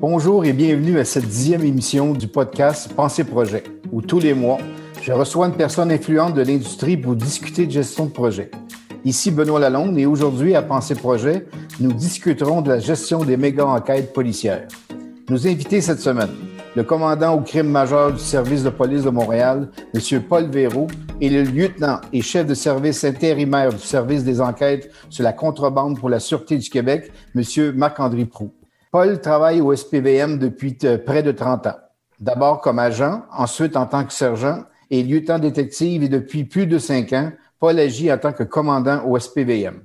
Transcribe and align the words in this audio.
Bonjour 0.00 0.44
et 0.44 0.52
bienvenue 0.52 0.98
à 0.98 1.04
cette 1.04 1.26
dixième 1.26 1.64
émission 1.64 2.12
du 2.12 2.28
podcast 2.28 2.92
Pensée 2.94 3.24
Projet, 3.24 3.64
où 3.90 4.02
tous 4.02 4.20
les 4.20 4.34
mois, 4.34 4.58
je 5.02 5.12
reçois 5.12 5.46
une 5.46 5.56
personne 5.56 5.90
influente 5.90 6.34
de 6.34 6.42
l'industrie 6.42 6.96
pour 6.96 7.16
discuter 7.16 7.66
de 7.66 7.72
gestion 7.72 8.06
de 8.06 8.10
projet. 8.10 8.50
Ici 9.04 9.30
Benoît 9.30 9.58
Lalonde 9.58 9.98
et 9.98 10.06
aujourd'hui 10.06 10.54
à 10.54 10.62
Pensée 10.62 10.94
Projet, 10.94 11.46
nous 11.80 11.92
discuterons 11.92 12.60
de 12.60 12.70
la 12.70 12.78
gestion 12.78 13.24
des 13.24 13.36
méga-enquêtes 13.36 14.12
policières. 14.12 14.68
Nos 15.28 15.46
invités 15.46 15.80
cette 15.80 16.00
semaine, 16.00 16.30
le 16.76 16.84
commandant 16.84 17.34
au 17.34 17.40
crime 17.40 17.68
majeur 17.68 18.12
du 18.12 18.18
service 18.18 18.62
de 18.62 18.70
police 18.70 19.02
de 19.02 19.10
Montréal, 19.10 19.70
M. 19.96 20.20
Paul 20.20 20.44
Véraud, 20.50 20.88
et 21.22 21.30
le 21.30 21.42
lieutenant 21.42 22.02
et 22.12 22.20
chef 22.20 22.46
de 22.46 22.52
service 22.52 23.02
intérimaire 23.02 23.70
du 23.70 23.78
service 23.78 24.24
des 24.24 24.42
enquêtes 24.42 24.92
sur 25.08 25.24
la 25.24 25.32
contrebande 25.32 25.98
pour 25.98 26.10
la 26.10 26.20
Sûreté 26.20 26.58
du 26.58 26.68
Québec, 26.68 27.10
M. 27.34 27.72
Marc-André 27.74 28.26
Proux. 28.26 28.52
Paul 28.92 29.18
travaille 29.22 29.62
au 29.62 29.74
SPVM 29.74 30.38
depuis 30.38 30.76
euh, 30.84 30.98
près 30.98 31.22
de 31.22 31.32
30 31.32 31.68
ans. 31.68 31.76
D'abord 32.20 32.60
comme 32.60 32.78
agent, 32.78 33.22
ensuite 33.32 33.74
en 33.74 33.86
tant 33.86 34.04
que 34.04 34.12
sergent 34.12 34.64
et 34.90 35.02
lieutenant 35.02 35.38
détective 35.38 36.02
et 36.02 36.10
depuis 36.10 36.44
plus 36.44 36.66
de 36.66 36.78
cinq 36.78 37.14
ans, 37.14 37.32
Paul 37.58 37.78
agit 37.78 38.12
en 38.12 38.18
tant 38.18 38.34
que 38.34 38.42
commandant 38.42 39.02
au 39.06 39.18
SPVM. 39.18 39.82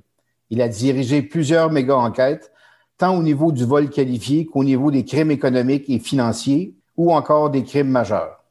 Il 0.50 0.60
a 0.60 0.68
dirigé 0.68 1.22
plusieurs 1.22 1.70
méga-enquêtes, 1.70 2.52
tant 2.98 3.16
au 3.16 3.22
niveau 3.22 3.50
du 3.50 3.64
vol 3.64 3.88
qualifié 3.88 4.44
qu'au 4.44 4.62
niveau 4.62 4.90
des 4.90 5.06
crimes 5.06 5.30
économiques 5.30 5.88
et 5.88 5.98
financiers 5.98 6.76
ou 6.98 7.14
encore 7.14 7.48
des 7.48 7.64
crimes 7.64 7.88
majeurs. 7.88 8.41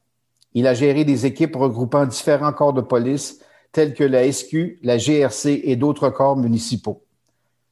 Il 0.53 0.67
a 0.67 0.73
géré 0.73 1.05
des 1.05 1.25
équipes 1.25 1.55
regroupant 1.55 2.05
différents 2.05 2.53
corps 2.53 2.73
de 2.73 2.81
police 2.81 3.39
tels 3.71 3.93
que 3.93 4.03
la 4.03 4.29
SQ, 4.29 4.79
la 4.83 4.97
GRC 4.97 5.61
et 5.63 5.75
d'autres 5.75 6.09
corps 6.09 6.35
municipaux. 6.35 7.03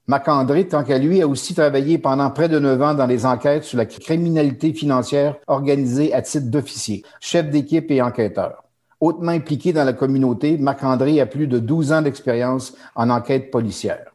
Marc-André, 0.08 0.68
tant 0.68 0.84
qu'à 0.84 0.98
lui, 0.98 1.22
a 1.22 1.28
aussi 1.28 1.54
travaillé 1.54 2.00
pendant 2.00 2.32
près 2.32 2.50
de 2.50 2.58
neuf 2.58 2.82
ans 2.82 2.96
dans 2.96 3.06
les 3.06 3.26
enquêtes 3.26 3.64
sur 3.64 3.78
la 3.78 3.86
criminalité 3.86 4.74
financière 4.74 5.36
organisée 5.46 6.14
à 6.14 6.22
titre 6.24 6.48
d'officier, 6.48 7.04
chef 7.20 7.50
d'équipe 7.50 7.92
et 7.92 8.02
enquêteur. 8.02 8.64
Hautement 9.02 9.32
impliqué 9.32 9.72
dans 9.72 9.84
la 9.84 9.94
communauté, 9.94 10.58
Marc-André 10.58 11.22
a 11.22 11.26
plus 11.26 11.48
de 11.48 11.60
12 11.60 11.92
ans 11.92 12.02
d'expérience 12.02 12.76
en 12.96 13.10
enquête 13.10 13.52
policière. 13.52 14.14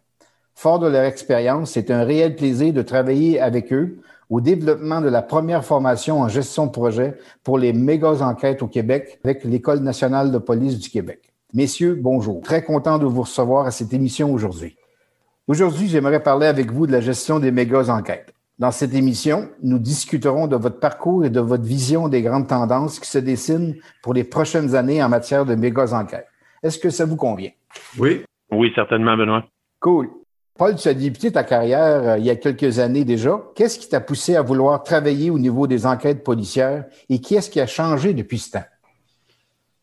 Fort 0.55 0.79
de 0.79 0.89
leur 0.89 1.05
expérience, 1.05 1.71
c'est 1.71 1.91
un 1.91 2.05
réel 2.05 2.35
plaisir 2.35 2.73
de 2.73 2.83
travailler 2.83 3.41
avec 3.41 3.73
eux 3.73 3.99
au 4.31 4.41
développement 4.41 5.01
de 5.01 5.09
la 5.09 5.23
première 5.23 5.65
formation 5.65 6.21
en 6.21 6.29
gestion 6.29 6.67
de 6.67 6.73
projet 6.73 7.19
pour 7.43 7.59
les 7.59 7.73
méga 7.73 8.23
enquêtes 8.23 8.63
au 8.63 8.69
Québec 8.69 9.19
avec 9.25 9.45
l'École 9.45 9.81
nationale 9.81 10.31
de 10.31 10.39
police 10.39 10.79
du 10.79 10.89
Québec. 10.89 11.33
Messieurs, 11.53 11.95
bonjour. 12.01 12.41
Très 12.43 12.65
content 12.65 12.99
de 12.99 13.07
vous 13.07 13.23
recevoir 13.23 13.67
à 13.67 13.71
cette 13.71 13.93
émission 13.93 14.33
aujourd'hui. 14.33 14.77
Aujourd'hui, 15.47 15.89
j'aimerais 15.89 16.23
parler 16.23 16.47
avec 16.47 16.73
vous 16.73 16.87
de 16.87 16.93
la 16.93 17.01
gestion 17.01 17.39
des 17.39 17.51
méga 17.51 17.91
enquêtes. 17.91 18.35
Dans 18.59 18.71
cette 18.71 18.95
émission, 18.95 19.49
nous 19.63 19.79
discuterons 19.79 20.47
de 20.47 20.57
votre 20.57 20.79
parcours 20.79 21.25
et 21.25 21.31
de 21.31 21.41
votre 21.41 21.65
vision 21.65 22.09
des 22.09 22.23
grandes 22.23 22.47
tendances 22.47 23.01
qui 23.01 23.09
se 23.09 23.19
dessinent 23.19 23.75
pour 24.03 24.15
les 24.15 24.25
prochaines 24.25 24.75
années 24.75 25.03
en 25.03 25.09
matière 25.09 25.45
de 25.45 25.55
méga 25.55 25.93
enquêtes. 25.93 26.29
Est-ce 26.63 26.79
que 26.79 26.91
ça 26.91 27.05
vous 27.05 27.17
convient? 27.17 27.51
Oui. 27.99 28.25
Oui, 28.51 28.73
certainement, 28.75 29.17
Benoît. 29.17 29.45
Cool. 29.81 30.09
Paul, 30.57 30.77
tu 30.77 30.87
as 30.87 30.95
débuté 30.95 31.33
ta 31.33 31.43
carrière 31.43 32.09
euh, 32.11 32.19
il 32.19 32.25
y 32.25 32.31
a 32.31 32.37
quelques 32.37 32.79
années 32.79 33.05
déjà. 33.05 33.43
Qu'est-ce 33.57 33.77
qui 33.77 33.89
t'a 33.89 34.01
poussé 34.01 34.37
à 34.37 34.43
vouloir 34.43 34.85
travailler 34.85 35.29
au 35.31 35.39
niveau 35.41 35.67
des 35.67 35.85
enquêtes 35.85 36.23
policières 36.23 36.85
et 37.09 37.21
qu'est-ce 37.21 37.51
qui 37.51 37.61
a 37.61 37.67
changé 37.67 38.15
depuis 38.15 38.39
ce 38.39 38.53
temps? 38.53 38.65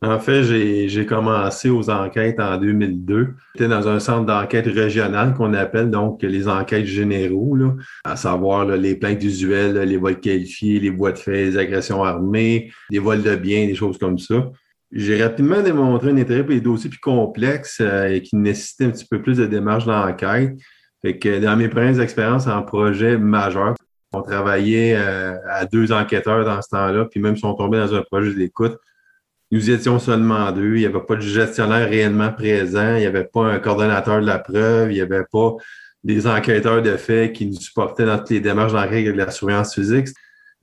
En 0.04 0.18
fait, 0.18 0.44
j'ai 0.44 1.06
commencé 1.06 1.70
aux 1.70 1.90
enquêtes 1.90 2.40
en 2.40 2.58
2002. 2.58 3.36
J'étais 3.54 3.68
dans 3.68 3.88
un 3.88 4.00
centre 4.00 4.26
d'enquête 4.26 4.66
régional 4.66 5.36
qu'on 5.36 5.54
appelle 5.54 5.92
donc 5.92 6.24
les 6.24 6.48
enquêtes 6.48 6.86
généraux, 6.86 7.58
à 8.04 8.16
savoir 8.16 8.66
les 8.66 8.96
plaintes 8.96 9.24
usuelles, 9.24 9.78
les 9.78 9.98
vols 9.98 10.20
qualifiés, 10.20 10.80
les 10.80 10.90
voies 10.90 11.12
de 11.12 11.20
fait, 11.20 11.46
les 11.46 11.58
agressions 11.58 12.04
armées, 12.04 12.72
les 12.90 12.98
vols 12.98 13.22
de 13.22 13.36
biens, 13.36 13.68
des 13.68 13.76
choses 13.76 14.00
comme 14.00 14.18
ça. 14.18 14.50
J'ai 14.92 15.24
rapidement 15.24 15.62
démontré 15.62 16.10
un 16.10 16.18
intérêt 16.18 16.44
pour 16.44 16.52
les 16.52 16.62
dossiers 16.62 16.90
plus 16.90 17.00
complexes 17.00 17.80
euh, 17.82 18.10
et 18.10 18.22
qui 18.22 18.36
nécessitaient 18.36 18.86
un 18.86 18.92
petit 18.92 19.06
peu 19.06 19.22
plus 19.22 19.38
de 19.38 19.46
démarches 19.46 19.86
d'enquête. 19.86 20.58
Fait 21.02 21.18
que 21.18 21.40
dans 21.40 21.56
mes 21.56 21.70
premières 21.70 22.00
expériences 22.02 22.48
en 22.48 22.62
projet 22.62 23.18
majeur, 23.18 23.76
on 24.14 24.22
travaillait 24.22 24.96
euh, 24.98 25.38
à 25.50 25.66
deux 25.66 25.94
enquêteurs 25.94 26.44
dans 26.44 26.62
ce 26.62 26.70
temps-là, 26.70 27.06
puis 27.06 27.22
même 27.22 27.38
si 27.38 27.46
on 27.46 27.54
tombait 27.54 27.80
dans 27.80 27.96
un 27.96 28.02
projet 28.02 28.34
d'écoute, 28.34 28.78
nous 29.52 29.70
étions 29.70 30.00
seulement 30.00 30.52
deux. 30.52 30.76
Il 30.76 30.80
n'y 30.80 30.86
avait 30.86 31.00
pas 31.00 31.16
de 31.16 31.22
gestionnaire 31.22 31.90
réellement 31.90 32.32
présent. 32.32 32.96
Il 32.96 33.00
n'y 33.00 33.06
avait 33.06 33.26
pas 33.26 33.46
un 33.46 33.60
coordonnateur 33.60 34.22
de 34.22 34.26
la 34.26 34.40
preuve. 34.40 34.92
Il 34.92 34.96
n'y 34.96 35.02
avait 35.02 35.26
pas 35.30 35.56
des 36.04 36.26
enquêteurs 36.26 36.82
de 36.82 36.96
fait 36.96 37.32
qui 37.34 37.48
nous 37.48 37.60
supportaient 37.60 38.06
dans 38.06 38.18
toutes 38.18 38.30
les 38.30 38.40
démarches 38.40 38.72
d'enquête 38.72 39.06
de 39.06 39.12
la 39.12 39.30
surveillance 39.30 39.76
physique. 39.76 40.08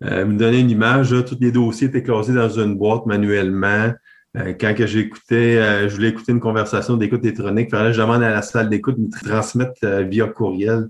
Euh, 0.04 0.24
me 0.24 0.38
donner 0.38 0.60
une 0.60 0.70
image, 0.70 1.10
tous 1.10 1.36
les 1.40 1.52
dossiers 1.52 1.88
étaient 1.88 2.02
classés 2.02 2.32
dans 2.32 2.48
une 2.48 2.76
boîte 2.76 3.04
manuellement. 3.04 3.92
Euh, 4.38 4.54
quand 4.58 4.74
que 4.74 4.86
j'écoutais, 4.86 5.56
euh, 5.56 5.88
je 5.88 5.94
voulais 5.94 6.08
écouter 6.08 6.32
une 6.32 6.40
conversation 6.40 6.96
d'écoute 6.96 7.24
électronique, 7.24 7.68
il 7.68 7.70
fallait 7.70 7.90
que 7.90 7.96
je 7.96 8.00
demande 8.00 8.22
à 8.22 8.30
la 8.30 8.42
salle 8.42 8.68
d'écoute 8.68 8.96
de 8.96 9.02
me 9.02 9.10
transmettre 9.10 9.72
euh, 9.84 10.02
via 10.02 10.26
courriel 10.26 10.88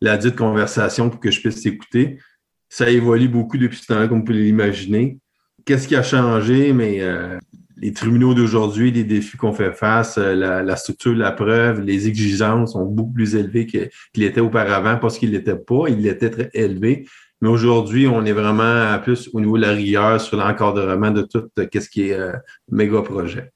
la 0.00 0.16
dite 0.16 0.36
conversation 0.36 1.10
pour 1.10 1.20
que 1.20 1.30
je 1.30 1.40
puisse 1.40 1.64
écouter. 1.66 2.18
Ça 2.68 2.88
évolue 2.88 3.28
beaucoup 3.28 3.58
depuis 3.58 3.78
ce 3.78 3.86
temps-là, 3.86 4.08
comme 4.08 4.18
vous 4.18 4.24
pouvez 4.24 4.42
l'imaginer 4.42 5.18
qu'est-ce 5.64 5.88
qui 5.88 5.96
a 5.96 6.02
changé, 6.02 6.72
mais 6.72 7.02
les 7.76 7.92
tribunaux 7.92 8.32
d'aujourd'hui, 8.32 8.90
les 8.90 9.04
défis 9.04 9.36
qu'on 9.36 9.52
fait 9.52 9.72
face, 9.72 10.16
la, 10.16 10.76
structure 10.76 11.12
de 11.12 11.18
la 11.18 11.30
preuve, 11.30 11.82
les 11.82 12.08
exigences 12.08 12.72
sont 12.72 12.86
beaucoup 12.86 13.12
plus 13.12 13.34
élevées 13.34 13.66
qu'ils 13.66 13.90
l'étaient 14.14 14.40
auparavant 14.40 14.96
parce 14.96 15.18
qu'ils 15.18 15.32
l'étaient 15.32 15.56
pas. 15.56 15.88
Ils 15.88 16.00
l'étaient 16.00 16.30
très 16.30 16.50
élevés. 16.54 17.06
Mais 17.40 17.48
aujourd'hui, 17.48 18.08
on 18.08 18.24
est 18.24 18.32
vraiment 18.32 18.98
plus 19.00 19.30
au 19.32 19.40
niveau 19.40 19.56
de 19.56 19.62
la 19.62 19.72
rigueur 19.72 20.20
sur 20.20 20.36
l'encadrement 20.36 21.10
de 21.10 21.22
tout 21.22 21.48
euh, 21.58 21.66
ce 21.72 21.88
qui 21.88 22.10
est 22.10 22.18
méga 22.70 23.02
projet. 23.02 23.52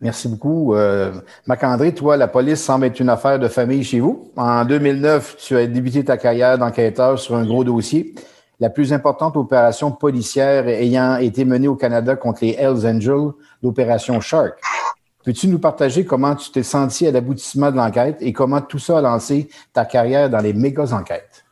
Merci 0.00 0.28
beaucoup. 0.28 0.74
Euh, 0.74 1.12
toi, 1.96 2.16
la 2.16 2.28
police 2.28 2.62
semble 2.62 2.86
être 2.86 3.00
une 3.00 3.08
affaire 3.08 3.38
de 3.38 3.48
famille 3.48 3.82
chez 3.82 4.00
vous. 4.00 4.30
En 4.36 4.64
2009, 4.64 5.36
tu 5.38 5.56
as 5.56 5.66
débuté 5.66 6.04
ta 6.04 6.18
carrière 6.18 6.58
d'enquêteur 6.58 7.18
sur 7.18 7.36
un 7.36 7.44
gros 7.44 7.64
dossier 7.64 8.14
la 8.60 8.70
plus 8.70 8.92
importante 8.92 9.36
opération 9.36 9.90
policière 9.90 10.68
ayant 10.68 11.16
été 11.16 11.44
menée 11.44 11.68
au 11.68 11.76
Canada 11.76 12.16
contre 12.16 12.44
les 12.44 12.52
Hells 12.52 12.86
Angels, 12.86 13.32
l'opération 13.62 14.20
Shark. 14.20 14.54
Peux-tu 15.24 15.48
nous 15.48 15.58
partager 15.58 16.04
comment 16.04 16.34
tu 16.34 16.50
t'es 16.50 16.62
senti 16.62 17.06
à 17.06 17.10
l'aboutissement 17.10 17.70
de 17.70 17.76
l'enquête 17.76 18.18
et 18.20 18.32
comment 18.32 18.60
tout 18.60 18.78
ça 18.78 18.98
a 18.98 19.00
lancé 19.00 19.48
ta 19.72 19.84
carrière 19.84 20.28
dans 20.28 20.40
les 20.40 20.52
méga 20.52 20.92
enquêtes? 20.92 21.43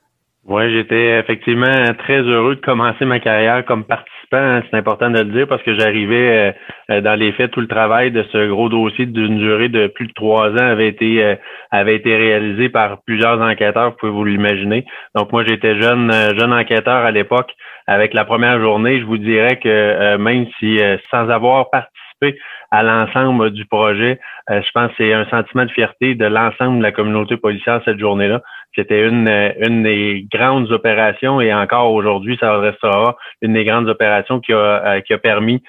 Oui, 0.44 0.72
j'étais 0.72 1.20
effectivement 1.20 1.94
très 1.98 2.20
heureux 2.20 2.56
de 2.56 2.60
commencer 2.60 3.04
ma 3.04 3.20
carrière 3.20 3.64
comme 3.64 3.84
participant 3.84 4.22
Hein, 4.34 4.62
c'est 4.70 4.76
important 4.76 5.10
de 5.10 5.18
le 5.18 5.24
dire 5.26 5.46
parce 5.46 5.62
que 5.62 5.74
j'arrivais 5.74 6.54
euh, 6.90 7.00
dans 7.02 7.18
les 7.18 7.32
faits, 7.32 7.50
tout 7.50 7.60
le 7.60 7.66
travail 7.66 8.10
de 8.10 8.24
ce 8.32 8.48
gros 8.48 8.70
dossier 8.70 9.04
d'une 9.04 9.38
durée 9.38 9.68
de 9.68 9.88
plus 9.88 10.06
de 10.06 10.12
trois 10.14 10.48
ans 10.50 10.56
avait 10.56 10.88
été 10.88 11.22
euh, 11.22 11.36
avait 11.70 11.96
été 11.96 12.16
réalisé 12.16 12.70
par 12.70 13.02
plusieurs 13.02 13.40
enquêteurs, 13.42 13.90
vous 13.90 13.96
pouvez 13.96 14.12
vous 14.12 14.24
l'imaginer. 14.24 14.86
Donc 15.14 15.32
moi 15.32 15.44
j'étais 15.46 15.78
jeune 15.80 16.10
euh, 16.10 16.34
jeune 16.38 16.52
enquêteur 16.52 17.04
à 17.04 17.10
l'époque. 17.10 17.52
Avec 17.86 18.14
la 18.14 18.24
première 18.24 18.58
journée, 18.60 19.00
je 19.00 19.04
vous 19.04 19.18
dirais 19.18 19.56
que 19.56 20.16
même 20.16 20.46
si 20.60 20.78
sans 21.10 21.28
avoir 21.28 21.68
participé 21.68 22.38
à 22.70 22.84
l'ensemble 22.84 23.50
du 23.50 23.66
projet, 23.66 24.20
je 24.48 24.70
pense 24.72 24.88
que 24.90 24.94
c'est 24.98 25.12
un 25.12 25.24
sentiment 25.26 25.64
de 25.64 25.70
fierté 25.72 26.14
de 26.14 26.24
l'ensemble 26.24 26.78
de 26.78 26.82
la 26.84 26.92
communauté 26.92 27.36
policière 27.36 27.82
cette 27.84 27.98
journée-là. 27.98 28.40
C'était 28.74 29.06
une, 29.06 29.28
une 29.60 29.82
des 29.82 30.26
grandes 30.32 30.70
opérations 30.72 31.40
et 31.40 31.52
encore 31.52 31.92
aujourd'hui, 31.92 32.38
ça 32.40 32.58
restera 32.58 33.16
une 33.42 33.52
des 33.52 33.64
grandes 33.64 33.88
opérations 33.88 34.40
qui 34.40 34.52
a, 34.52 34.56
euh, 34.56 35.00
qui 35.00 35.12
a 35.12 35.18
permis 35.18 35.62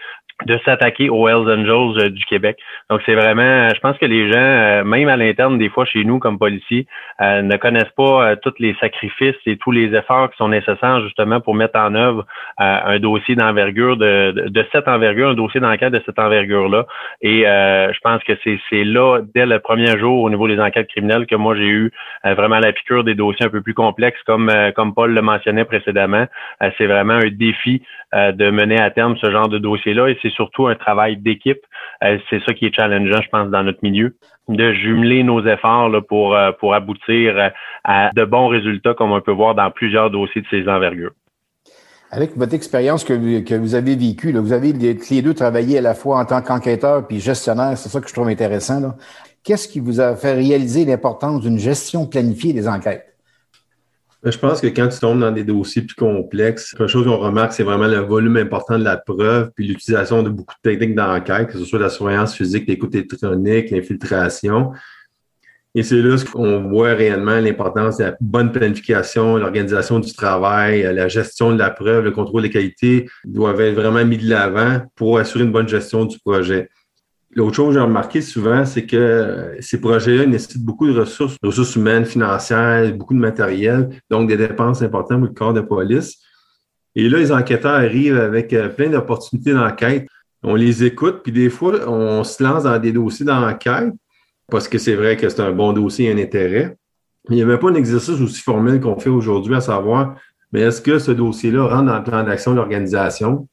de 0.45 0.59
s'attaquer 0.65 1.09
aux 1.09 1.27
Hells 1.27 1.49
Angels 1.49 2.03
euh, 2.03 2.09
du 2.09 2.25
Québec. 2.25 2.57
Donc 2.89 3.01
c'est 3.05 3.15
vraiment, 3.15 3.69
je 3.69 3.79
pense 3.79 3.97
que 3.97 4.05
les 4.05 4.31
gens, 4.31 4.37
euh, 4.37 4.83
même 4.83 5.07
à 5.09 5.17
l'interne 5.17 5.57
des 5.57 5.69
fois 5.69 5.85
chez 5.85 6.03
nous 6.03 6.19
comme 6.19 6.37
policiers, 6.37 6.87
ne 7.19 7.55
connaissent 7.57 7.93
pas 7.95 8.35
tous 8.37 8.53
les 8.59 8.75
sacrifices 8.81 9.35
et 9.45 9.57
tous 9.57 9.71
les 9.71 9.95
efforts 9.95 10.29
qui 10.31 10.37
sont 10.37 10.49
nécessaires 10.49 11.01
justement 11.01 11.39
pour 11.39 11.55
mettre 11.55 11.79
en 11.79 11.95
œuvre 11.95 12.25
un 12.57 12.99
dossier 12.99 13.35
d'envergure 13.35 13.95
de, 13.95 14.49
de, 14.49 14.65
cette 14.71 14.87
envergure, 14.87 15.29
un 15.29 15.33
dossier 15.33 15.61
d'enquête 15.61 15.93
de 15.93 16.01
cette 16.05 16.19
envergure-là. 16.19 16.85
Et 17.21 17.43
je 17.43 17.99
pense 18.01 18.21
que 18.23 18.33
c'est 18.43 18.83
là, 18.83 19.21
dès 19.33 19.45
le 19.45 19.59
premier 19.59 19.97
jour 19.97 20.21
au 20.21 20.29
niveau 20.29 20.47
des 20.47 20.59
enquêtes 20.59 20.89
criminelles, 20.89 21.25
que 21.25 21.35
moi 21.35 21.55
j'ai 21.55 21.67
eu 21.67 21.91
vraiment 22.25 22.59
la 22.59 22.73
piqûre 22.73 23.03
des 23.03 23.15
dossiers 23.15 23.45
un 23.45 23.49
peu 23.49 23.61
plus 23.61 23.75
complexes, 23.75 24.21
comme, 24.25 24.51
comme 24.75 24.93
Paul 24.93 25.13
le 25.13 25.21
mentionnait 25.21 25.65
précédemment. 25.65 26.25
c'est 26.77 26.87
vraiment 26.87 27.13
un 27.13 27.29
défi 27.31 27.83
de 28.13 28.49
mener 28.49 28.79
à 28.81 28.89
terme 28.89 29.15
ce 29.17 29.31
genre 29.31 29.47
de 29.47 29.59
dossier-là 29.59 30.09
et 30.09 30.17
c'est 30.21 30.32
surtout 30.33 30.67
un 30.67 30.75
travail 30.75 31.17
d'équipe. 31.17 31.61
Euh, 32.03 32.17
c'est 32.29 32.43
ça 32.43 32.53
qui 32.53 32.65
est 32.65 32.75
challengeant, 32.75 33.21
je 33.21 33.29
pense, 33.29 33.49
dans 33.49 33.63
notre 33.63 33.79
milieu, 33.81 34.15
de 34.49 34.73
jumeler 34.73 35.23
nos 35.23 35.45
efforts 35.45 35.91
pour, 36.07 36.35
euh, 36.35 36.51
pour 36.59 36.73
aboutir 36.73 37.51
à 37.83 38.11
de 38.13 38.25
bons 38.25 38.47
résultats, 38.47 38.93
comme 38.93 39.11
on 39.11 39.21
peut 39.21 39.31
voir 39.31 39.55
dans 39.55 39.71
plusieurs 39.71 40.09
dossiers 40.09 40.41
de 40.41 40.47
ces 40.49 40.67
envergures. 40.67 41.11
Avec 42.11 42.37
votre 42.37 42.53
expérience 42.53 43.03
que, 43.03 43.39
que, 43.39 43.55
vous 43.55 43.73
avez 43.73 43.95
vécue, 43.95 44.31
là, 44.31 44.39
vous 44.39 44.53
avez 44.53 44.71
les, 44.71 45.21
deux 45.23 45.33
travaillé 45.33 45.79
à 45.79 45.81
la 45.81 45.95
fois 45.95 46.19
en 46.19 46.25
tant 46.25 46.43
qu'enquêteur 46.43 47.07
puis 47.07 47.19
gestionnaire, 47.19 47.75
c'est 47.75 47.89
ça 47.89 48.01
que 48.01 48.07
je 48.07 48.13
trouve 48.13 48.27
intéressant. 48.27 48.93
Qu'est-ce 49.43 49.67
qui 49.67 49.79
vous 49.79 49.99
a 49.99 50.15
fait 50.15 50.33
réaliser 50.33 50.85
l'importance 50.85 51.41
d'une 51.41 51.57
gestion 51.57 52.05
planifiée 52.05 52.53
des 52.53 52.67
enquêtes? 52.67 53.12
Ben, 54.23 54.31
je 54.31 54.37
pense 54.37 54.61
que 54.61 54.67
quand 54.67 54.87
tu 54.87 54.99
tombes 54.99 55.19
dans 55.19 55.31
des 55.31 55.43
dossiers 55.43 55.81
plus 55.81 55.95
complexes, 55.95 56.71
quelque 56.71 56.87
chose 56.87 57.05
qu'on 57.05 57.17
remarque, 57.17 57.51
c'est 57.51 57.63
vraiment 57.63 57.87
le 57.87 57.97
volume 57.97 58.37
important 58.37 58.79
de 58.79 58.83
la 58.85 58.95
preuve, 58.95 59.51
puis 59.53 59.67
l'utilisation 59.67 60.23
de 60.23 60.29
beaucoup 60.29 60.55
de 60.63 60.69
techniques 60.69 60.95
d'enquête, 60.95 61.47
que 61.47 61.57
ce 61.57 61.65
soit 61.65 61.79
la 61.79 61.89
surveillance 61.89 62.33
physique, 62.33 62.65
l'écoute 62.65 62.95
électronique, 62.95 63.69
l'infiltration. 63.69 64.71
Et 65.75 65.83
c'est 65.83 66.01
là 66.01 66.15
qu'on 66.31 66.69
voit 66.69 66.93
réellement 66.93 67.37
l'importance 67.39 67.97
de 67.97 68.05
la 68.05 68.15
bonne 68.21 68.53
planification, 68.53 69.35
l'organisation 69.35 69.99
du 69.99 70.13
travail, 70.13 70.83
la 70.83 71.09
gestion 71.09 71.51
de 71.51 71.59
la 71.59 71.71
preuve, 71.71 72.05
le 72.05 72.11
contrôle 72.11 72.43
des 72.43 72.49
qualités 72.49 73.09
doivent 73.25 73.59
être 73.59 73.75
vraiment 73.75 74.05
mis 74.05 74.17
de 74.17 74.29
l'avant 74.29 74.83
pour 74.95 75.17
assurer 75.17 75.43
une 75.43 75.51
bonne 75.51 75.67
gestion 75.67 76.05
du 76.05 76.17
projet. 76.19 76.69
L'autre 77.35 77.55
chose 77.55 77.67
que 77.69 77.73
j'ai 77.73 77.79
remarqué 77.79 78.21
souvent, 78.21 78.63
c'est 78.65 78.85
que 78.85 79.55
ces 79.59 79.81
projets-là 79.81 80.25
nécessitent 80.25 80.63
beaucoup 80.63 80.87
de 80.87 80.99
ressources, 80.99 81.35
ressources 81.41 81.75
humaines, 81.75 82.05
financières, 82.05 82.93
beaucoup 82.95 83.15
de 83.15 83.19
matériel, 83.19 83.89
donc 84.09 84.27
des 84.27 84.37
dépenses 84.37 84.81
importantes 84.81 85.19
pour 85.19 85.27
le 85.27 85.33
corps 85.33 85.53
de 85.53 85.61
police. 85.61 86.19
Et 86.95 87.09
là, 87.09 87.17
les 87.17 87.31
enquêteurs 87.31 87.73
arrivent 87.73 88.19
avec 88.19 88.53
euh, 88.53 88.69
plein 88.69 88.89
d'opportunités 88.89 89.53
d'enquête. 89.53 90.07
On 90.43 90.55
les 90.55 90.83
écoute, 90.83 91.21
puis 91.23 91.31
des 91.31 91.49
fois, 91.49 91.89
on 91.89 92.23
se 92.23 92.43
lance 92.43 92.63
dans 92.63 92.77
des 92.77 92.91
dossiers 92.91 93.25
d'enquête 93.25 93.93
parce 94.51 94.67
que 94.67 94.77
c'est 94.77 94.95
vrai 94.95 95.17
que 95.17 95.29
c'est 95.29 95.41
un 95.41 95.51
bon 95.51 95.73
dossier 95.73 96.09
et 96.09 96.13
un 96.13 96.17
intérêt. 96.17 96.77
Il 97.29 97.35
n'y 97.35 97.41
avait 97.41 97.57
pas 97.57 97.69
un 97.69 97.75
exercice 97.75 98.19
aussi 98.19 98.41
formel 98.41 98.79
qu'on 98.79 98.99
fait 98.99 99.09
aujourd'hui 99.09 99.55
à 99.55 99.61
savoir, 99.61 100.17
mais 100.51 100.61
est-ce 100.61 100.81
que 100.81 100.99
ce 100.99 101.11
dossier-là 101.11 101.65
rentre 101.67 101.85
dans 101.85 101.97
le 101.97 102.03
plan 102.03 102.23
d'action 102.23 102.51
de 102.51 102.57
l'organisation? 102.57 103.47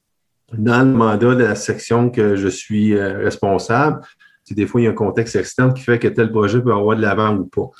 Dans 0.56 0.86
le 0.86 0.92
mandat 0.92 1.34
de 1.34 1.44
la 1.44 1.54
section 1.54 2.10
que 2.10 2.36
je 2.36 2.48
suis 2.48 2.94
euh, 2.94 3.18
responsable, 3.18 4.00
c'est 4.44 4.54
des 4.54 4.66
fois, 4.66 4.80
il 4.80 4.84
y 4.84 4.86
a 4.88 4.90
un 4.90 4.94
contexte 4.94 5.36
externe 5.36 5.72
qui 5.74 5.82
fait 5.82 5.98
que 5.98 6.08
tel 6.08 6.30
projet 6.30 6.60
peut 6.60 6.72
avoir 6.72 6.96
de 6.96 7.02
l'avant 7.02 7.36
ou 7.36 7.44
pas. 7.44 7.70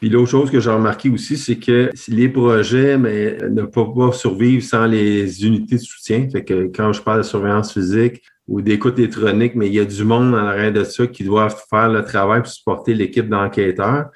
Puis 0.00 0.08
l'autre 0.08 0.30
chose 0.30 0.50
que 0.50 0.60
j'ai 0.60 0.70
remarqué 0.70 1.10
aussi, 1.10 1.36
c'est 1.36 1.56
que 1.56 1.90
les 2.08 2.28
projets 2.28 2.96
mais, 2.96 3.36
ne 3.50 3.62
peuvent 3.62 3.94
pas 3.94 4.12
survivre 4.12 4.64
sans 4.64 4.86
les 4.86 5.44
unités 5.44 5.76
de 5.76 5.80
soutien. 5.80 6.26
Fait 6.30 6.42
que 6.42 6.70
quand 6.74 6.92
je 6.94 7.02
parle 7.02 7.18
de 7.18 7.22
surveillance 7.22 7.74
physique 7.74 8.22
ou 8.48 8.62
d'écoute 8.62 8.98
électronique, 8.98 9.54
mais 9.54 9.66
il 9.66 9.74
y 9.74 9.78
a 9.78 9.84
du 9.84 10.02
monde 10.04 10.34
en 10.34 10.38
arrière 10.38 10.72
de 10.72 10.84
ça 10.84 11.06
qui 11.06 11.22
doit 11.22 11.50
faire 11.50 11.90
le 11.90 12.02
travail 12.02 12.40
pour 12.40 12.50
supporter 12.50 12.94
l'équipe 12.94 13.28
d'enquêteurs. 13.28 14.06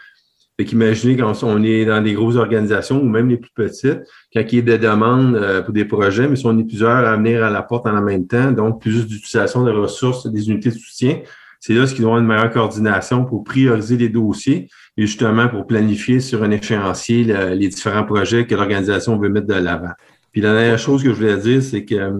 Fait 0.56 0.64
qu'imaginez 0.64 1.16
quand 1.16 1.42
on 1.42 1.62
est 1.64 1.84
dans 1.84 2.00
des 2.00 2.12
grosses 2.12 2.36
organisations 2.36 3.02
ou 3.02 3.08
même 3.08 3.28
les 3.28 3.38
plus 3.38 3.50
petites, 3.54 4.00
quand 4.32 4.42
il 4.52 4.54
y 4.54 4.58
a 4.58 4.62
des 4.62 4.78
demandes 4.78 5.34
euh, 5.34 5.62
pour 5.62 5.74
des 5.74 5.84
projets, 5.84 6.28
mais 6.28 6.36
si 6.36 6.46
on 6.46 6.56
est 6.56 6.64
plusieurs 6.64 6.90
à 6.90 7.16
venir 7.16 7.42
à 7.42 7.50
la 7.50 7.62
porte 7.62 7.86
en 7.86 8.00
même 8.00 8.26
temps, 8.26 8.52
donc 8.52 8.80
plus 8.80 9.06
d'utilisation 9.06 9.64
de 9.64 9.72
ressources, 9.72 10.26
des 10.28 10.48
unités 10.48 10.70
de 10.70 10.76
soutien, 10.76 11.18
c'est 11.58 11.72
là 11.72 11.86
ce 11.86 11.94
qui 11.94 12.02
doit 12.02 12.10
avoir 12.10 12.20
une 12.20 12.28
meilleure 12.28 12.52
coordination 12.52 13.24
pour 13.24 13.42
prioriser 13.42 13.96
les 13.96 14.10
dossiers 14.10 14.68
et 14.96 15.02
justement 15.02 15.48
pour 15.48 15.66
planifier 15.66 16.20
sur 16.20 16.42
un 16.42 16.50
échéancier 16.50 17.24
les 17.24 17.68
différents 17.68 18.04
projets 18.04 18.46
que 18.46 18.54
l'organisation 18.54 19.18
veut 19.18 19.30
mettre 19.30 19.46
de 19.46 19.54
l'avant. 19.54 19.92
Puis 20.30 20.42
la 20.42 20.52
dernière 20.52 20.78
chose 20.78 21.02
que 21.02 21.08
je 21.08 21.14
voulais 21.14 21.38
dire, 21.38 21.62
c'est 21.62 21.84
que 21.84 22.12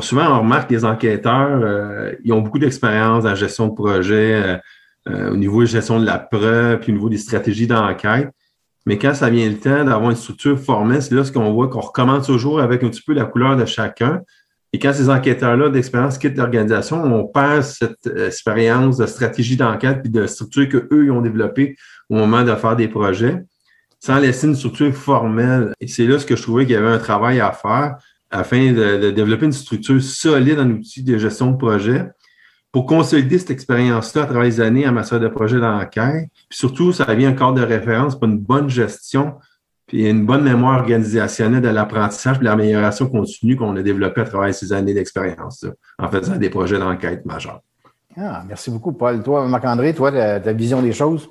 souvent 0.00 0.36
on 0.36 0.40
remarque 0.40 0.68
que 0.68 0.74
les 0.74 0.84
enquêteurs, 0.84 1.60
euh, 1.64 2.12
ils 2.22 2.32
ont 2.32 2.42
beaucoup 2.42 2.58
d'expérience 2.58 3.24
en 3.24 3.34
gestion 3.34 3.68
de 3.68 3.74
projet, 3.74 4.42
euh, 4.44 4.56
au 5.32 5.36
niveau 5.36 5.60
de 5.60 5.66
gestion 5.66 6.00
de 6.00 6.06
la 6.06 6.18
preuve, 6.18 6.80
puis 6.80 6.92
au 6.92 6.94
niveau 6.94 7.08
des 7.08 7.18
stratégies 7.18 7.66
d'enquête. 7.66 8.30
Mais 8.86 8.98
quand 8.98 9.14
ça 9.14 9.28
vient 9.30 9.48
le 9.48 9.58
temps 9.58 9.84
d'avoir 9.84 10.10
une 10.10 10.16
structure 10.16 10.58
formelle, 10.58 11.02
c'est 11.02 11.14
là 11.14 11.24
ce 11.24 11.32
qu'on 11.32 11.52
voit 11.52 11.68
qu'on 11.68 11.80
recommence 11.80 12.26
toujours 12.26 12.60
avec 12.60 12.82
un 12.82 12.88
petit 12.88 13.02
peu 13.02 13.12
la 13.12 13.24
couleur 13.24 13.56
de 13.56 13.64
chacun. 13.64 14.22
Et 14.72 14.78
quand 14.78 14.92
ces 14.92 15.10
enquêteurs-là 15.10 15.68
d'expérience 15.68 16.16
quittent 16.16 16.36
l'organisation, 16.36 17.02
on 17.02 17.26
perd 17.26 17.62
cette 17.62 18.06
euh, 18.06 18.28
expérience 18.28 18.96
de 18.96 19.06
stratégie 19.06 19.56
d'enquête 19.56 20.00
puis 20.02 20.10
de 20.10 20.26
structure 20.26 20.68
qu'eux 20.68 21.10
ont 21.10 21.20
développée 21.20 21.76
au 22.08 22.14
moment 22.14 22.42
de 22.42 22.54
faire 22.54 22.76
des 22.76 22.88
projets, 22.88 23.42
sans 23.98 24.18
laisser 24.18 24.46
une 24.46 24.54
structure 24.54 24.94
formelle. 24.94 25.72
Et 25.80 25.88
c'est 25.88 26.06
là 26.06 26.18
ce 26.18 26.24
que 26.24 26.36
je 26.36 26.42
trouvais 26.42 26.64
qu'il 26.64 26.74
y 26.74 26.76
avait 26.76 26.88
un 26.88 26.98
travail 26.98 27.40
à 27.40 27.52
faire 27.52 27.96
afin 28.30 28.72
de, 28.72 28.96
de 28.98 29.10
développer 29.10 29.46
une 29.46 29.52
structure 29.52 30.00
solide 30.00 30.60
en 30.60 30.70
outil 30.70 31.02
de 31.02 31.18
gestion 31.18 31.50
de 31.50 31.56
projet 31.56 32.06
pour 32.72 32.86
consolider 32.86 33.38
cette 33.38 33.50
expérience-là 33.50 34.22
à 34.22 34.26
travers 34.26 34.44
les 34.44 34.60
années 34.60 34.88
en 34.88 34.92
matière 34.92 35.20
de 35.20 35.28
projet 35.28 35.58
d'enquête. 35.58 36.28
Puis 36.48 36.58
surtout, 36.58 36.92
ça 36.92 37.04
devient 37.04 37.26
un 37.26 37.32
cadre 37.32 37.54
de 37.54 37.62
référence 37.62 38.18
pour 38.18 38.28
une 38.28 38.38
bonne 38.38 38.68
gestion 38.68 39.34
puis 39.90 40.08
une 40.08 40.24
bonne 40.24 40.44
mémoire 40.44 40.78
organisationnelle 40.78 41.62
de 41.62 41.68
l'apprentissage 41.68 42.36
et 42.40 42.44
l'amélioration 42.44 43.08
continue 43.08 43.56
qu'on 43.56 43.74
a 43.74 43.82
développée 43.82 44.20
à 44.20 44.24
travers 44.24 44.54
ces 44.54 44.72
années 44.72 44.94
d'expérience 44.94 45.66
en 45.98 46.08
faisant 46.08 46.36
des 46.36 46.48
projets 46.48 46.78
d'enquête 46.78 47.26
majeurs. 47.26 47.60
Ah, 48.16 48.44
merci 48.46 48.70
beaucoup, 48.70 48.92
Paul. 48.92 49.20
Toi, 49.20 49.48
Marc-André, 49.48 49.92
toi, 49.92 50.12
ta 50.12 50.52
vision 50.52 50.80
des 50.80 50.92
choses? 50.92 51.28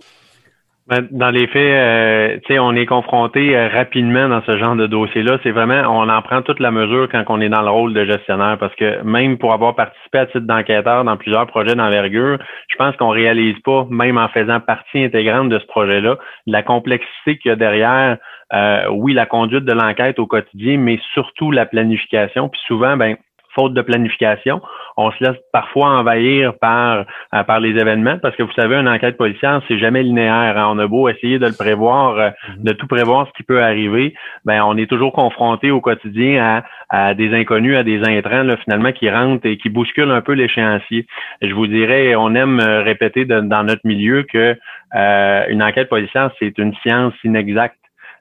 Ben, 0.90 1.08
dans 1.12 1.30
les 1.30 1.46
faits, 1.46 2.42
euh, 2.50 2.60
on 2.60 2.76
est 2.76 2.88
confronté 2.88 3.56
euh, 3.56 3.68
rapidement 3.68 4.28
dans 4.28 4.42
ce 4.42 4.58
genre 4.58 4.76
de 4.76 4.88
dossier-là. 4.88 5.38
C'est 5.44 5.52
vraiment, 5.52 5.82
on 5.88 6.10
en 6.10 6.22
prend 6.24 6.42
toute 6.42 6.60
la 6.60 6.72
mesure 6.72 7.08
quand 7.12 7.24
on 7.28 7.40
est 7.42 7.50
dans 7.50 7.62
le 7.62 7.70
rôle 7.70 7.94
de 7.94 8.06
gestionnaire, 8.06 8.58
parce 8.60 8.74
que 8.74 9.04
même 9.04 9.38
pour 9.38 9.54
avoir 9.54 9.76
participé 9.76 10.18
à 10.18 10.26
titre 10.26 10.48
d'enquêteur 10.48 11.04
dans 11.04 11.16
plusieurs 11.16 11.46
projets 11.46 11.76
d'envergure, 11.76 12.40
je 12.70 12.76
pense 12.76 12.96
qu'on 12.96 13.10
réalise 13.10 13.60
pas, 13.60 13.86
même 13.92 14.18
en 14.18 14.30
faisant 14.30 14.60
partie 14.62 15.04
intégrante 15.04 15.50
de 15.50 15.60
ce 15.60 15.66
projet-là, 15.68 16.18
la 16.48 16.64
complexité 16.64 17.38
qu'il 17.38 17.50
y 17.50 17.52
a 17.52 17.56
derrière. 17.56 18.18
Euh, 18.52 18.88
oui, 18.90 19.14
la 19.14 19.28
conduite 19.28 19.66
de 19.66 19.74
l'enquête 19.74 20.18
au 20.18 20.26
quotidien, 20.26 20.80
mais 20.80 21.00
surtout 21.14 21.52
la 21.52 21.68
planification. 21.68 22.50
Puis 22.50 22.62
souvent, 22.66 22.98
ben 22.98 23.16
faute 23.56 23.74
de 23.74 23.82
planification. 23.82 24.62
On 24.98 25.12
se 25.12 25.24
laisse 25.24 25.38
parfois 25.54 25.98
envahir 25.98 26.54
par, 26.60 27.06
euh, 27.34 27.44
par 27.44 27.60
les 27.60 27.70
événements 27.70 28.18
parce 28.18 28.36
que 28.36 28.44
vous 28.44 28.52
savez, 28.54 28.76
une 28.76 28.90
enquête 28.90 29.18
policière, 29.18 29.62
c'est 29.68 29.80
jamais 29.80 30.04
linéaire. 30.04 30.58
Hein. 30.58 30.68
On 30.70 30.80
a 30.80 30.88
beau 30.88 31.08
essayer 31.10 31.40
de 31.40 31.46
le 31.46 31.54
prévoir, 31.54 32.18
euh, 32.18 32.30
mhm. 32.58 32.64
de 32.64 32.72
tout 32.74 32.88
prévoir 32.88 33.28
ce 33.28 33.34
qui 33.34 33.44
peut 33.44 33.62
arriver, 33.62 34.14
ben 34.46 34.62
on 34.64 34.78
est 34.78 34.88
toujours 34.88 35.14
confronté 35.14 35.72
au 35.72 35.82
quotidien 35.82 36.64
à, 36.90 37.08
à 37.08 37.14
des 37.14 37.34
inconnus, 37.34 37.78
à 37.78 37.84
des 37.84 38.02
intrants 38.04 38.44
là, 38.44 38.58
finalement 38.58 38.92
qui 38.92 39.10
rentrent 39.10 39.46
et 39.46 39.58
qui 39.58 39.70
bousculent 39.70 40.12
un 40.12 40.22
peu 40.22 40.34
l'échéancier. 40.34 41.06
Je 41.42 41.54
vous 41.54 41.68
dirais, 41.68 42.16
on 42.16 42.36
aime 42.36 42.60
euh, 42.60 42.82
répéter 42.82 43.26
dans 43.26 43.64
notre 43.64 43.86
milieu 43.86 44.24
que 44.24 44.56
une 44.92 45.62
enquête 45.62 45.88
policière, 45.88 46.32
c'est 46.40 46.58
une 46.58 46.74
science 46.78 47.14
inexacte. 47.24 47.78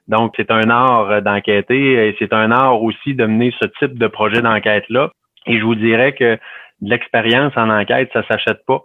Donc, 0.07 0.33
c'est 0.37 0.51
un 0.51 0.69
art 0.69 1.21
d'enquêter 1.21 2.07
et 2.07 2.15
c'est 2.19 2.31
un 2.31 2.51
art 2.51 2.81
aussi 2.81 3.15
de 3.15 3.25
mener 3.25 3.53
ce 3.59 3.67
type 3.79 3.97
de 3.97 4.07
projet 4.07 4.41
d'enquête-là 4.41 5.09
et 5.49 5.59
je 5.59 5.63
vous 5.65 5.75
dirais 5.75 6.13
que 6.13 6.37
l'expérience 6.81 7.53
en 7.57 7.69
enquête, 7.69 8.09
ça 8.13 8.23
s'achète 8.29 8.65
pas. 8.65 8.81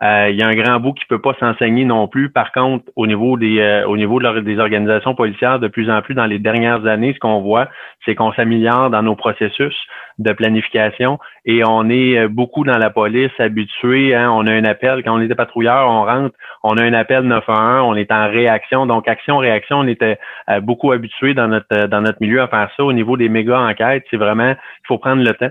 Euh, 0.00 0.28
il 0.30 0.38
y 0.38 0.42
a 0.44 0.46
un 0.46 0.54
grand 0.54 0.78
bout 0.78 0.92
qui 0.92 1.04
peut 1.06 1.20
pas 1.20 1.34
s'enseigner 1.40 1.84
non 1.84 2.06
plus. 2.06 2.30
Par 2.30 2.52
contre, 2.52 2.84
au 2.94 3.08
niveau 3.08 3.36
des 3.36 3.58
euh, 3.58 3.84
au 3.88 3.96
niveau 3.96 4.20
des 4.20 4.58
organisations 4.60 5.16
policières, 5.16 5.58
de 5.58 5.66
plus 5.66 5.90
en 5.90 6.02
plus 6.02 6.14
dans 6.14 6.26
les 6.26 6.38
dernières 6.38 6.86
années, 6.86 7.14
ce 7.14 7.18
qu'on 7.18 7.40
voit, 7.40 7.68
c'est 8.04 8.14
qu'on 8.14 8.32
s'améliore 8.32 8.90
dans 8.90 9.02
nos 9.02 9.16
processus 9.16 9.74
de 10.20 10.32
planification 10.32 11.18
et 11.44 11.64
on 11.66 11.88
est 11.90 12.16
euh, 12.16 12.28
beaucoup 12.28 12.62
dans 12.62 12.78
la 12.78 12.90
police 12.90 13.32
habitué. 13.40 14.14
Hein, 14.14 14.30
on 14.30 14.46
a 14.46 14.52
un 14.52 14.64
appel 14.64 15.02
quand 15.02 15.18
on 15.18 15.20
était 15.20 15.34
patrouilleur, 15.34 15.88
on 15.90 16.04
rentre, 16.04 16.36
on 16.62 16.76
a 16.76 16.84
un 16.84 16.92
appel 16.92 17.22
911, 17.22 17.82
on 17.84 17.96
est 17.96 18.12
en 18.12 18.28
réaction. 18.28 18.86
Donc 18.86 19.08
action-réaction, 19.08 19.78
on 19.80 19.86
était 19.88 20.20
beaucoup 20.62 20.92
habitué 20.92 21.34
dans 21.34 21.48
notre 21.48 21.86
dans 21.88 22.02
notre 22.02 22.18
milieu 22.20 22.40
à 22.40 22.46
faire 22.46 22.70
ça. 22.76 22.84
Au 22.84 22.92
niveau 22.92 23.16
des 23.16 23.28
méga 23.28 23.58
enquêtes, 23.58 24.04
c'est 24.12 24.16
vraiment 24.16 24.50
il 24.50 24.86
faut 24.86 24.98
prendre 24.98 25.24
le 25.24 25.34
temps 25.34 25.50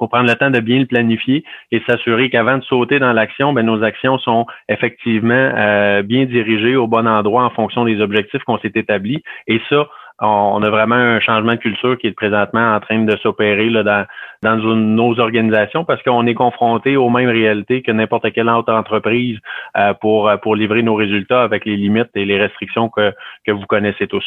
faut 0.00 0.08
prendre 0.08 0.28
le 0.28 0.34
temps 0.34 0.50
de 0.50 0.60
bien 0.60 0.80
le 0.80 0.86
planifier 0.86 1.44
et 1.70 1.80
s'assurer 1.86 2.30
qu'avant 2.30 2.58
de 2.58 2.64
sauter 2.64 2.98
dans 2.98 3.12
l'action, 3.12 3.52
ben, 3.52 3.64
nos 3.64 3.84
actions 3.84 4.18
sont 4.18 4.46
effectivement 4.68 5.34
euh, 5.34 6.02
bien 6.02 6.24
dirigées 6.24 6.74
au 6.74 6.88
bon 6.88 7.06
endroit 7.06 7.44
en 7.44 7.50
fonction 7.50 7.84
des 7.84 8.00
objectifs 8.00 8.42
qu'on 8.44 8.58
s'est 8.58 8.72
établis. 8.74 9.22
Et 9.46 9.60
ça, 9.68 9.86
on, 10.18 10.62
a 10.62 10.70
vraiment 10.70 10.96
un 10.96 11.20
changement 11.20 11.52
de 11.52 11.58
culture 11.58 11.96
qui 11.98 12.06
est 12.06 12.12
présentement 12.12 12.74
en 12.74 12.80
train 12.80 13.04
de 13.04 13.16
s'opérer 13.18 13.70
dans, 13.70 14.06
dans 14.42 14.56
nos 14.56 15.18
organisations 15.18 15.84
parce 15.84 16.02
qu'on 16.02 16.26
est 16.26 16.34
confronté 16.34 16.96
aux 16.96 17.08
mêmes 17.08 17.30
réalités 17.30 17.82
que 17.82 17.92
n'importe 17.92 18.32
quelle 18.32 18.48
autre 18.48 18.72
entreprise 18.72 19.38
euh, 19.76 19.94
pour, 19.94 20.30
livrer 20.54 20.82
nos 20.82 20.94
résultats 20.94 21.42
avec 21.42 21.64
les 21.64 21.76
limites 21.76 22.10
et 22.14 22.24
les 22.24 22.38
restrictions 22.38 22.88
que 22.90 23.50
vous 23.50 23.66
connaissez 23.66 24.06
tous. 24.06 24.24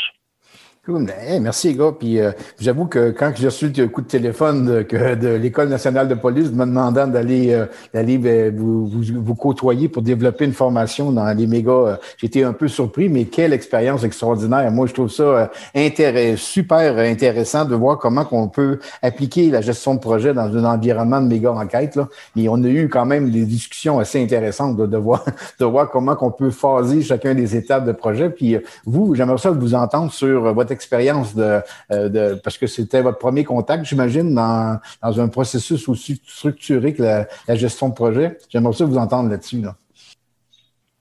Cool. 0.86 1.08
merci 1.40 1.70
les 1.70 1.76
gars. 1.76 1.94
Puis 1.98 2.20
euh, 2.20 2.34
j'avoue 2.60 2.88
que 2.88 3.12
quand 3.12 3.32
j'ai 3.38 3.46
reçu 3.46 3.70
le 3.70 3.88
coup 3.88 4.02
de 4.02 4.08
téléphone 4.08 4.84
de, 4.84 5.36
l'École 5.36 5.70
nationale 5.70 6.10
de 6.10 6.14
police 6.14 6.52
me 6.52 6.66
demandant 6.66 7.08
d'aller 7.08 7.54
euh, 7.54 7.68
d'aller 7.94 8.18
ben, 8.18 8.54
vous, 8.54 8.88
vous, 8.88 9.02
vous, 9.16 9.36
côtoyer 9.36 9.88
pour 9.88 10.02
développer 10.02 10.44
une 10.44 10.52
formation 10.52 11.14
dans 11.14 11.26
les 11.38 11.48
méga, 11.48 11.72
euh, 11.72 11.96
j'étais 12.18 12.44
un 12.44 12.52
peu 12.52 12.68
surpris, 12.68 13.08
mais 13.08 13.24
quelle 13.24 13.54
expérience 13.54 14.04
extraordinaire. 14.04 14.70
Moi, 14.72 14.88
je 14.88 14.94
trouve 14.94 15.10
ça 15.10 15.52
intéressant, 15.74 16.36
super 16.36 16.98
intéressant 16.98 17.64
de 17.64 17.76
voir 17.76 17.98
comment 17.98 18.28
on 18.32 18.50
peut 18.50 18.80
appliquer 19.02 19.52
la 19.52 19.62
gestion 19.62 19.96
de 19.96 20.02
projet 20.02 20.34
dans 20.34 20.54
un 20.54 20.66
environnement 20.66 21.22
de 21.22 21.28
méga 21.28 21.54
enquête. 21.54 21.96
Là. 21.96 22.10
Mais 22.36 22.50
on 22.50 22.62
a 22.62 22.68
eu 22.68 22.90
quand 22.90 23.06
même 23.06 23.30
des 23.30 23.46
discussions 23.46 24.00
assez 24.00 24.22
intéressantes 24.22 24.76
de, 24.76 24.98
voir 24.98 25.24
de 25.62 25.64
voir 25.64 25.90
comment 25.90 26.18
on 26.20 26.32
peut 26.32 26.52
phaser 26.52 27.04
chacun 27.04 27.34
des 27.36 27.56
étapes 27.56 27.86
de 27.86 27.94
projet. 27.94 28.30
Puis 28.30 28.58
vous, 28.86 29.16
j'aimerais 29.16 29.38
ça 29.38 29.52
vous 29.52 29.76
entendre 29.76 30.12
sur 30.12 30.54
votre 30.54 30.73
expérience 30.74 31.34
de, 31.36 31.62
de, 31.90 32.36
parce 32.44 32.58
que 32.58 32.68
c'était 32.68 33.02
votre 33.02 33.18
premier 33.18 33.44
contact, 33.44 33.86
j'imagine, 33.86 34.34
dans, 34.34 34.80
dans 35.02 35.22
un 35.22 35.28
processus 35.30 35.88
aussi 35.88 36.22
structuré 36.28 36.94
que 36.94 37.04
la, 37.04 37.56
gestion 37.56 37.90
de 37.90 37.94
projet. 37.94 38.38
J'aimerais 38.50 38.74
ça 38.74 38.86
vous 38.86 38.98
entendre 38.98 39.30
là-dessus. 39.30 39.62
Là. 39.62 39.76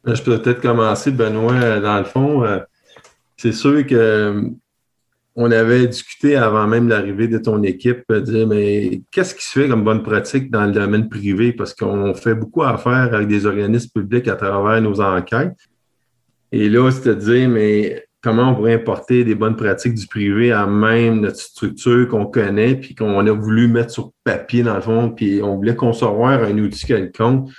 Je 0.04 0.22
peux 0.22 0.40
peut-être 0.40 0.60
commencer, 0.60 1.10
Benoît, 1.10 1.80
dans 1.80 1.98
le 1.98 2.04
fond. 2.04 2.44
C'est 3.36 3.52
sûr 3.52 3.86
que 3.86 4.52
on 5.34 5.50
avait 5.50 5.86
discuté 5.86 6.36
avant 6.36 6.66
même 6.66 6.88
l'arrivée 6.88 7.26
de 7.26 7.38
ton 7.38 7.62
équipe, 7.62 8.04
dire, 8.12 8.46
mais 8.46 9.02
qu'est-ce 9.10 9.34
qui 9.34 9.44
se 9.44 9.60
fait 9.60 9.68
comme 9.68 9.82
bonne 9.82 10.02
pratique 10.02 10.50
dans 10.50 10.66
le 10.66 10.72
domaine 10.72 11.08
privé? 11.08 11.52
Parce 11.52 11.74
qu'on 11.74 12.14
fait 12.14 12.34
beaucoup 12.34 12.62
affaire 12.62 13.14
avec 13.14 13.28
des 13.28 13.46
organismes 13.46 13.90
publics 13.94 14.28
à 14.28 14.36
travers 14.36 14.80
nos 14.82 15.00
enquêtes. 15.00 15.56
Et 16.50 16.68
là, 16.68 16.90
c'est 16.90 17.08
de 17.08 17.14
dire, 17.14 17.48
mais 17.48 18.04
comment 18.22 18.50
on 18.50 18.54
pourrait 18.54 18.74
importer 18.74 19.24
des 19.24 19.34
bonnes 19.34 19.56
pratiques 19.56 19.94
du 19.94 20.06
privé 20.06 20.52
à 20.52 20.66
même 20.66 21.20
notre 21.20 21.40
structure 21.40 22.08
qu'on 22.08 22.26
connaît, 22.26 22.76
puis 22.76 22.94
qu'on 22.94 23.26
a 23.26 23.32
voulu 23.32 23.68
mettre 23.68 23.90
sur 23.90 24.12
papier, 24.24 24.62
dans 24.62 24.76
le 24.76 24.80
fond, 24.80 25.10
puis 25.10 25.42
on 25.42 25.56
voulait 25.56 25.76
concevoir 25.76 26.42
un 26.42 26.56
outil 26.58 26.86
quelconque 26.86 27.50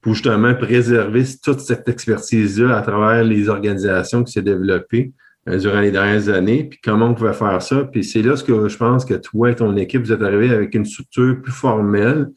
pour 0.00 0.14
justement 0.14 0.54
préserver 0.54 1.24
toute 1.42 1.60
cette 1.60 1.88
expertise-là 1.88 2.76
à 2.76 2.82
travers 2.82 3.24
les 3.24 3.48
organisations 3.48 4.22
qui 4.22 4.32
s'est 4.32 4.42
développées. 4.42 5.12
Euh, 5.48 5.58
durant 5.58 5.80
les 5.80 5.90
dernières 5.90 6.28
années, 6.28 6.64
puis 6.64 6.78
comment 6.82 7.06
on 7.06 7.14
pouvait 7.14 7.32
faire 7.32 7.62
ça. 7.62 7.84
Puis 7.84 8.04
c'est 8.04 8.22
là 8.22 8.36
ce 8.36 8.44
que 8.44 8.68
je 8.68 8.76
pense 8.76 9.04
que 9.04 9.14
toi 9.14 9.50
et 9.50 9.54
ton 9.54 9.76
équipe, 9.76 10.02
vous 10.02 10.12
êtes 10.12 10.22
arrivés 10.22 10.50
avec 10.50 10.74
une 10.74 10.84
structure 10.84 11.40
plus 11.40 11.52
formelle 11.52 12.28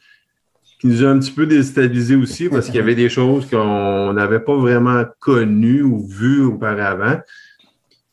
qui 0.82 0.88
nous 0.88 1.06
a 1.06 1.10
un 1.10 1.20
petit 1.20 1.32
peu 1.32 1.46
déstabilisé 1.46 2.16
aussi 2.16 2.50
parce 2.50 2.66
qu'il 2.66 2.76
y 2.76 2.80
avait 2.80 2.96
des 2.96 3.08
choses 3.08 3.46
qu'on 3.48 4.14
n'avait 4.14 4.40
pas 4.40 4.58
vraiment 4.58 5.06
connues 5.20 5.84
ou 5.84 6.08
vues 6.08 6.42
auparavant. 6.42 7.20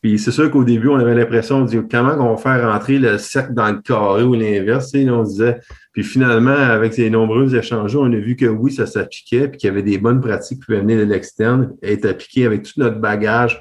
Puis 0.03 0.19
c'est 0.19 0.29
sûr 0.29 0.51
qu'au 0.51 0.63
début, 0.63 0.87
on 0.87 0.97
avait 0.97 1.15
l'impression 1.15 1.61
de 1.61 1.67
dire 1.67 1.83
comment 1.89 2.13
on 2.19 2.35
va 2.35 2.37
faire 2.37 2.71
rentrer 2.71 2.99
le 2.99 3.17
cercle 3.17 3.55
dans 3.55 3.71
le 3.71 3.81
carré 3.81 4.21
ou 4.21 4.35
l'inverse. 4.35 4.91
On 4.93 5.23
disait. 5.23 5.59
Puis 5.93 6.03
finalement, 6.03 6.51
avec 6.51 6.93
ces 6.93 7.09
nombreux 7.09 7.55
échanges, 7.55 7.95
on 7.95 8.13
a 8.13 8.17
vu 8.17 8.35
que 8.35 8.45
oui, 8.45 8.71
ça 8.71 8.85
s'appliquait, 8.85 9.47
puis 9.47 9.57
qu'il 9.57 9.67
y 9.67 9.71
avait 9.71 9.81
des 9.81 9.97
bonnes 9.97 10.21
pratiques 10.21 10.59
qui 10.59 10.65
pouvaient 10.67 10.81
venir 10.81 10.99
de 10.99 11.11
l'externe, 11.11 11.73
être 11.81 12.05
appliquées 12.05 12.45
avec 12.45 12.61
tout 12.61 12.73
notre 12.77 12.99
bagage 12.99 13.59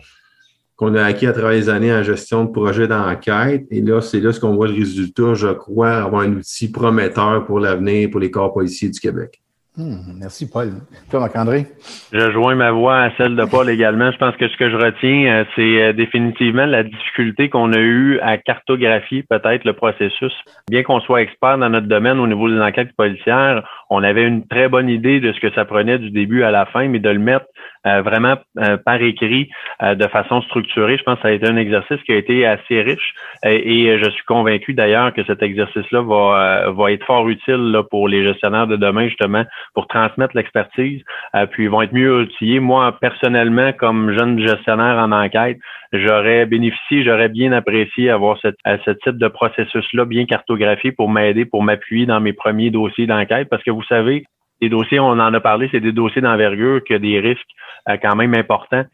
qu'on 0.79 0.95
a 0.95 1.03
acquis 1.03 1.27
à 1.27 1.33
travers 1.33 1.51
les 1.51 1.69
années 1.69 1.93
en 1.93 2.05
gestion 2.05 2.45
de 2.45 2.51
projets 2.51 2.87
d'enquête. 2.87 3.67
Et 3.71 3.83
là, 3.83 4.01
c'est 4.01 4.21
là 4.21 4.33
ce 4.33 4.39
qu'on 4.39 4.55
voit 4.55 4.69
le 4.69 4.75
résultat, 4.75 5.35
je 5.35 5.49
crois, 5.49 5.97
avoir 5.97 6.23
un 6.23 6.33
outil 6.33 6.71
prometteur 6.71 7.45
pour 7.45 7.59
l'avenir 7.59 8.09
pour 8.11 8.21
les 8.21 8.31
corps 8.31 8.55
policiers 8.55 8.89
du 8.89 9.01
Québec. 9.01 9.43
Hmm, 9.77 10.19
merci, 10.19 10.51
Paul. 10.51 10.71
Toi, 11.09 11.21
Marc-André? 11.21 11.67
Je 12.13 12.33
joins 12.33 12.57
ma 12.57 12.73
voix 12.73 12.99
à 12.99 13.11
celle 13.17 13.37
de 13.37 13.45
Paul 13.45 13.71
également. 13.71 14.11
Je 14.11 14.19
pense 14.19 14.35
que 14.35 14.49
ce 14.49 14.57
que 14.57 14.69
je 14.71 14.77
retiens, 14.77 15.27
euh, 15.27 15.45
c'est 15.55 15.83
euh, 15.83 15.93
définitivement 15.93 16.67
la 16.67 16.83
difficulté 16.83 17.49
qu'on 17.49 17.73
a 17.73 17.79
eue 17.79 18.19
à 18.21 18.39
cartographier 18.39 19.23
peut-être 19.23 19.65
le 19.65 19.75
processus. 19.75 20.33
Bien 20.69 20.83
qu'on 20.83 21.01
soit 21.01 21.23
expert 21.23 21.59
dans 21.59 21.69
notre 21.69 21.87
domaine 21.87 22.19
au 22.19 22.27
niveau 22.27 22.51
des 22.51 22.61
enquêtes 22.61 22.93
policières, 22.97 23.63
on 23.89 24.03
avait 24.03 24.25
une 24.25 24.49
très 24.49 24.69
bonne 24.69 24.89
idée 24.89 25.21
de 25.21 25.33
ce 25.33 25.39
que 25.39 25.53
ça 25.53 25.65
prenait 25.65 26.01
du 26.01 26.11
début 26.11 26.43
à 26.43 26.51
la 26.51 26.67
fin, 26.67 26.89
mais 26.89 26.99
de 26.99 27.11
le 27.11 27.21
mettre 27.21 27.47
euh, 27.87 28.03
vraiment 28.03 28.37
euh, 28.59 28.77
par 28.77 29.01
écrit 29.01 29.49
euh, 29.83 29.95
de 29.95 30.07
façon 30.09 30.43
structurée. 30.43 30.97
Je 30.99 31.05
pense 31.05 31.17
que 31.17 31.23
ça 31.23 31.29
a 31.29 31.31
été 31.33 31.47
un 31.47 31.57
exercice 31.57 32.03
qui 32.03 32.13
a 32.13 32.17
été 32.17 32.45
assez 32.45 32.83
riche 32.83 33.15
et 33.45 33.99
je 33.99 34.11
suis 34.11 34.25
convaincu 34.25 34.75
d'ailleurs 34.75 35.15
que 35.15 35.25
cet 35.25 35.43
exercice-là 35.43 36.03
va, 36.03 36.71
va 36.71 36.93
être 36.93 37.05
fort 37.05 37.29
utile 37.29 37.71
là, 37.71 37.83
pour 37.85 38.09
les 38.09 38.25
gestionnaires 38.25 38.67
de 38.67 38.77
demain 38.77 39.07
justement 39.07 39.45
pour 39.75 39.87
transmettre 39.87 40.37
l'expertise, 40.37 41.03
puis 41.51 41.65
ils 41.65 41.71
vont 41.71 41.83
être 41.83 41.93
mieux 41.93 42.23
outillés. 42.23 42.61
Moi, 42.61 42.97
personnellement, 43.01 43.73
comme 43.73 44.17
jeune 44.17 44.41
gestionnaire 44.41 44.97
en 44.99 45.13
enquête, 45.13 45.59
j'aurais 45.93 46.47
bénéficié, 46.47 47.05
j'aurais 47.05 47.29
bien 47.29 47.53
apprécié 47.53 48.11
avoir 48.11 48.39
ce 48.39 48.91
type 48.91 49.19
de 49.19 49.29
processus-là 49.29 50.05
bien 50.05 50.27
cartographié 50.27 50.93
pour 50.93 51.11
m'aider, 51.11 51.45
pour 51.45 51.63
m'appuyer 51.63 52.07
dans 52.07 52.21
mes 52.21 52.33
premiers 52.33 52.71
dossiers 52.71 53.07
d'enquête, 53.07 53.49
parce 53.49 53.63
que 53.63 53.71
vous 53.71 53.85
savez, 53.85 54.25
les 54.61 54.69
dossiers, 54.69 55.01
on 55.01 55.11
en 55.11 55.35
a 55.35 55.41
parlé, 55.41 55.69
c'est 55.71 55.81
des 55.81 55.93
dossiers 55.93 56.23
d'envergure 56.23 56.83
qui 56.85 56.95
ont 56.95 56.99
des 56.99 57.21
risques 57.21 57.41
euh, 57.89 57.97
quand 58.03 58.17
même 58.17 58.35
importants 58.35 58.85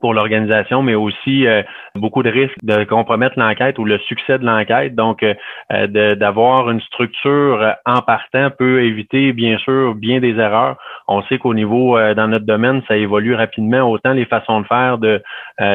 pour 0.00 0.14
l'organisation, 0.14 0.82
mais 0.82 0.94
aussi 0.94 1.46
euh, 1.46 1.62
beaucoup 1.94 2.22
de 2.22 2.30
risques 2.30 2.56
de 2.62 2.84
compromettre 2.84 3.38
l'enquête 3.38 3.78
ou 3.78 3.84
le 3.84 3.98
succès 4.00 4.38
de 4.38 4.44
l'enquête. 4.44 4.94
Donc, 4.94 5.22
euh, 5.22 6.14
d'avoir 6.14 6.70
une 6.70 6.80
structure 6.80 7.74
en 7.86 8.00
partant 8.02 8.50
peut 8.50 8.82
éviter, 8.82 9.32
bien 9.32 9.58
sûr, 9.58 9.94
bien 9.94 10.20
des 10.20 10.36
erreurs. 10.38 10.76
On 11.08 11.22
sait 11.24 11.38
qu'au 11.38 11.54
niveau, 11.54 11.98
dans 12.14 12.28
notre 12.28 12.44
domaine, 12.46 12.82
ça 12.88 12.96
évolue 12.96 13.34
rapidement, 13.34 13.90
autant 13.90 14.12
les 14.12 14.24
façons 14.24 14.60
de 14.60 14.66
faire 14.66 14.98
de, 14.98 15.22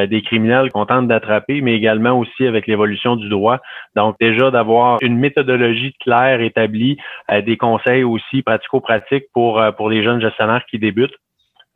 des 0.06 0.22
criminels 0.22 0.70
qu'on 0.70 0.86
tente 0.86 1.08
d'attraper, 1.08 1.60
mais 1.60 1.74
également 1.74 2.18
aussi 2.18 2.46
avec 2.46 2.66
l'évolution 2.66 3.16
du 3.16 3.28
droit. 3.28 3.58
Donc, 3.94 4.16
déjà, 4.20 4.50
d'avoir 4.50 4.98
une 5.02 5.18
méthodologie 5.18 5.94
claire 6.00 6.40
établie, 6.40 6.96
des 7.44 7.56
conseils 7.56 8.04
aussi 8.04 8.42
pratico-pratiques 8.42 9.26
pour, 9.32 9.62
pour 9.76 9.90
les 9.90 10.02
jeunes 10.02 10.20
gestionnaires 10.20 10.64
qui 10.70 10.78
débutent. 10.78 11.16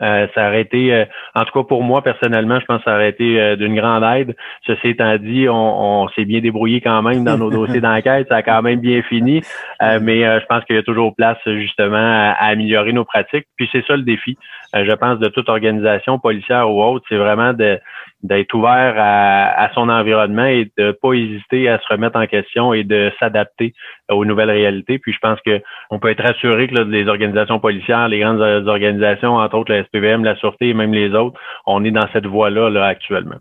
Euh, 0.02 0.26
ça 0.34 0.48
aurait 0.48 0.62
été, 0.62 0.94
euh, 0.94 1.04
en 1.34 1.44
tout 1.44 1.52
cas 1.52 1.66
pour 1.66 1.82
moi 1.82 2.02
personnellement, 2.02 2.58
je 2.60 2.66
pense 2.66 2.78
que 2.78 2.84
ça 2.84 2.94
aurait 2.94 3.10
été 3.10 3.40
euh, 3.40 3.56
d'une 3.56 3.74
grande 3.76 4.02
aide. 4.04 4.34
Ceci 4.66 4.88
étant 4.88 5.16
dit, 5.18 5.46
on, 5.48 6.08
s'est 6.16 6.24
bien 6.24 6.40
débrouillé 6.40 6.80
quand 6.80 7.02
même 7.02 7.24
dans 7.24 7.36
nos 7.36 7.50
dossiers 7.50 7.80
d'enquête, 7.80 8.26
ça 8.28 8.36
a 8.36 8.42
quand 8.42 8.62
même 8.62 8.80
bien 8.80 9.02
fini, 9.02 9.42
mais 9.80 10.22
je 10.22 10.46
pense 10.46 10.64
qu'il 10.64 10.76
y 10.76 10.78
a 10.78 10.82
toujours 10.82 11.14
place 11.14 11.38
justement 11.46 11.96
à, 11.96 12.34
améliorer 12.40 12.92
nos 12.92 13.04
pratiques. 13.04 13.46
Puis 13.56 13.68
c'est 13.70 13.84
ça 13.86 13.96
le 13.96 14.02
défi, 14.02 14.36
je 14.74 14.92
pense, 14.92 15.18
de 15.18 15.28
toute 15.28 15.48
organisation 15.48 16.18
policière 16.18 16.70
ou 16.70 16.82
autre, 16.82 17.04
c'est 17.08 17.16
vraiment 17.16 17.52
d'être 17.52 18.54
ouvert 18.54 18.94
à, 18.96 19.70
son 19.74 19.88
environnement 19.88 20.44
et 20.44 20.70
de 20.78 20.92
pas 20.92 21.12
hésiter 21.12 21.68
à 21.68 21.78
se 21.78 21.86
remettre 21.88 22.18
en 22.18 22.26
question 22.26 22.72
et 22.72 22.84
de 22.84 23.10
s'adapter 23.18 23.74
aux 24.10 24.24
nouvelles 24.24 24.50
réalités. 24.50 24.98
Puis 24.98 25.12
je 25.12 25.18
pense 25.18 25.40
que 25.44 25.60
on 25.90 25.98
peut 25.98 26.10
être 26.10 26.24
assuré 26.24 26.68
que 26.68 26.82
les 26.82 27.08
organisations 27.08 27.58
policières, 27.58 28.08
les 28.08 28.20
grandes 28.20 28.40
organisations, 28.40 29.36
entre 29.36 29.56
autres 29.58 29.72
la 29.72 29.84
SPVM, 29.84 30.24
la 30.24 30.36
Sûreté 30.36 30.68
et 30.68 30.74
même 30.74 30.94
les 30.94 31.14
autres, 31.14 31.38
on 31.66 31.84
est 31.84 31.90
dans 31.90 32.08
cette 32.12 32.26
voie-là 32.26 32.70
là, 32.70 32.86
actuellement. 32.86 33.36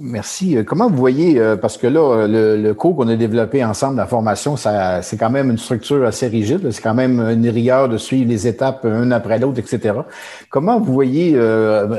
Merci. 0.00 0.56
Euh, 0.56 0.62
comment 0.62 0.88
vous 0.88 0.96
voyez, 0.96 1.40
euh, 1.40 1.56
parce 1.56 1.76
que 1.76 1.88
là, 1.88 1.98
euh, 1.98 2.56
le, 2.56 2.72
cours 2.72 2.94
qu'on 2.94 3.08
a 3.08 3.16
développé 3.16 3.64
ensemble, 3.64 3.96
la 3.96 4.06
formation, 4.06 4.56
ça, 4.56 5.02
c'est 5.02 5.16
quand 5.16 5.28
même 5.28 5.50
une 5.50 5.58
structure 5.58 6.04
assez 6.04 6.28
rigide. 6.28 6.70
C'est 6.70 6.82
quand 6.82 6.94
même 6.94 7.18
une 7.18 7.48
rigueur 7.48 7.88
de 7.88 7.96
suivre 7.96 8.28
les 8.28 8.46
étapes 8.46 8.84
un 8.84 9.10
après 9.10 9.40
l'autre, 9.40 9.58
etc. 9.58 9.94
Comment 10.50 10.78
vous 10.78 10.92
voyez 10.92 11.36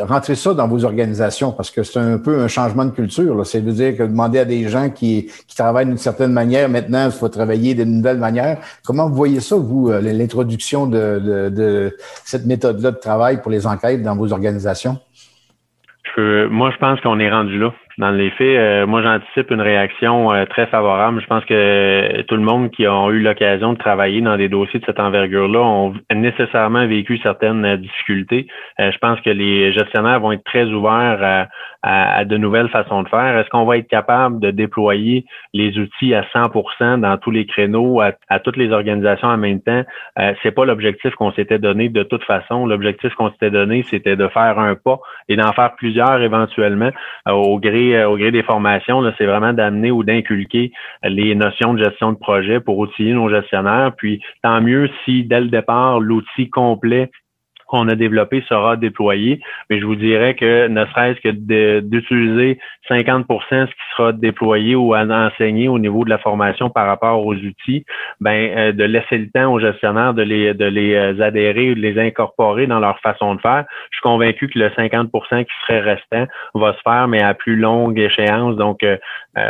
rentrer 0.08 0.36
ça 0.36 0.54
dans 0.54 0.68
vos 0.68 0.86
organisations? 0.86 1.52
Parce 1.52 1.72
que 1.72 1.84
c'est 1.84 2.00
un 2.00 2.18
peu 2.18 2.40
un 2.40 2.48
changement 2.48 2.86
de 2.86 2.92
culture. 2.92 3.46
C'est 3.46 3.62
de 3.62 3.72
dire 3.72 3.98
que 3.98 4.04
demander 4.04 4.40
à 4.40 4.46
des 4.46 4.70
gens 4.70 4.90
qui, 4.90 5.30
qui 5.48 5.56
travaillent 5.58 5.88
d'une 5.88 5.98
certaine 5.98 6.32
manière, 6.32 6.70
maintenant, 6.70 7.06
il 7.06 7.12
faut 7.12 7.28
travailler 7.28 7.74
d'une 7.76 7.98
nouvelle 7.98 8.18
manière. 8.18 8.60
Comment 8.86 9.10
vous 9.10 9.16
voyez 9.16 9.42
ça, 9.42 9.58
vous, 9.58 9.92
l'introduction 9.92 10.88
de, 10.88 11.20
de, 11.20 11.50
de 11.50 11.98
cette 12.24 12.46
méthode-là 12.46 12.92
de 12.92 12.98
travail 12.98 13.42
pour 13.42 13.52
les 13.52 13.68
enquêtes 13.68 14.04
dans 14.04 14.16
vos 14.16 14.32
organisations? 14.32 14.98
moi, 16.18 16.72
je 16.72 16.78
pense 16.78 17.00
qu'on 17.02 17.20
est 17.20 17.30
rendu 17.30 17.58
là. 17.58 17.72
Dans 18.00 18.12
les 18.12 18.30
faits, 18.30 18.58
euh, 18.58 18.88
moi, 18.88 19.02
j'anticipe 19.02 19.52
une 19.52 19.60
réaction 19.60 20.32
euh, 20.32 20.46
très 20.46 20.68
favorable. 20.68 21.20
Je 21.22 21.28
pense 21.28 21.44
que 21.44 22.22
tout 22.22 22.36
le 22.36 22.42
monde 22.42 22.72
qui 22.72 22.86
a 22.86 23.10
eu 23.10 23.20
l'occasion 23.20 23.74
de 23.74 23.78
travailler 23.78 24.22
dans 24.22 24.38
des 24.38 24.48
dossiers 24.48 24.80
de 24.80 24.86
cette 24.86 25.02
envergure-là 25.02 25.60
ont 25.60 25.94
nécessairement 26.16 26.88
vécu 26.88 27.18
certaines 27.18 27.66
euh, 27.66 27.76
difficultés. 27.76 28.48
je 28.80 28.98
pense 29.00 29.20
que 29.20 29.30
les 29.30 29.74
gestionnaires 29.74 30.22
vont 30.22 30.32
être 30.32 30.46
très 30.46 30.64
ouverts 30.64 31.20
à, 31.22 31.48
de 31.86 32.38
nouvelles 32.38 32.70
façons 32.70 33.04
de 33.04 33.10
faire. 33.10 33.38
Est-ce 33.38 33.50
qu'on 33.50 33.66
va 33.66 33.78
être 33.78 33.88
capable 33.88 34.40
de 34.40 34.52
déployer 34.52 35.26
les 35.54 35.78
outils 35.78 36.14
à 36.14 36.24
100% 36.34 37.00
dans 37.00 37.18
tous 37.18 37.32
les 37.32 37.46
créneaux, 37.46 38.02
à, 38.02 38.40
toutes 38.40 38.58
les 38.58 38.72
organisations 38.72 39.28
en 39.28 39.38
même 39.38 39.62
temps? 39.62 39.84
c'est 40.44 40.52
pas 40.52 40.66
l'objectif 40.66 41.14
qu'on 41.16 41.32
s'était 41.32 41.60
donné 41.60 41.90
de 41.90 42.04
toute 42.04 42.24
façon. 42.24 42.66
L'objectif 42.66 43.14
qu'on 43.16 43.32
s'était 43.32 43.52
donné, 43.52 43.84
c'était 43.84 44.16
de 44.16 44.28
faire 44.28 44.60
un 44.60 44.76
pas 44.76 45.00
et 45.28 45.36
d'en 45.36 45.54
faire 45.54 45.76
plusieurs 45.76 46.22
éventuellement 46.22 46.92
au 47.28 47.60
gré 47.60 47.98
euh, 47.98 48.10
au 48.10 48.18
gré 48.18 48.32
des 48.32 48.44
formations, 48.44 49.04
c'est 49.18 49.26
vraiment 49.26 49.54
d'amener 49.54 49.92
ou 49.92 50.04
d'inculquer 50.04 50.72
les 51.04 51.36
notions 51.36 51.74
de 51.74 51.84
gestion 51.84 52.12
de 52.12 52.18
projet 52.18 52.60
pour 52.60 52.78
outiller 52.78 53.14
nos 53.14 53.30
gestionnaires. 53.30 53.94
Puis 53.98 54.22
tant 54.44 54.62
mieux 54.62 54.90
si 55.06 55.24
dès 55.24 55.42
le 55.42 55.48
départ, 55.48 56.00
l'outil 56.00 56.50
complet 56.50 57.12
qu'on 57.70 57.88
a 57.88 57.96
développé 57.96 58.44
sera 58.50 58.76
déployé. 58.76 59.40
Mais 59.70 59.80
je 59.80 59.86
vous 59.86 59.96
dirais 59.96 60.34
que 60.34 60.68
ne 60.68 60.86
serait-ce 60.88 61.22
que 61.22 61.80
d'utiliser 61.82 62.60
50% 62.90 63.28
ce 63.50 63.66
qui 63.66 63.72
sera 63.96 64.12
déployé 64.12 64.76
ou 64.76 64.96
enseigné 64.96 65.68
au 65.68 65.78
niveau 65.78 66.04
de 66.04 66.10
la 66.10 66.18
formation 66.18 66.70
par 66.70 66.88
rapport 66.88 67.26
aux 67.26 67.36
outils, 67.36 67.86
ben 68.20 68.58
euh, 68.58 68.72
de 68.72 68.84
laisser 68.84 69.18
le 69.18 69.30
temps 69.30 69.54
aux 69.54 69.60
gestionnaires 69.60 70.14
de 70.14 70.24
les 70.24 70.54
de 70.54 70.66
les 70.66 70.96
euh, 70.96 71.22
adhérer 71.22 71.72
ou 71.72 71.76
de 71.76 71.80
les 71.80 72.00
incorporer 72.00 72.66
dans 72.66 72.80
leur 72.80 73.00
façon 73.00 73.36
de 73.36 73.42
faire. 73.42 73.66
Je 73.92 73.98
suis 73.98 74.04
convaincu 74.04 74.48
que 74.48 74.58
le 74.58 74.70
50% 74.70 75.46
qui 75.46 75.52
serait 75.62 75.82
restant 75.82 76.26
va 76.56 76.74
se 76.74 76.82
faire, 76.82 77.08
mais 77.08 77.22
à 77.22 77.34
plus 77.34 77.56
longue 77.56 78.00
échéance. 78.00 78.56
Donc, 78.56 78.82
euh, 78.84 78.98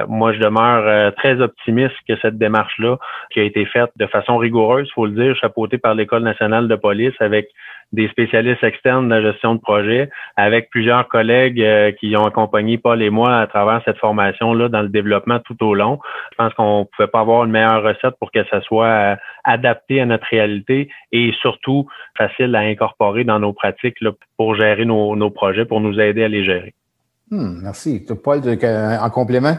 moi, 0.08 0.34
je 0.34 0.40
demeure 0.40 1.14
très 1.16 1.40
optimiste 1.42 1.96
que 2.08 2.16
cette 2.22 2.38
démarche-là, 2.38 2.98
qui 3.32 3.40
a 3.40 3.44
été 3.44 3.66
faite 3.66 3.90
de 3.96 4.06
façon 4.08 4.38
rigoureuse, 4.38 4.92
faut 4.94 5.06
le 5.06 5.14
dire, 5.14 5.36
chapeautée 5.36 5.78
par 5.78 5.96
l'École 5.96 6.24
nationale 6.24 6.68
de 6.68 6.76
police 6.76 7.14
avec 7.20 7.48
des 7.92 8.08
spécialistes 8.10 8.64
externes 8.64 9.10
de 9.10 9.16
la 9.16 9.32
gestion 9.32 9.56
de 9.56 9.60
projet, 9.60 10.10
avec 10.36 10.70
plusieurs 10.70 11.08
collègues 11.08 11.62
euh, 11.62 11.92
qui 11.92 12.16
ont 12.16 12.26
accompagné 12.26 12.78
Paul 12.78 13.02
et 13.02 13.10
moi 13.10 13.40
à 13.40 13.48
travers 13.48 13.82
cette 13.84 13.98
formation-là 13.98 14.70
dans 14.70 14.82
le 14.82 14.90
développement 14.90 15.40
tout 15.40 15.58
au 15.64 15.74
long. 15.74 16.00
Je 16.32 16.36
pense 16.38 16.54
qu'on 16.54 16.82
ne 16.82 16.84
pouvait 16.86 17.08
pas 17.08 17.22
avoir 17.22 17.46
une 17.46 17.52
meilleure 17.52 17.84
recette 17.84 18.16
pour 18.20 18.32
que 18.32 18.44
ça 18.50 18.62
soit 18.62 18.86
euh, 18.86 19.16
adapté 19.44 20.02
à 20.02 20.06
notre 20.06 20.28
réalité 20.30 20.90
et 21.12 21.32
surtout 21.42 21.88
facile 22.18 22.56
à 22.56 22.60
incorporer 22.60 23.24
dans 23.24 23.40
nos 23.40 23.54
pratiques 23.54 23.98
pour 24.38 24.56
gérer 24.56 24.86
nos, 24.86 25.30
projets, 25.32 25.66
pour 25.66 25.82
nous 25.82 26.00
aider 26.00 26.24
à 26.24 26.28
les 26.28 26.44
gérer. 26.44 26.74
Hmm, 27.32 27.62
merci. 27.64 28.06
Paul, 28.24 28.42
en 28.42 29.10
complément? 29.10 29.56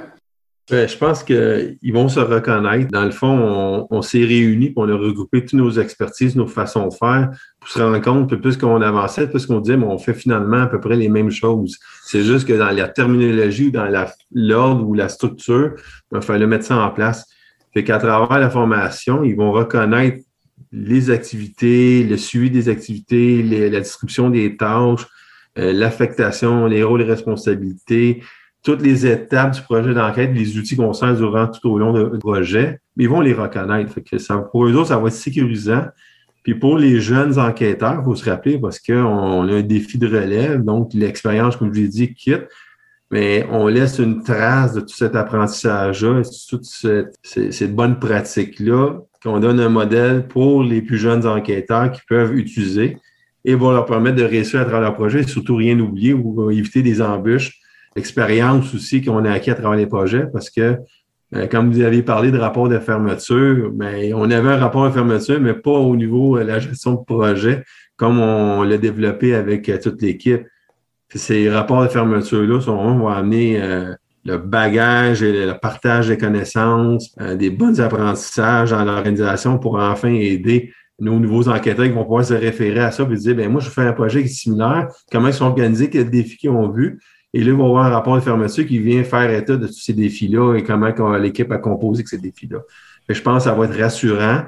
je 0.70 0.96
pense 0.96 1.24
qu'ils 1.24 1.92
vont 1.92 2.08
se 2.08 2.20
reconnaître. 2.20 2.90
Dans 2.90 3.04
le 3.04 3.10
fond, 3.10 3.86
on, 3.90 4.02
s'est 4.02 4.24
réunis, 4.24 4.72
on 4.76 4.88
a 4.88 4.96
regroupé 4.96 5.40
toutes 5.40 5.54
nos 5.54 5.70
expertises, 5.70 6.36
nos 6.36 6.46
façons 6.46 6.88
de 6.88 6.94
faire 6.94 7.30
se 7.66 7.80
rendre 7.80 8.00
compte 8.00 8.30
que 8.30 8.34
plus 8.34 8.56
qu'on 8.56 8.80
avançait, 8.80 9.28
plus 9.28 9.46
qu'on 9.46 9.60
disait, 9.60 9.76
mais 9.76 9.86
on 9.86 9.98
fait 9.98 10.14
finalement 10.14 10.62
à 10.62 10.66
peu 10.66 10.80
près 10.80 10.96
les 10.96 11.08
mêmes 11.08 11.30
choses. 11.30 11.78
C'est 12.04 12.22
juste 12.22 12.48
que 12.48 12.54
dans 12.54 12.70
la 12.70 12.88
terminologie 12.88 13.68
ou 13.68 13.70
dans 13.70 13.88
l'ordre 14.32 14.86
ou 14.86 14.94
la 14.94 15.08
structure, 15.08 15.74
il 16.12 16.22
fallait 16.22 16.46
mettre 16.46 16.64
ça 16.64 16.78
en 16.78 16.90
place. 16.90 17.26
Fait 17.74 17.84
qu'à 17.84 17.98
travers 17.98 18.38
la 18.38 18.50
formation, 18.50 19.22
ils 19.22 19.36
vont 19.36 19.52
reconnaître 19.52 20.24
les 20.72 21.10
activités, 21.10 22.04
le 22.04 22.16
suivi 22.16 22.50
des 22.50 22.68
activités, 22.68 23.42
la 23.42 23.80
description 23.80 24.30
des 24.30 24.56
tâches, 24.56 25.06
euh, 25.58 25.72
l'affectation, 25.72 26.66
les 26.66 26.82
rôles 26.82 27.02
et 27.02 27.04
responsabilités, 27.04 28.22
toutes 28.62 28.82
les 28.82 29.06
étapes 29.06 29.54
du 29.54 29.62
projet 29.62 29.94
d'enquête, 29.94 30.30
les 30.34 30.58
outils 30.58 30.76
qu'on 30.76 30.92
sert 30.92 31.16
durant 31.16 31.46
tout 31.48 31.68
au 31.68 31.78
long 31.78 31.92
du 31.92 32.18
projet, 32.18 32.78
ils 32.96 33.08
vont 33.08 33.20
les 33.20 33.32
reconnaître. 33.32 34.00
que 34.00 34.18
ça, 34.18 34.36
pour 34.38 34.66
eux 34.66 34.74
autres, 34.74 34.88
ça 34.88 34.98
va 34.98 35.08
être 35.08 35.14
sécurisant. 35.14 35.86
Puis 36.42 36.54
pour 36.54 36.78
les 36.78 37.00
jeunes 37.00 37.38
enquêteurs, 37.38 37.98
il 38.00 38.04
faut 38.04 38.14
se 38.14 38.28
rappeler 38.28 38.58
parce 38.58 38.78
qu'on 38.78 39.48
a 39.48 39.52
un 39.52 39.62
défi 39.62 39.98
de 39.98 40.06
relève, 40.06 40.62
donc 40.62 40.94
l'expérience, 40.94 41.56
comme 41.56 41.74
je 41.74 41.80
l'ai 41.80 41.88
dit, 41.88 42.14
quitte, 42.14 42.46
mais 43.10 43.46
on 43.50 43.66
laisse 43.66 43.98
une 43.98 44.22
trace 44.22 44.74
de 44.74 44.80
tout 44.80 44.94
cet 44.94 45.16
apprentissage-là, 45.16 46.22
toute 46.48 46.64
cette, 46.64 47.14
cette 47.22 47.74
bonne 47.74 47.98
pratique-là, 47.98 49.00
qu'on 49.22 49.40
donne 49.40 49.60
un 49.60 49.68
modèle 49.68 50.26
pour 50.28 50.62
les 50.62 50.80
plus 50.80 50.96
jeunes 50.96 51.26
enquêteurs 51.26 51.90
qui 51.90 52.00
peuvent 52.08 52.34
utiliser 52.34 52.96
et 53.44 53.54
vont 53.54 53.72
leur 53.72 53.86
permettre 53.86 54.16
de 54.16 54.24
réussir 54.24 54.60
à 54.60 54.64
travers 54.64 54.80
leur 54.80 54.94
projet 54.94 55.20
et 55.20 55.26
surtout 55.26 55.56
rien 55.56 55.78
oublier 55.78 56.14
ou 56.14 56.50
éviter 56.50 56.82
des 56.82 57.02
embûches. 57.02 57.58
Expérience 57.96 58.72
aussi 58.74 59.02
qu'on 59.02 59.24
a 59.24 59.32
acquis 59.32 59.50
à 59.50 59.54
travers 59.54 59.76
les 59.78 59.86
projets 59.86 60.26
parce 60.32 60.48
que, 60.48 60.78
comme 61.50 61.70
vous 61.72 61.80
avez 61.80 62.02
parlé 62.02 62.30
de 62.30 62.38
rapport 62.38 62.68
de 62.68 62.78
fermeture, 62.78 63.70
ben, 63.72 64.12
on 64.14 64.30
avait 64.30 64.48
un 64.48 64.56
rapport 64.56 64.86
de 64.86 64.92
fermeture, 64.92 65.40
mais 65.40 65.54
pas 65.54 65.70
au 65.70 65.94
niveau 65.96 66.38
de 66.38 66.44
la 66.44 66.58
gestion 66.58 66.94
de 66.94 67.04
projet 67.04 67.64
comme 67.96 68.18
on 68.18 68.62
l'a 68.62 68.78
développé 68.78 69.34
avec 69.34 69.68
euh, 69.68 69.78
toute 69.78 70.00
l'équipe. 70.00 70.46
Ces 71.14 71.50
rapports 71.50 71.82
de 71.82 71.88
fermeture-là 71.88 72.58
vont 72.58 73.08
amener 73.08 73.60
euh, 73.60 73.94
le 74.24 74.38
bagage 74.38 75.22
et 75.22 75.44
le 75.44 75.58
partage 75.58 76.08
des 76.08 76.16
connaissances, 76.16 77.14
des 77.36 77.50
bons 77.50 77.78
apprentissages 77.80 78.70
dans 78.70 78.84
l'organisation 78.84 79.58
pour 79.58 79.78
enfin 79.78 80.08
aider 80.08 80.72
nos 81.00 81.18
nouveaux 81.18 81.48
enquêteurs 81.48 81.86
qui 81.86 81.92
vont 81.92 82.04
pouvoir 82.04 82.24
se 82.24 82.34
référer 82.34 82.80
à 82.80 82.90
ça 82.90 83.06
et 83.10 83.16
dire, 83.16 83.34
ben 83.34 83.50
moi, 83.50 83.60
je 83.60 83.70
fais 83.70 83.82
un 83.82 83.92
projet 83.92 84.26
similaire, 84.26 84.88
comment 85.10 85.28
ils 85.28 85.34
sont 85.34 85.46
organisés, 85.46 85.90
quels 85.90 86.10
défis 86.10 86.36
qu'ils 86.36 86.50
ont 86.50 86.70
vus, 86.70 87.00
et 87.32 87.40
là, 87.40 87.46
ils 87.46 87.52
vont 87.52 87.66
avoir 87.66 87.86
un 87.86 87.90
rapport 87.90 88.16
de 88.16 88.20
fermeture 88.20 88.66
qui 88.66 88.78
vient 88.78 89.04
faire 89.04 89.30
état 89.30 89.56
de 89.56 89.66
tous 89.66 89.80
ces 89.80 89.94
défis-là 89.94 90.56
et 90.56 90.64
comment 90.64 90.90
l'équipe 91.16 91.50
a 91.52 91.58
composé 91.58 92.04
ces 92.04 92.18
défis-là. 92.18 92.58
Je 93.08 93.22
pense 93.22 93.44
que 93.44 93.50
ça 93.50 93.54
va 93.54 93.66
être 93.66 93.78
rassurant. 93.78 94.42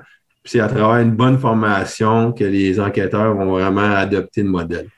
C'est 0.44 0.60
à 0.60 0.66
travers 0.66 1.00
une 1.00 1.12
bonne 1.12 1.38
formation 1.38 2.32
que 2.32 2.42
les 2.42 2.80
enquêteurs 2.80 3.34
vont 3.34 3.52
vraiment 3.52 3.94
adopter 3.94 4.42
le 4.42 4.48
modèle. 4.48 4.88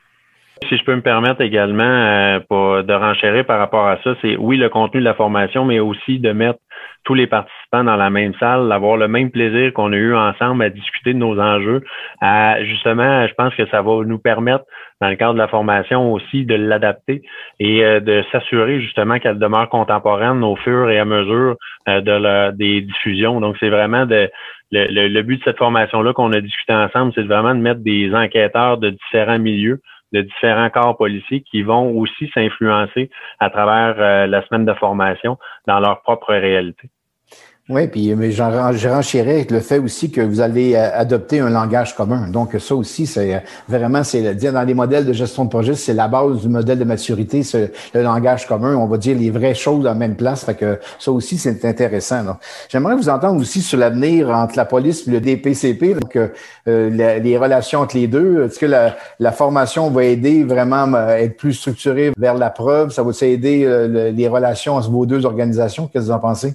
Si 0.67 0.77
je 0.77 0.83
peux 0.83 0.95
me 0.95 1.01
permettre 1.01 1.41
également 1.41 1.83
euh, 1.83 2.39
de 2.81 2.93
renchérir 2.93 3.45
par 3.45 3.59
rapport 3.59 3.85
à 3.85 3.97
ça, 4.03 4.15
c'est 4.21 4.35
oui 4.37 4.57
le 4.57 4.69
contenu 4.69 5.01
de 5.01 5.05
la 5.05 5.13
formation, 5.13 5.65
mais 5.65 5.79
aussi 5.79 6.17
de 6.17 6.31
mettre 6.31 6.59
tous 7.03 7.13
les 7.13 7.27
participants 7.27 7.83
dans 7.83 7.97
la 7.97 8.09
même 8.09 8.33
salle, 8.39 8.67
d'avoir 8.67 8.97
le 8.97 9.07
même 9.07 9.29
plaisir 9.29 9.71
qu'on 9.73 9.93
a 9.93 9.95
eu 9.95 10.15
ensemble 10.15 10.63
à 10.63 10.69
discuter 10.69 11.13
de 11.13 11.19
nos 11.19 11.39
enjeux. 11.39 11.83
Justement, 12.63 13.27
je 13.27 13.33
pense 13.35 13.53
que 13.53 13.67
ça 13.67 13.81
va 13.81 14.03
nous 14.05 14.17
permettre, 14.17 14.65
dans 15.05 15.11
le 15.11 15.17
cadre 15.17 15.33
de 15.35 15.39
la 15.39 15.47
formation 15.47 16.11
aussi, 16.13 16.45
de 16.45 16.55
l'adapter 16.55 17.21
et 17.59 17.85
euh, 17.85 17.99
de 17.99 18.23
s'assurer 18.31 18.81
justement 18.81 19.19
qu'elle 19.19 19.37
demeure 19.37 19.69
contemporaine 19.69 20.43
au 20.43 20.55
fur 20.55 20.89
et 20.89 20.97
à 20.97 21.05
mesure 21.05 21.57
euh, 21.87 22.01
de 22.01 22.51
des 22.51 22.81
diffusions. 22.81 23.39
Donc, 23.39 23.55
c'est 23.59 23.69
vraiment 23.69 24.07
de 24.07 24.31
le, 24.71 25.07
le, 25.07 25.21
but 25.21 25.37
de 25.37 25.43
cette 25.43 25.59
formation-là 25.59 26.13
qu'on 26.13 26.33
a 26.33 26.41
discuté 26.41 26.73
ensemble, 26.73 27.11
c'est 27.13 27.21
vraiment 27.21 27.53
de 27.53 27.59
mettre 27.59 27.81
des 27.81 28.13
enquêteurs 28.15 28.79
de 28.79 28.89
différents 28.89 29.37
milieux 29.39 29.79
de 30.13 30.21
différents 30.21 30.69
corps 30.69 30.95
policiers 30.97 31.41
qui 31.41 31.61
vont 31.61 31.91
aussi 31.97 32.29
s'influencer 32.33 33.09
à 33.39 33.49
travers 33.49 33.95
euh, 33.99 34.27
la 34.27 34.45
semaine 34.45 34.65
de 34.65 34.73
formation 34.73 35.37
dans 35.67 35.79
leur 35.79 36.01
propre 36.01 36.33
réalité. 36.33 36.89
Oui, 37.67 37.87
puis 37.87 38.13
mais 38.13 38.31
je 38.31 38.43
renchérais 38.43 39.37
avec 39.37 39.49
le 39.49 39.59
fait 39.59 39.79
aussi 39.79 40.11
que 40.11 40.21
vous 40.21 40.39
allez 40.39 40.75
euh, 40.75 40.87
adopter 40.93 41.39
un 41.39 41.49
langage 41.49 41.95
commun. 41.95 42.27
Donc 42.27 42.55
ça 42.59 42.75
aussi, 42.75 43.07
c'est 43.07 43.33
euh, 43.33 43.39
vraiment, 43.67 44.03
c'est 44.03 44.35
dans 44.35 44.61
les 44.61 44.75
modèles 44.75 45.03
de 45.03 45.13
gestion 45.13 45.45
de 45.45 45.49
projet, 45.49 45.73
c'est 45.73 45.95
la 45.95 46.07
base 46.07 46.41
du 46.41 46.47
modèle 46.47 46.77
de 46.77 46.83
maturité, 46.83 47.41
c'est 47.41 47.71
le 47.95 48.03
langage 48.03 48.45
commun. 48.45 48.75
On 48.75 48.85
va 48.85 48.99
dire 48.99 49.17
les 49.17 49.31
vraies 49.31 49.55
choses 49.55 49.83
la 49.83 49.95
même 49.95 50.15
place. 50.15 50.45
Fait 50.45 50.53
que 50.53 50.79
ça 50.99 51.11
aussi, 51.11 51.39
c'est 51.39 51.65
intéressant. 51.65 52.37
J'aimerais 52.69 52.95
vous 52.95 53.09
entendre 53.09 53.41
aussi 53.41 53.63
sur 53.63 53.79
l'avenir 53.79 54.29
entre 54.29 54.57
la 54.57 54.65
police 54.65 55.07
et 55.07 55.11
le 55.11 55.19
DPCP, 55.19 55.95
donc 55.95 56.19
euh, 56.67 57.19
les 57.19 57.37
relations 57.39 57.79
entre 57.79 57.97
les 57.97 58.05
deux. 58.05 58.43
Est-ce 58.43 58.59
que 58.59 58.67
la, 58.67 58.95
la, 59.19 59.31
formation 59.31 59.89
va 59.89 60.03
aider 60.03 60.43
vraiment 60.43 60.93
à 60.93 61.13
être 61.19 61.35
plus 61.35 61.53
structurée 61.53 62.11
vers 62.15 62.35
la 62.35 62.51
preuve? 62.51 62.91
Ça 62.91 63.01
va 63.01 63.11
aider 63.21 64.11
les 64.13 64.27
relations 64.27 64.75
entre 64.75 64.91
vos 64.91 65.07
deux 65.07 65.25
organisations? 65.25 65.87
Qu'est-ce 65.87 66.05
que 66.05 66.09
vous 66.09 66.15
en 66.15 66.19
pensez? 66.19 66.53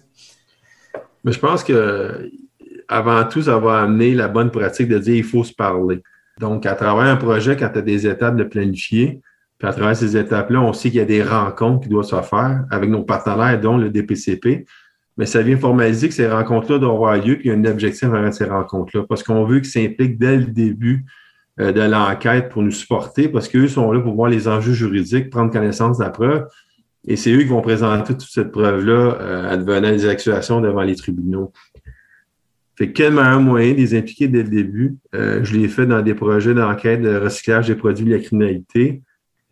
Mais 1.24 1.32
je 1.32 1.38
pense 1.38 1.64
que 1.64 2.30
avant 2.88 3.24
tout, 3.24 3.42
ça 3.42 3.58
va 3.58 3.80
amener 3.82 4.14
la 4.14 4.28
bonne 4.28 4.50
pratique 4.50 4.88
de 4.88 4.98
dire 4.98 5.14
il 5.14 5.24
faut 5.24 5.44
se 5.44 5.52
parler. 5.52 6.02
Donc, 6.40 6.66
à 6.66 6.74
travers 6.74 7.04
un 7.04 7.16
projet, 7.16 7.56
quand 7.56 7.68
tu 7.68 7.78
as 7.78 7.82
des 7.82 8.06
étapes 8.06 8.36
de 8.36 8.44
planifier, 8.44 9.20
puis 9.58 9.68
à 9.68 9.72
travers 9.72 9.94
ces 9.94 10.16
étapes-là, 10.16 10.60
on 10.60 10.72
sait 10.72 10.88
qu'il 10.88 10.98
y 10.98 11.02
a 11.02 11.06
des 11.06 11.22
rencontres 11.22 11.82
qui 11.82 11.88
doivent 11.90 12.06
se 12.06 12.20
faire 12.22 12.64
avec 12.70 12.88
nos 12.88 13.02
partenaires, 13.02 13.60
dont 13.60 13.76
le 13.76 13.90
DPCP. 13.90 14.64
Mais 15.18 15.26
ça 15.26 15.42
vient 15.42 15.58
formaliser 15.58 16.08
que 16.08 16.14
ces 16.14 16.26
rencontres-là 16.26 16.78
doivent 16.78 16.94
avoir 16.94 17.16
lieu, 17.16 17.36
puis 17.36 17.48
il 17.48 17.48
y 17.48 17.50
a 17.50 17.54
un 17.54 17.64
objectif 17.66 18.04
avec 18.04 18.32
ces 18.32 18.46
rencontres-là, 18.46 19.04
parce 19.06 19.22
qu'on 19.22 19.44
veut 19.44 19.60
qu'ils 19.60 19.70
s'impliquent 19.70 20.18
dès 20.18 20.38
le 20.38 20.46
début 20.46 21.04
euh, 21.60 21.72
de 21.72 21.82
l'enquête 21.82 22.48
pour 22.48 22.62
nous 22.62 22.70
supporter, 22.70 23.28
parce 23.28 23.48
qu'eux 23.48 23.68
sont 23.68 23.92
là 23.92 24.00
pour 24.00 24.14
voir 24.14 24.30
les 24.30 24.48
enjeux 24.48 24.72
juridiques, 24.72 25.28
prendre 25.28 25.52
connaissance 25.52 25.98
de 25.98 26.04
la 26.04 26.10
preuve, 26.10 26.46
et 27.06 27.16
c'est 27.16 27.32
eux 27.32 27.38
qui 27.38 27.44
vont 27.44 27.62
présenter 27.62 28.14
toute 28.14 28.28
cette 28.30 28.52
preuve-là 28.52 29.18
euh, 29.20 29.52
advenant 29.52 29.90
des 29.90 30.06
accusations 30.06 30.60
devant 30.60 30.82
les 30.82 30.96
tribunaux. 30.96 31.52
Fait 32.76 32.92
quel 32.92 33.14
meilleur 33.14 33.40
moyen 33.40 33.72
de 33.72 33.78
les 33.78 33.94
impliquer 33.94 34.28
dès 34.28 34.42
le 34.42 34.48
début? 34.48 34.96
Euh, 35.14 35.40
je 35.42 35.56
l'ai 35.56 35.68
fait 35.68 35.86
dans 35.86 36.02
des 36.02 36.14
projets 36.14 36.54
d'enquête 36.54 37.02
de 37.02 37.16
recyclage 37.16 37.68
des 37.68 37.74
produits 37.74 38.06
de 38.06 38.14
la 38.14 38.18
criminalité. 38.18 39.02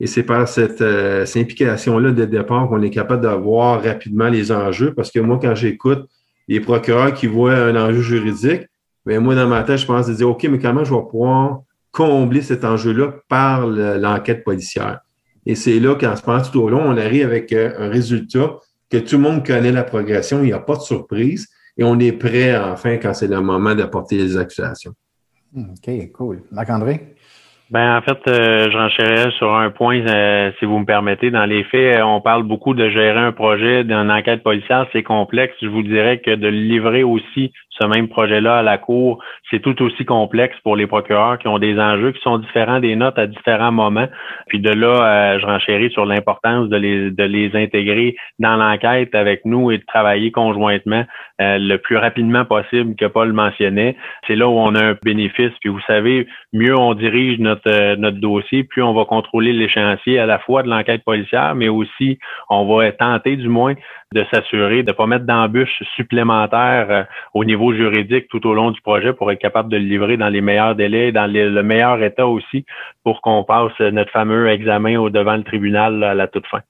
Et 0.00 0.06
c'est 0.06 0.22
par 0.22 0.46
cette, 0.46 0.80
euh, 0.80 1.24
implication-là 1.34 2.12
dès 2.12 2.22
le 2.22 2.28
départ 2.28 2.68
qu'on 2.68 2.82
est 2.82 2.90
capable 2.90 3.22
de 3.22 3.28
voir 3.28 3.82
rapidement 3.82 4.28
les 4.28 4.52
enjeux. 4.52 4.94
Parce 4.94 5.11
que 5.11 5.18
moi, 5.18 5.38
quand 5.40 5.54
j'écoute 5.54 6.08
les 6.48 6.61
procureurs 6.61 7.12
qui 7.12 7.26
voient 7.26 7.56
un 7.56 7.76
enjeu 7.76 8.00
juridique, 8.00 8.62
bien, 9.04 9.20
moi, 9.20 9.34
dans 9.34 9.48
ma 9.48 9.62
tête, 9.62 9.78
je 9.78 9.87
pense 9.87 10.06
de 10.06 10.14
dire, 10.14 10.28
OK, 10.28 10.44
mais 10.44 10.58
comment 10.58 10.84
je 10.84 10.94
vais 10.94 11.02
pouvoir 11.11 11.61
combler 11.90 12.42
cet 12.42 12.64
enjeu-là 12.64 13.14
par 13.28 13.66
l'enquête 13.66 14.44
policière? 14.44 15.00
Et 15.48 15.54
c'est 15.54 15.80
là 15.80 15.94
qu'en 15.94 16.14
se 16.14 16.22
passe 16.22 16.52
tout 16.52 16.61
au 16.61 16.68
long, 16.68 16.82
on 16.84 16.96
arrive 16.98 17.24
avec 17.24 17.52
euh, 17.54 17.72
un 17.78 17.88
résultat 17.88 18.56
que 18.90 18.98
tout 18.98 19.16
le 19.16 19.22
monde 19.22 19.46
connaît 19.46 19.72
la 19.72 19.82
progression, 19.82 20.40
il 20.40 20.46
n'y 20.46 20.52
a 20.52 20.58
pas 20.58 20.76
de 20.76 20.82
surprise 20.82 21.48
et 21.78 21.84
on 21.84 21.98
est 21.98 22.12
prêt 22.12 22.56
enfin 22.56 22.98
quand 22.98 23.14
c'est 23.14 23.28
le 23.28 23.40
moment 23.40 23.74
d'apporter 23.74 24.16
les 24.16 24.37
accusations. 24.37 24.92
OK, 25.56 26.12
cool. 26.12 26.42
Marc-André? 26.52 27.14
Ben 27.70 27.96
en 27.96 28.02
fait, 28.02 28.18
euh, 28.28 28.70
je 28.70 28.76
renchérirais 28.76 29.30
sur 29.32 29.54
un 29.54 29.70
point, 29.70 30.00
euh, 30.06 30.50
si 30.58 30.66
vous 30.66 30.78
me 30.78 30.87
permettez. 30.87 31.30
Dans 31.30 31.44
les 31.44 31.64
faits, 31.64 32.02
on 32.02 32.20
parle 32.20 32.42
beaucoup 32.42 32.74
de 32.74 32.88
gérer 32.88 33.18
un 33.18 33.32
projet 33.32 33.84
d'une 33.84 34.11
enquête 34.11 34.42
policière, 34.42 34.87
c'est 34.92 35.02
complexe. 35.02 35.54
Je 35.61 35.68
vous 35.68 35.82
dirais 35.82 36.20
que 36.20 36.34
de 36.34 36.48
livrer 36.48 37.02
aussi 37.02 37.52
ce 37.80 37.86
même 37.86 38.08
projet-là 38.08 38.58
à 38.58 38.62
la 38.62 38.78
Cour, 38.78 39.22
c'est 39.50 39.60
tout 39.60 39.80
aussi 39.82 40.04
complexe 40.04 40.56
pour 40.62 40.76
les 40.76 40.86
procureurs 40.86 41.38
qui 41.38 41.48
ont 41.48 41.58
des 41.58 41.78
enjeux 41.78 42.12
qui 42.12 42.20
sont 42.20 42.38
différents 42.38 42.80
des 42.80 42.96
notes 42.96 43.18
à 43.18 43.26
différents 43.26 43.72
moments. 43.72 44.08
Puis 44.48 44.60
de 44.60 44.70
là, 44.70 45.34
euh, 45.34 45.38
je 45.38 45.46
renchéris 45.46 45.90
sur 45.90 46.06
l'importance 46.06 46.68
de 46.68 46.76
les, 46.76 47.10
de 47.10 47.24
les 47.24 47.54
intégrer 47.54 48.16
dans 48.38 48.56
l'enquête 48.56 49.14
avec 49.14 49.44
nous 49.44 49.70
et 49.70 49.78
de 49.78 49.84
travailler 49.86 50.30
conjointement 50.30 51.04
euh, 51.40 51.58
le 51.58 51.78
plus 51.78 51.96
rapidement 51.96 52.44
possible 52.44 52.96
que 52.96 53.06
Paul 53.06 53.32
mentionnait. 53.32 53.96
C'est 54.26 54.36
là 54.36 54.48
où 54.48 54.58
on 54.58 54.74
a 54.74 54.84
un 54.84 54.96
bénéfice. 55.02 55.52
Puis 55.60 55.70
vous 55.70 55.80
savez, 55.86 56.26
mieux 56.52 56.76
on 56.76 56.94
dirige 56.94 57.38
notre, 57.38 57.70
euh, 57.70 57.96
notre 57.96 58.18
dossier, 58.18 58.64
plus 58.64 58.82
on 58.82 58.92
va 58.92 59.04
contrôler 59.04 59.52
l'échéancier 59.52 60.18
à 60.18 60.26
la 60.26 60.38
fois 60.38 60.62
de 60.62 60.68
l'enquête 60.68 61.04
policière, 61.04 61.54
mais 61.54 61.68
aussi 61.68 62.18
on 62.50 62.66
va 62.66 62.90
tenter 62.92 63.36
du 63.36 63.48
moins 63.48 63.74
de 64.14 64.24
s'assurer 64.32 64.82
de 64.82 64.90
ne 64.90 64.96
pas 64.96 65.06
mettre 65.06 65.26
d'embûches 65.26 65.82
supplémentaires 65.94 66.90
euh, 66.90 67.02
au 67.34 67.44
niveau 67.44 67.74
juridique 67.74 68.28
tout 68.28 68.46
au 68.46 68.54
long 68.54 68.70
du 68.70 68.80
projet 68.80 69.12
pour 69.12 69.30
être 69.30 69.38
capable 69.38 69.70
de 69.70 69.76
le 69.76 69.84
livrer 69.84 70.16
dans 70.16 70.28
les 70.28 70.40
meilleurs 70.40 70.74
délais, 70.74 71.12
dans 71.12 71.30
le 71.30 71.62
meilleur 71.62 72.02
état 72.02 72.26
aussi, 72.26 72.64
pour 73.04 73.20
qu'on 73.20 73.44
passe 73.44 73.78
notre 73.80 74.10
fameux 74.10 74.48
examen 74.48 75.10
devant 75.10 75.36
le 75.36 75.44
tribunal 75.44 76.02
à 76.02 76.14
la 76.14 76.26
toute 76.26 76.46
fin. 76.46 76.60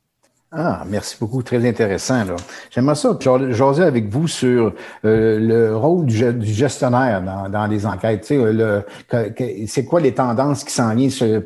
Ah, 0.51 0.83
merci 0.89 1.15
beaucoup. 1.21 1.43
Très 1.43 1.69
intéressant. 1.69 2.25
J'aimerais 2.71 2.95
ça 2.95 3.19
jaser 3.51 3.83
avec 3.83 4.09
vous 4.09 4.27
sur 4.27 4.73
euh, 5.05 5.39
le 5.39 5.77
rôle 5.77 6.07
du, 6.07 6.55
gestionnaire 6.55 7.23
dans, 7.51 7.67
les 7.67 7.85
enquêtes. 7.85 8.25
c'est 8.25 9.85
quoi 9.85 10.01
les 10.01 10.15
tendances 10.15 10.65
qui 10.65 10.73
s'en 10.73 10.97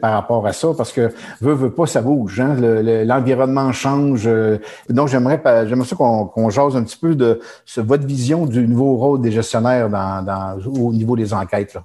par 0.01 0.13
rapport 0.13 0.47
à 0.47 0.53
ça? 0.53 0.69
Parce 0.77 0.93
que 0.93 1.13
veut, 1.41 1.55
veut 1.55 1.73
pas, 1.73 1.87
ça 1.87 2.01
bouge. 2.01 2.39
Hein? 2.39 2.55
L'environnement 3.05 3.73
change. 3.73 4.23
Euh, 4.27 4.59
donc, 4.89 5.09
j'aimerais 5.09 5.43
j'aimerais 5.67 5.89
ça 5.89 5.97
qu'on 5.97 6.51
jase 6.51 6.77
un 6.77 6.85
petit 6.85 6.99
peu 6.99 7.17
de 7.17 7.41
votre 7.79 8.07
vision 8.07 8.47
du 8.47 8.69
nouveau 8.69 8.97
rôle 8.99 9.21
des 9.21 9.33
gestionnaires 9.33 9.91
dans, 9.91 10.59
au 10.65 10.93
niveau 10.93 11.17
des 11.17 11.35
enquêtes. 11.35 11.75
Là. 11.75 11.85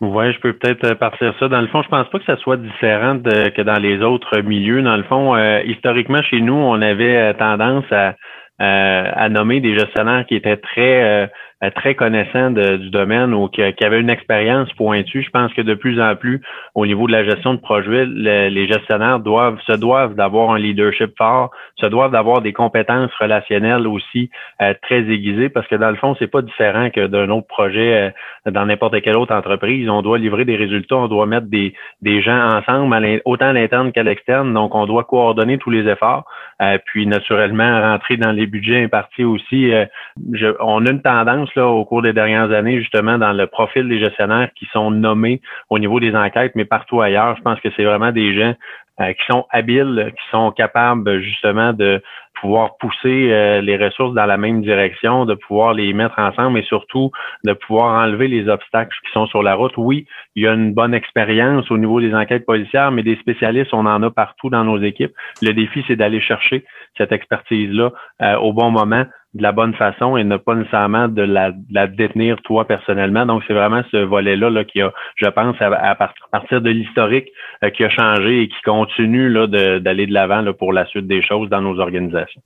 Oui, 0.00 0.32
je 0.32 0.40
peux 0.40 0.54
peut-être 0.54 0.84
euh, 0.84 0.94
partir 0.94 1.34
ça. 1.38 1.48
Dans 1.48 1.60
le 1.60 1.66
fond, 1.68 1.82
je 1.82 1.88
pense 1.88 2.08
pas 2.08 2.18
que 2.18 2.24
ça 2.24 2.36
soit 2.38 2.56
différent 2.56 3.18
que 3.20 3.62
dans 3.62 3.80
les 3.80 4.00
autres 4.02 4.40
milieux. 4.40 4.82
Dans 4.82 4.96
le 4.96 5.02
fond, 5.02 5.36
euh, 5.36 5.60
historiquement, 5.64 6.22
chez 6.22 6.40
nous, 6.40 6.54
on 6.54 6.80
avait 6.80 7.16
euh, 7.16 7.32
tendance 7.34 7.84
à, 7.90 8.14
à 8.58 9.28
nommer 9.28 9.60
des 9.60 9.78
gestionnaires 9.78 10.24
qui 10.26 10.36
étaient 10.36 10.56
très 10.56 11.02
euh, 11.02 11.26
très 11.74 11.94
connaissant 11.94 12.50
du 12.50 12.90
domaine 12.90 13.34
ou 13.34 13.48
qui, 13.48 13.62
qui, 13.74 13.84
avait 13.84 14.00
une 14.00 14.10
expérience 14.10 14.72
pointue. 14.74 15.22
Je 15.22 15.30
pense 15.30 15.52
que 15.52 15.60
de 15.60 15.74
plus 15.74 16.00
en 16.00 16.16
plus, 16.16 16.40
au 16.74 16.86
niveau 16.86 17.06
de 17.06 17.12
la 17.12 17.24
gestion 17.24 17.54
de 17.54 17.60
projet, 17.60 18.06
les 18.06 18.66
gestionnaires 18.66 19.20
doivent 19.20 19.60
se 19.66 19.72
doivent 19.72 20.14
d'avoir 20.14 20.52
un 20.52 20.58
leadership 20.58 21.12
fort, 21.16 21.50
se 21.76 21.86
doivent 21.86 22.12
d'avoir 22.12 22.40
des 22.40 22.52
compétences 22.52 23.12
relationnelles 23.18 23.86
aussi 23.86 24.30
euh, 24.62 24.74
très 24.82 25.00
aiguisées, 25.00 25.48
parce 25.48 25.66
que 25.66 25.76
dans 25.76 25.90
le 25.90 25.96
fond, 25.96 26.16
c'est 26.18 26.30
pas 26.30 26.42
différent 26.42 26.90
que 26.90 27.06
d'un 27.06 27.28
autre 27.30 27.46
projet 27.46 28.12
euh, 28.46 28.50
dans 28.50 28.66
n'importe 28.66 29.00
quelle 29.02 29.16
autre 29.16 29.34
entreprise. 29.34 29.88
On 29.88 30.02
doit 30.02 30.18
livrer 30.18 30.44
des 30.44 30.56
résultats, 30.56 30.96
on 30.96 31.08
doit 31.08 31.26
mettre 31.26 31.46
des, 31.46 31.74
des 32.02 32.22
gens 32.22 32.56
ensemble, 32.56 33.20
autant 33.24 33.46
à 33.46 33.52
l'interne 33.52 33.92
qu'à 33.92 34.02
l'externe. 34.02 34.52
Donc, 34.54 34.74
on 34.74 34.86
doit 34.86 35.04
coordonner 35.04 35.58
tous 35.58 35.70
les 35.70 35.88
efforts, 35.88 36.24
puis 36.86 37.06
naturellement 37.06 37.80
rentrer 37.80 38.16
dans 38.16 38.32
les 38.32 38.46
budgets 38.46 38.84
impartis 38.84 39.24
aussi. 39.24 39.72
Je, 40.32 40.48
on 40.60 40.84
a 40.86 40.90
une 40.90 41.02
tendance 41.02 41.49
au 41.56 41.84
cours 41.84 42.02
des 42.02 42.12
dernières 42.12 42.52
années, 42.52 42.78
justement, 42.78 43.18
dans 43.18 43.32
le 43.32 43.46
profil 43.46 43.88
des 43.88 43.98
gestionnaires 43.98 44.50
qui 44.56 44.66
sont 44.72 44.90
nommés 44.90 45.40
au 45.68 45.78
niveau 45.78 46.00
des 46.00 46.14
enquêtes, 46.14 46.52
mais 46.54 46.64
partout 46.64 47.00
ailleurs. 47.00 47.36
Je 47.36 47.42
pense 47.42 47.60
que 47.60 47.68
c'est 47.76 47.84
vraiment 47.84 48.12
des 48.12 48.34
gens 48.34 48.54
euh, 49.00 49.12
qui 49.14 49.24
sont 49.30 49.46
habiles, 49.50 50.12
qui 50.14 50.30
sont 50.30 50.50
capables 50.50 51.20
justement 51.20 51.72
de 51.72 52.02
pouvoir 52.40 52.76
pousser 52.78 53.32
euh, 53.32 53.60
les 53.60 53.76
ressources 53.76 54.14
dans 54.14 54.26
la 54.26 54.36
même 54.36 54.62
direction, 54.62 55.24
de 55.24 55.34
pouvoir 55.34 55.74
les 55.74 55.92
mettre 55.92 56.18
ensemble 56.18 56.58
et 56.58 56.62
surtout 56.62 57.10
de 57.44 57.52
pouvoir 57.52 58.02
enlever 58.02 58.28
les 58.28 58.48
obstacles 58.48 58.94
qui 59.04 59.12
sont 59.12 59.26
sur 59.26 59.42
la 59.42 59.54
route. 59.54 59.72
Oui, 59.76 60.06
il 60.36 60.42
y 60.42 60.46
a 60.46 60.52
une 60.52 60.74
bonne 60.74 60.94
expérience 60.94 61.70
au 61.70 61.78
niveau 61.78 62.00
des 62.00 62.14
enquêtes 62.14 62.46
policières, 62.46 62.92
mais 62.92 63.02
des 63.02 63.16
spécialistes, 63.16 63.72
on 63.72 63.86
en 63.86 64.02
a 64.02 64.10
partout 64.10 64.50
dans 64.50 64.64
nos 64.64 64.78
équipes. 64.82 65.12
Le 65.42 65.52
défi, 65.52 65.84
c'est 65.86 65.96
d'aller 65.96 66.20
chercher 66.20 66.64
cette 66.96 67.12
expertise-là 67.12 67.90
euh, 68.22 68.36
au 68.36 68.52
bon 68.52 68.70
moment 68.70 69.04
de 69.34 69.42
la 69.42 69.52
bonne 69.52 69.74
façon 69.74 70.16
et 70.16 70.24
ne 70.24 70.36
pas 70.36 70.54
nécessairement 70.54 71.08
de 71.08 71.22
la, 71.22 71.86
détenir 71.86 72.36
toi 72.42 72.66
personnellement. 72.66 73.26
Donc, 73.26 73.42
c'est 73.46 73.54
vraiment 73.54 73.82
ce 73.90 73.98
volet-là 73.98 74.50
là, 74.50 74.64
qui 74.64 74.80
a, 74.82 74.92
je 75.16 75.28
pense, 75.28 75.56
à, 75.60 75.94
partir 76.32 76.60
de 76.60 76.70
l'historique 76.70 77.28
euh, 77.64 77.70
qui 77.70 77.84
a 77.84 77.90
changé 77.90 78.42
et 78.42 78.48
qui 78.48 78.60
continue 78.64 79.32
d'aller 79.46 80.06
de 80.06 80.12
l'avant 80.12 80.44
pour 80.54 80.72
la 80.72 80.84
suite 80.86 81.06
des 81.06 81.22
choses 81.22 81.48
dans 81.48 81.60
nos 81.60 81.78
organisations. 81.78 82.42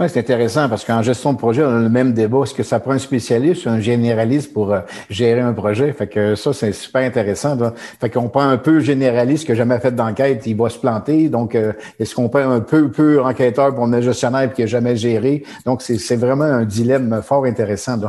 Oui, 0.00 0.06
c'est 0.08 0.20
intéressant 0.20 0.66
parce 0.70 0.82
qu'en 0.82 1.02
gestion 1.02 1.34
de 1.34 1.36
projet, 1.36 1.62
on 1.62 1.76
a 1.76 1.78
le 1.78 1.90
même 1.90 2.14
débat. 2.14 2.44
Est-ce 2.44 2.54
que 2.54 2.62
ça 2.62 2.80
prend 2.80 2.92
un 2.92 2.98
spécialiste 2.98 3.66
ou 3.66 3.68
un 3.68 3.80
généraliste 3.80 4.50
pour 4.54 4.72
euh, 4.72 4.80
gérer 5.10 5.42
un 5.42 5.52
projet? 5.52 5.92
Fait 5.92 6.06
que 6.06 6.34
ça, 6.36 6.54
c'est 6.54 6.72
super 6.72 7.02
intéressant. 7.02 7.58
Fait 8.00 8.08
qu'on 8.08 8.30
prend 8.30 8.48
un 8.48 8.56
peu 8.56 8.80
généraliste 8.80 9.44
qui 9.44 9.50
n'a 9.50 9.58
jamais 9.58 9.78
fait 9.78 9.94
d'enquête, 9.94 10.46
il 10.46 10.56
va 10.56 10.70
se 10.70 10.78
planter. 10.78 11.28
Donc, 11.28 11.54
euh, 11.54 11.74
est-ce 11.98 12.14
qu'on 12.14 12.30
prend 12.30 12.50
un 12.50 12.60
peu 12.60 12.90
peu 12.90 13.22
enquêteur 13.22 13.74
pour 13.74 13.84
un 13.84 14.00
gestionnaire 14.00 14.50
qui 14.54 14.62
n'a 14.62 14.68
jamais 14.68 14.96
géré? 14.96 15.44
Donc, 15.66 15.82
c'est 15.82 16.16
vraiment 16.16 16.44
un 16.44 16.64
dilemme 16.64 17.20
fort 17.22 17.44
intéressant. 17.44 18.00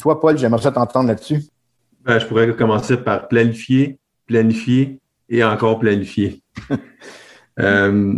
Toi, 0.00 0.18
Paul, 0.18 0.38
j'aimerais 0.38 0.62
ça 0.62 0.72
t'entendre 0.72 1.08
là-dessus. 1.08 1.42
Ben, 2.06 2.18
je 2.18 2.24
pourrais 2.24 2.50
commencer 2.56 2.96
par 2.96 3.28
planifier, 3.28 3.98
planifier 4.26 4.98
et 5.28 5.44
encore 5.44 5.78
planifier. 5.78 6.42
euh, 7.60 8.14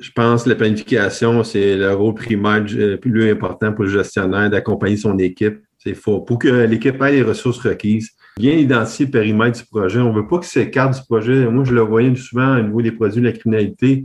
je 0.00 0.10
pense 0.12 0.44
que 0.44 0.48
la 0.48 0.54
planification, 0.54 1.44
c'est 1.44 1.76
le 1.76 1.92
rôle 1.92 2.14
primaire 2.14 2.64
le 2.66 2.96
plus 2.96 3.30
important 3.30 3.72
pour 3.72 3.84
le 3.84 3.90
gestionnaire 3.90 4.48
d'accompagner 4.48 4.96
son 4.96 5.18
équipe. 5.18 5.58
C'est 5.78 5.94
faux. 5.94 6.20
Pour 6.20 6.38
que 6.38 6.48
l'équipe 6.48 7.00
ait 7.02 7.12
les 7.12 7.22
ressources 7.22 7.58
requises, 7.58 8.10
bien 8.36 8.52
identifier 8.52 9.06
le 9.06 9.10
périmètre 9.10 9.58
du 9.58 9.66
projet. 9.66 9.98
On 9.98 10.12
ne 10.12 10.16
veut 10.16 10.26
pas 10.26 10.38
que 10.38 10.46
s'écarte 10.46 10.94
du 10.94 11.00
projet. 11.06 11.46
Moi, 11.46 11.64
je 11.64 11.74
le 11.74 11.80
voyais 11.80 12.14
souvent 12.16 12.58
au 12.58 12.62
niveau 12.62 12.82
des 12.82 12.92
produits 12.92 13.20
de 13.20 13.26
la 13.26 13.32
criminalité. 13.32 14.04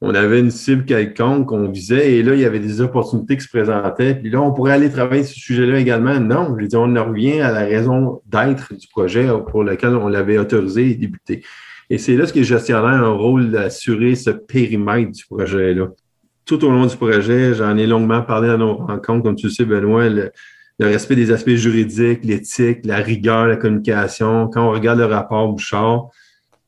On 0.00 0.14
avait 0.14 0.40
une 0.40 0.50
cible 0.50 0.84
quelconque 0.84 1.48
qu'on 1.48 1.68
visait 1.68 2.12
et 2.12 2.22
là, 2.22 2.34
il 2.34 2.40
y 2.40 2.44
avait 2.44 2.60
des 2.60 2.80
opportunités 2.80 3.36
qui 3.36 3.44
se 3.44 3.48
présentaient. 3.48 4.14
Puis 4.14 4.30
là, 4.30 4.40
on 4.40 4.52
pourrait 4.52 4.72
aller 4.72 4.90
travailler 4.90 5.24
sur 5.24 5.36
ce 5.36 5.40
sujet-là 5.40 5.78
également. 5.78 6.20
Non, 6.20 6.54
je 6.60 6.66
dis, 6.66 6.76
on 6.76 6.92
revient 6.92 7.40
à 7.40 7.50
la 7.52 7.64
raison 7.64 8.20
d'être 8.26 8.74
du 8.74 8.86
projet 8.88 9.26
pour 9.48 9.64
lequel 9.64 9.96
on 9.96 10.08
l'avait 10.08 10.38
autorisé 10.38 10.90
et 10.90 10.94
débuté. 10.94 11.42
Et 11.90 11.98
c'est 11.98 12.16
là 12.16 12.26
ce 12.26 12.32
que 12.32 12.38
le 12.38 12.44
gestionnaire 12.44 12.84
a 12.84 13.06
un 13.06 13.08
rôle 13.08 13.50
d'assurer 13.50 14.14
ce 14.14 14.30
périmètre 14.30 15.12
du 15.12 15.24
projet-là. 15.24 15.88
Tout 16.46 16.64
au 16.64 16.70
long 16.70 16.86
du 16.86 16.96
projet, 16.96 17.54
j'en 17.54 17.76
ai 17.76 17.86
longuement 17.86 18.22
parlé 18.22 18.48
à 18.48 18.56
nos 18.56 18.74
rencontres, 18.74 19.22
comme 19.22 19.36
tu 19.36 19.46
le 19.46 19.52
sais, 19.52 19.64
Benoît, 19.64 20.08
le, 20.08 20.30
respect 20.80 21.16
des 21.16 21.30
aspects 21.30 21.50
juridiques, 21.50 22.24
l'éthique, 22.24 22.80
la 22.84 22.96
rigueur, 22.96 23.46
la 23.46 23.56
communication. 23.56 24.48
Quand 24.48 24.68
on 24.68 24.72
regarde 24.72 24.98
le 24.98 25.06
rapport 25.06 25.48
Bouchard, 25.48 26.08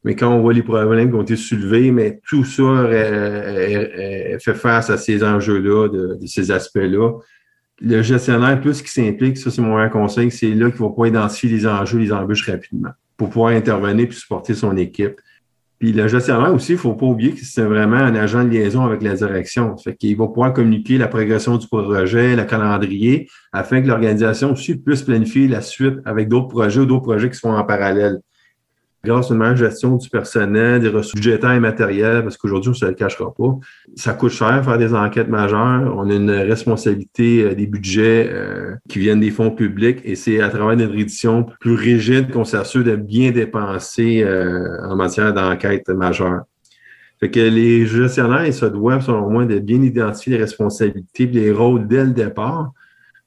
mais 0.05 0.15
quand 0.15 0.33
on 0.33 0.41
voit 0.41 0.53
les 0.53 0.63
problèmes 0.63 1.11
qui 1.11 1.17
ont 1.17 1.23
été 1.23 1.37
soulevés, 1.37 1.91
mais 1.91 2.21
tout 2.27 2.45
ça 2.45 2.87
fait 2.89 4.55
face 4.55 4.89
à 4.89 4.97
ces 4.97 5.25
enjeux-là, 5.25 5.89
de, 5.89 6.19
ces 6.27 6.51
aspects-là. 6.51 7.13
Le 7.81 8.01
gestionnaire, 8.01 8.59
plus 8.61 8.81
qu'il 8.81 8.91
s'implique, 8.91 9.37
ça 9.37 9.51
c'est 9.51 9.61
mon 9.61 9.87
conseil, 9.91 10.31
c'est 10.31 10.55
là 10.55 10.71
qu'il 10.71 10.81
va 10.81 10.89
pouvoir 10.89 11.09
identifier 11.09 11.51
les 11.51 11.67
enjeux, 11.67 11.99
les 11.99 12.13
embûches 12.13 12.49
rapidement 12.49 12.93
pour 13.17 13.31
pouvoir 13.31 13.53
intervenir 13.53 14.09
puis 14.09 14.17
supporter 14.17 14.55
son 14.55 14.77
équipe. 14.77 15.21
Puis 15.79 15.93
le 15.93 16.09
gestionnaire 16.09 16.55
aussi, 16.55 16.73
il 16.73 16.77
ne 16.77 16.81
faut 16.81 16.95
pas 16.95 17.07
oublier 17.07 17.33
que 17.33 17.45
c'est 17.45 17.65
vraiment 17.65 17.97
un 17.97 18.15
agent 18.15 18.45
de 18.45 18.49
liaison 18.49 18.83
avec 18.85 19.03
la 19.03 19.15
direction. 19.15 19.77
Fait 19.77 19.95
qu'il 19.95 20.17
va 20.17 20.27
pouvoir 20.27 20.55
communiquer 20.55 20.97
la 20.97 21.07
progression 21.07 21.59
du 21.59 21.67
projet, 21.67 22.35
le 22.35 22.45
calendrier, 22.45 23.29
afin 23.53 23.83
que 23.83 23.87
l'organisation 23.87 24.53
aussi 24.53 24.77
puisse 24.77 25.03
planifier 25.03 25.49
la 25.49 25.61
suite 25.61 25.97
avec 26.07 26.29
d'autres 26.29 26.49
projets 26.49 26.81
ou 26.81 26.87
d'autres 26.87 27.03
projets 27.03 27.29
qui 27.29 27.39
sont 27.39 27.51
en 27.51 27.65
parallèle 27.65 28.21
grâce 29.07 29.31
à 29.31 29.35
une 29.35 29.41
meilleure 29.41 29.57
gestion 29.57 29.97
du 29.97 30.11
personnel, 30.11 30.81
des 30.81 30.89
ressources 30.89 31.15
budgétaires 31.15 31.53
et 31.53 31.61
matérielles, 31.61 32.23
parce 32.23 32.37
qu'aujourd'hui, 32.37 32.71
on 32.71 32.73
ne 32.73 32.77
se 32.77 32.85
le 32.87 32.95
cachera 32.95 33.33
pas. 33.33 33.59
Ça 33.95 34.13
coûte 34.13 34.33
cher 34.33 34.65
faire 34.65 34.79
des 34.79 34.93
enquêtes 34.95 35.29
majeures. 35.29 35.95
On 35.97 36.11
a 36.11 36.15
une 36.15 36.31
responsabilité 36.31 37.43
euh, 37.43 37.55
des 37.55 37.67
budgets 37.67 38.29
euh, 38.31 38.75
qui 38.89 38.99
viennent 38.99 39.21
des 39.21 39.31
fonds 39.31 39.53
publics 39.53 40.01
et 40.05 40.17
c'est 40.17 40.41
à 40.41 40.49
travers 40.49 40.73
une 40.73 40.81
édition 40.81 41.47
plus 41.61 41.75
rigide 41.75 42.31
qu'on 42.33 42.45
s'assure 42.45 42.85
de 42.85 42.97
bien 42.97 43.31
dépenser 43.31 44.23
euh, 44.25 44.89
en 44.89 44.97
matière 44.97 45.33
d'enquête 45.33 45.89
majeure. 45.89 46.43
Fait 47.21 47.31
que 47.31 47.41
les 47.41 47.87
gestionnaires, 47.87 48.45
ils 48.45 48.53
se 48.53 48.67
doivent, 48.67 49.03
selon 49.03 49.31
moi, 49.31 49.47
de 49.47 49.59
bien 49.59 49.81
identifier 49.81 50.33
les 50.33 50.43
responsabilités 50.43 51.25
et 51.25 51.27
les 51.27 51.53
rôles 51.53 51.87
dès 51.87 52.05
le 52.05 52.11
départ. 52.11 52.73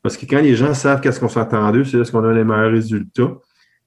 Parce 0.03 0.15
que 0.15 0.25
quand 0.25 0.41
les 0.41 0.55
gens 0.55 0.73
savent 0.73 1.01
qu'est-ce 1.01 1.19
qu'on 1.19 1.29
s'attend 1.29 1.71
d'eux, 1.71 1.83
c'est 1.83 1.97
là 1.97 2.03
qu'on 2.05 2.23
a 2.23 2.33
les 2.33 2.43
meilleurs 2.43 2.71
résultats. 2.71 3.33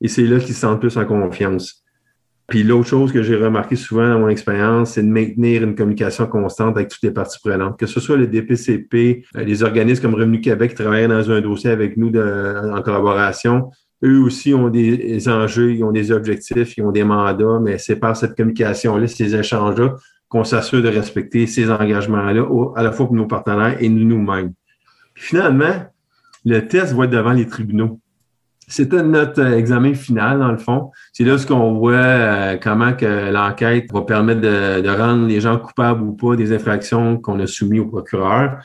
Et 0.00 0.08
c'est 0.08 0.24
là 0.24 0.38
qu'ils 0.40 0.54
se 0.54 0.60
sentent 0.60 0.80
plus 0.80 0.96
en 0.96 1.04
confiance. 1.04 1.81
Puis 2.52 2.64
l'autre 2.64 2.86
chose 2.86 3.12
que 3.12 3.22
j'ai 3.22 3.36
remarqué 3.36 3.76
souvent 3.76 4.06
dans 4.06 4.18
mon 4.18 4.28
expérience, 4.28 4.90
c'est 4.90 5.02
de 5.02 5.08
maintenir 5.08 5.62
une 5.62 5.74
communication 5.74 6.26
constante 6.26 6.76
avec 6.76 6.88
toutes 6.90 7.02
les 7.02 7.10
parties 7.10 7.38
prenantes, 7.42 7.78
que 7.78 7.86
ce 7.86 7.98
soit 7.98 8.18
le 8.18 8.26
DPCP, 8.26 9.24
euh, 9.38 9.42
les 9.42 9.62
organismes 9.62 10.02
comme 10.02 10.14
Revenu 10.14 10.38
Québec 10.42 10.72
qui 10.72 10.82
travaillent 10.82 11.08
dans 11.08 11.30
un 11.30 11.40
dossier 11.40 11.70
avec 11.70 11.96
nous 11.96 12.08
en 12.08 12.82
collaboration. 12.82 13.70
Eux 14.04 14.18
aussi 14.18 14.52
ont 14.52 14.68
des 14.68 15.30
enjeux, 15.30 15.72
ils 15.72 15.82
ont 15.82 15.92
des 15.92 16.12
objectifs, 16.12 16.76
ils 16.76 16.82
ont 16.82 16.92
des 16.92 17.04
mandats, 17.04 17.58
mais 17.58 17.78
c'est 17.78 17.96
par 17.96 18.18
cette 18.18 18.36
communication-là, 18.36 19.06
ces 19.06 19.34
échanges-là, 19.34 19.94
qu'on 20.28 20.44
s'assure 20.44 20.82
de 20.82 20.88
respecter 20.88 21.46
ces 21.46 21.70
engagements-là, 21.70 22.46
à 22.76 22.82
la 22.82 22.92
fois 22.92 23.06
pour 23.06 23.16
nos 23.16 23.26
partenaires 23.26 23.78
et 23.80 23.88
nous-mêmes. 23.88 24.52
Finalement, 25.14 25.86
le 26.44 26.60
test 26.68 26.92
va 26.92 27.04
être 27.04 27.12
devant 27.12 27.32
les 27.32 27.46
tribunaux. 27.46 28.01
C'était 28.68 29.02
notre 29.02 29.40
euh, 29.40 29.58
examen 29.58 29.94
final, 29.94 30.38
dans 30.38 30.52
le 30.52 30.58
fond. 30.58 30.90
C'est 31.12 31.24
là 31.24 31.36
ce 31.36 31.46
qu'on 31.46 31.74
voit 31.74 31.92
euh, 31.92 32.56
comment 32.62 32.92
que 32.92 33.30
l'enquête 33.30 33.92
va 33.92 34.02
permettre 34.02 34.40
de, 34.40 34.88
rendre 34.88 35.26
les 35.26 35.40
gens 35.40 35.58
coupables 35.58 36.02
ou 36.02 36.12
pas 36.12 36.36
des 36.36 36.52
infractions 36.52 37.18
qu'on 37.18 37.40
a 37.40 37.46
soumises 37.46 37.80
au 37.80 37.86
procureur. 37.86 38.58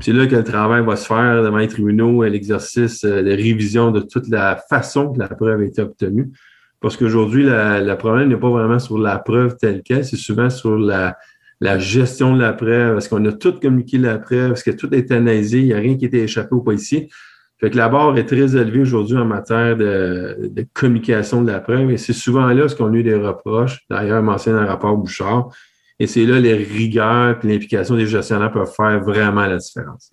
C'est 0.00 0.12
là 0.12 0.26
que 0.26 0.36
le 0.36 0.44
travail 0.44 0.84
va 0.84 0.96
se 0.96 1.06
faire 1.06 1.42
devant 1.42 1.58
les 1.58 1.68
tribunaux 1.68 2.24
et 2.24 2.30
l'exercice 2.30 3.04
euh, 3.04 3.22
de 3.22 3.30
révision 3.30 3.90
de 3.90 4.00
toute 4.00 4.28
la 4.28 4.56
façon 4.68 5.12
que 5.12 5.18
la 5.18 5.28
preuve 5.28 5.60
a 5.60 5.64
été 5.64 5.82
obtenue. 5.82 6.30
Parce 6.80 6.96
qu'aujourd'hui, 6.96 7.44
le 7.46 7.94
problème 7.94 8.28
n'est 8.28 8.36
pas 8.36 8.50
vraiment 8.50 8.80
sur 8.80 8.98
la 8.98 9.18
preuve 9.20 9.56
telle 9.56 9.82
qu'elle, 9.82 10.04
c'est 10.04 10.16
souvent 10.16 10.50
sur 10.50 10.76
la, 10.76 11.16
gestion 11.78 12.34
de 12.34 12.40
la 12.40 12.52
preuve, 12.52 12.98
est-ce 12.98 13.08
qu'on 13.08 13.24
a 13.24 13.30
tout 13.30 13.52
communiqué 13.60 13.98
la 13.98 14.18
preuve, 14.18 14.52
est-ce 14.52 14.64
que 14.64 14.72
tout 14.72 14.92
est 14.92 15.12
analysé, 15.12 15.60
il 15.60 15.66
n'y 15.66 15.74
a 15.74 15.78
rien 15.78 15.96
qui 15.96 16.06
a 16.06 16.08
été 16.08 16.24
échappé 16.24 16.56
aux 16.56 16.60
policiers. 16.60 17.08
Fait 17.62 17.70
que 17.70 17.76
la 17.76 17.88
barre 17.88 18.18
est 18.18 18.26
très 18.26 18.56
élevée 18.56 18.80
aujourd'hui 18.80 19.16
en 19.16 19.24
matière 19.24 19.76
de, 19.76 20.66
communication 20.74 21.42
de 21.42 21.52
la 21.52 21.60
preuve 21.60 21.92
et 21.92 21.96
c'est 21.96 22.12
souvent 22.12 22.48
là 22.48 22.68
ce 22.68 22.74
qu'on 22.74 22.92
a 22.92 22.96
eu 22.96 23.04
des 23.04 23.14
reproches, 23.14 23.86
d'ailleurs 23.88 24.20
mentionné 24.20 24.56
dans 24.56 24.64
le 24.64 24.68
rapport 24.68 24.96
Bouchard. 24.96 25.48
Et 26.00 26.08
c'est 26.08 26.26
là 26.26 26.40
les 26.40 26.54
rigueurs 26.54 27.38
et 27.44 27.46
l'implication 27.46 27.94
des 27.94 28.06
gestionnaires 28.06 28.50
peuvent 28.50 28.72
faire 28.74 29.00
vraiment 29.04 29.46
la 29.46 29.58
différence. 29.58 30.12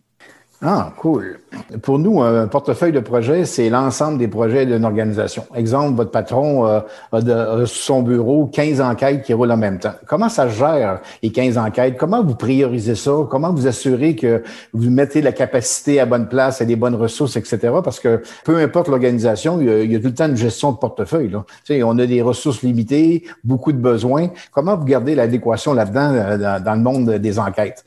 Ah, 0.62 0.91
cool. 0.98 1.39
Pour 1.82 2.00
nous, 2.00 2.22
un 2.22 2.48
portefeuille 2.48 2.91
de 2.91 3.00
projet, 3.00 3.45
c'est 3.45 3.69
l'ensemble 3.69 4.17
des 4.17 4.28
projets 4.28 4.65
d'une 4.65 4.84
organisation. 4.84 5.45
Exemple, 5.56 5.95
votre 5.95 6.12
patron 6.12 6.67
euh, 6.67 6.82
a, 7.13 7.22
de, 7.22 7.65
son 7.65 8.02
bureau 8.02 8.45
15 8.48 8.82
enquêtes 8.82 9.22
qui 9.24 9.34
roulent 9.34 9.54
en 9.54 9.58
même 9.58 9.80
temps. 9.80 9.93
Comment 10.06 10.28
ça 10.28 10.50
gère 10.50 11.00
les 11.24 11.32
15 11.32 11.58
enquêtes? 11.58 11.95
Comment 11.95 12.26
vous 12.26 12.36
priorisez 12.36 12.95
ça? 12.95 13.12
Comment 13.30 13.54
vous 13.54 13.67
assurez 13.67 14.17
que 14.17 14.43
vous 14.74 14.89
mettez 14.89 15.22
la 15.22 15.32
capacité 15.32 16.02
à 16.02 16.06
bonne 16.06 16.28
place 16.28 16.60
et 16.60 16.65
les 16.65 16.76
bonnes 16.76 16.95
ressources, 16.95 17.38
etc.? 17.38 17.76
Parce 17.82 18.02
que 18.02 18.22
peu 18.43 18.58
importe 18.58 18.89
l'organisation, 18.89 19.62
il, 19.62 19.89
y 19.89 19.95
a, 19.95 20.00
tout 20.00 20.08
le 20.08 20.13
temps 20.13 20.28
une 20.28 20.36
gestion 20.36 20.74
de 20.74 20.78
portefeuille. 20.78 21.34
On 21.69 21.98
a 22.00 22.06
des 22.06 22.22
ressources 22.22 22.63
limitées, 22.63 23.24
beaucoup 23.45 23.72
de 23.72 23.78
besoins. 23.78 24.28
Comment 24.52 24.76
vous 24.76 24.86
gardez 24.86 25.15
l'adéquation 25.15 25.74
là-dedans 25.74 26.13
euh, 26.13 26.60
dans 26.60 26.76
le 26.76 26.82
monde 26.82 27.12
des 27.12 27.39
enquêtes? 27.39 27.86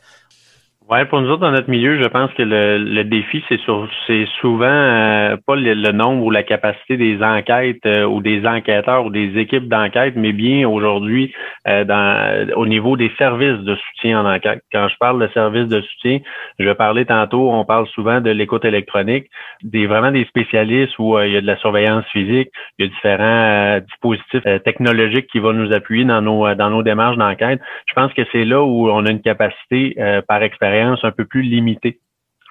Ouais, 0.92 1.06
pour 1.06 1.22
nous 1.22 1.30
autres, 1.30 1.40
dans 1.40 1.52
notre 1.52 1.70
milieu, 1.70 1.98
je 2.02 2.06
pense 2.06 2.30
que 2.34 2.42
le, 2.42 2.76
le 2.76 3.04
défi, 3.04 3.42
c'est 3.48 3.58
c'est 4.06 4.26
souvent 4.42 4.66
euh, 4.66 5.38
pas 5.46 5.56
le, 5.56 5.90
nombre 5.90 6.22
ou 6.22 6.30
la 6.30 6.42
capacité 6.42 6.98
des 6.98 7.22
enquêtes 7.22 7.86
euh, 7.86 8.04
ou 8.04 8.20
des 8.20 8.46
enquêteurs 8.46 9.06
ou 9.06 9.08
des 9.08 9.38
équipes 9.38 9.68
d'enquête, 9.68 10.16
mais 10.16 10.32
bien 10.32 10.68
aujourd'hui 10.68 11.32
euh, 11.66 11.84
dans 11.84 12.52
au 12.56 12.66
niveau 12.66 12.98
des 12.98 13.10
services 13.16 13.60
de 13.60 13.74
soutien 13.74 14.20
en 14.20 14.30
enquête. 14.30 14.60
Quand 14.70 14.86
je 14.88 14.94
parle 15.00 15.18
de 15.22 15.32
services 15.32 15.68
de 15.68 15.80
soutien, 15.80 16.18
je 16.58 16.70
parlais 16.72 17.06
tantôt, 17.06 17.50
on 17.50 17.64
parle 17.64 17.86
souvent 17.86 18.20
de 18.20 18.28
l'écoute 18.28 18.66
électronique, 18.66 19.30
des 19.62 19.86
vraiment 19.86 20.10
des 20.10 20.26
spécialistes 20.26 20.98
où 20.98 21.18
il 21.20 21.32
y 21.32 21.38
a 21.38 21.40
de 21.40 21.46
la 21.46 21.56
surveillance 21.56 22.04
physique, 22.12 22.50
il 22.78 22.84
y 22.84 22.88
a 22.88 22.90
différents 22.90 23.78
dispositifs 23.78 24.62
technologiques 24.62 25.28
qui 25.28 25.38
vont 25.38 25.54
nous 25.54 25.72
appuyer 25.72 26.04
dans 26.04 26.20
nos 26.20 26.54
dans 26.54 26.68
nos 26.68 26.82
démarches 26.82 27.16
d'enquête. 27.16 27.62
Je 27.86 27.94
pense 27.94 28.12
que 28.12 28.22
c'est 28.30 28.44
là 28.44 28.62
où 28.62 28.90
on 28.90 29.06
a 29.06 29.10
une 29.10 29.22
capacité 29.22 29.96
par 30.28 30.42
expérience 30.42 30.81
un 30.82 31.10
peu 31.10 31.24
plus 31.24 31.42
limitée. 31.42 32.00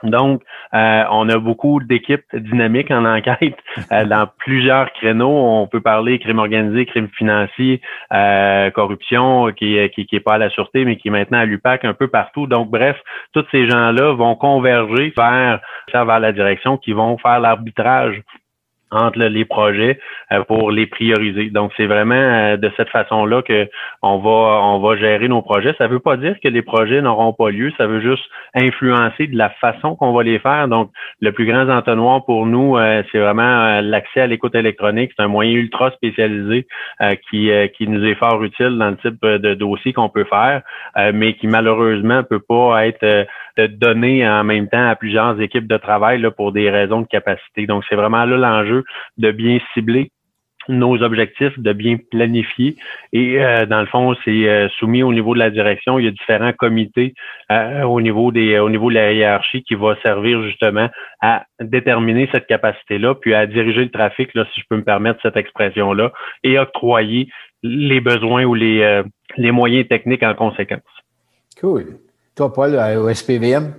Donc, 0.04 0.42
euh, 0.74 1.04
on 1.12 1.30
a 1.30 1.38
beaucoup 1.38 1.80
d'équipes 1.80 2.26
dynamiques 2.34 2.92
en 2.92 3.06
enquête 3.06 3.58
euh, 3.92 4.06
dans 4.06 4.28
plusieurs 4.40 4.92
créneaux. 4.94 5.30
On 5.30 5.68
peut 5.68 5.82
parler 5.82 6.20
crime 6.20 6.40
organisé, 6.40 6.86
crime 6.86 7.10
financier, 7.16 7.82
euh, 8.14 8.72
corruption, 8.72 9.52
qui, 9.52 9.78
qui, 9.94 10.06
qui 10.06 10.16
est 10.16 10.22
pas 10.22 10.36
à 10.36 10.38
la 10.38 10.50
sûreté, 10.50 10.86
mais 10.86 10.98
qui 10.98 11.10
est 11.10 11.12
maintenant 11.12 11.40
à 11.40 11.46
l'UPAC 11.46 11.86
un 11.86 11.94
peu 11.94 12.08
partout. 12.08 12.48
Donc, 12.48 12.70
bref, 12.70 12.98
tous 13.34 13.46
ces 13.52 13.70
gens-là 13.70 14.14
vont 14.14 14.36
converger 14.36 15.14
vers, 15.16 15.60
vers 15.94 16.20
la 16.20 16.32
direction 16.32 16.78
qui 16.78 16.94
vont 16.94 17.18
faire 17.18 17.40
l'arbitrage 17.40 18.22
entre 18.92 19.20
les 19.20 19.46
projets 19.46 20.00
euh, 20.32 20.44
pour 20.44 20.72
les 20.72 20.86
prioriser. 20.86 21.50
Donc, 21.50 21.72
c'est 21.78 21.86
vraiment 21.86 22.16
euh, 22.16 22.58
de 22.58 22.72
cette 22.76 22.90
façon-là 22.90 23.42
que 23.42 23.70
on 24.02 24.18
va 24.18 24.62
on 24.64 24.80
va 24.80 24.98
gérer 24.98 25.28
nos 25.28 25.42
projets. 25.42 25.74
Ça 25.78 25.88
ne 25.88 25.94
veut 25.94 26.00
pas 26.00 26.18
dire 26.18 26.36
que 26.44 26.50
les 26.50 26.62
projets 26.62 27.02
n'auront 27.02 27.34
pas 27.34 27.50
lieu, 27.50 27.72
ça 27.78 27.88
veut 27.88 28.02
juste 28.02 28.24
influencer 28.54 29.28
de 29.28 29.38
la 29.38 29.50
façon 29.50 29.96
qu'on 29.96 30.14
va 30.14 30.24
les 30.24 30.40
faire. 30.40 30.68
Donc, 30.68 30.92
le 31.22 31.32
plus 31.32 31.46
grand 31.46 31.70
entonnoir 31.70 32.26
pour 32.26 32.46
nous, 32.46 32.78
euh, 32.78 33.02
c'est 33.12 33.20
vraiment 33.20 33.82
l'accès 33.82 34.22
à 34.22 34.28
l'écoute 34.28 34.56
électronique. 34.56 35.12
C'est 35.16 35.24
un 35.24 35.28
moyen 35.28 35.54
ultra 35.54 35.92
spécialisé 35.92 36.68
qui 37.30 37.50
qui 37.78 37.88
nous 37.88 38.04
est 38.06 38.16
fort 38.16 38.44
utile 38.44 38.78
dans 38.78 38.90
le 38.90 38.98
type 38.98 39.22
de 39.24 39.54
dossier 39.54 39.94
qu'on 39.94 40.10
peut 40.10 40.26
faire, 40.26 40.62
mais 41.14 41.34
qui 41.34 41.48
malheureusement 41.48 42.24
peut 42.24 42.40
pas 42.40 42.86
être 42.86 43.28
de 43.58 43.68
donner 43.68 44.28
en 44.28 44.44
même 44.44 44.68
temps 44.68 44.88
à 44.88 44.96
plusieurs 44.96 45.40
équipes 45.42 45.68
de 45.68 45.78
travail 45.78 46.22
là, 46.22 46.32
pour 46.32 46.52
des 46.52 46.70
raisons 46.70 47.02
de 47.02 47.08
capacité. 47.08 47.66
Donc, 47.66 47.84
c'est 47.90 47.96
vraiment 47.96 48.26
là 48.26 48.38
l'enjeu 48.38 48.81
de 49.18 49.32
bien 49.32 49.60
cibler 49.74 50.12
nos 50.70 51.02
objectifs, 51.02 51.58
de 51.58 51.74
bien 51.74 51.98
planifier. 52.12 52.76
Et 53.14 53.44
euh, 53.44 53.66
dans 53.66 53.82
le 53.82 53.88
fond, 53.88 54.16
c'est 54.24 54.48
euh, 54.48 54.70
soumis 54.78 55.04
au 55.04 55.14
niveau 55.14 55.34
de 55.34 55.40
la 55.40 55.50
direction. 55.50 56.00
Il 56.00 56.06
y 56.06 56.08
a 56.08 56.12
différents 56.12 56.54
comités 56.54 57.14
euh, 57.52 57.84
au 57.84 58.02
niveau 58.02 58.32
des 58.32 58.60
au 58.60 58.70
niveau 58.70 58.90
de 58.90 58.96
la 58.96 59.14
hiérarchie 59.14 59.64
qui 59.64 59.76
va 59.76 59.96
servir 60.02 60.42
justement 60.44 60.90
à 61.22 61.46
déterminer 61.60 62.30
cette 62.32 62.48
capacité-là, 62.48 63.16
puis 63.16 63.34
à 63.34 63.48
diriger 63.48 63.84
le 63.84 63.92
trafic, 63.92 64.30
si 64.32 64.62
je 64.62 64.66
peux 64.70 64.78
me 64.78 64.84
permettre 64.84 65.20
cette 65.22 65.38
expression-là, 65.38 66.12
et 66.44 66.60
octroyer 66.60 67.30
les 67.64 68.02
besoins 68.02 68.44
ou 68.44 68.56
les, 68.56 69.04
les 69.38 69.52
moyens 69.52 69.88
techniques 69.88 70.24
en 70.24 70.34
conséquence. 70.34 70.80
Cool. 71.60 71.86
Toi, 72.36 72.52
Paul, 72.52 72.76
au 72.76 73.14
SPVM? 73.14 73.74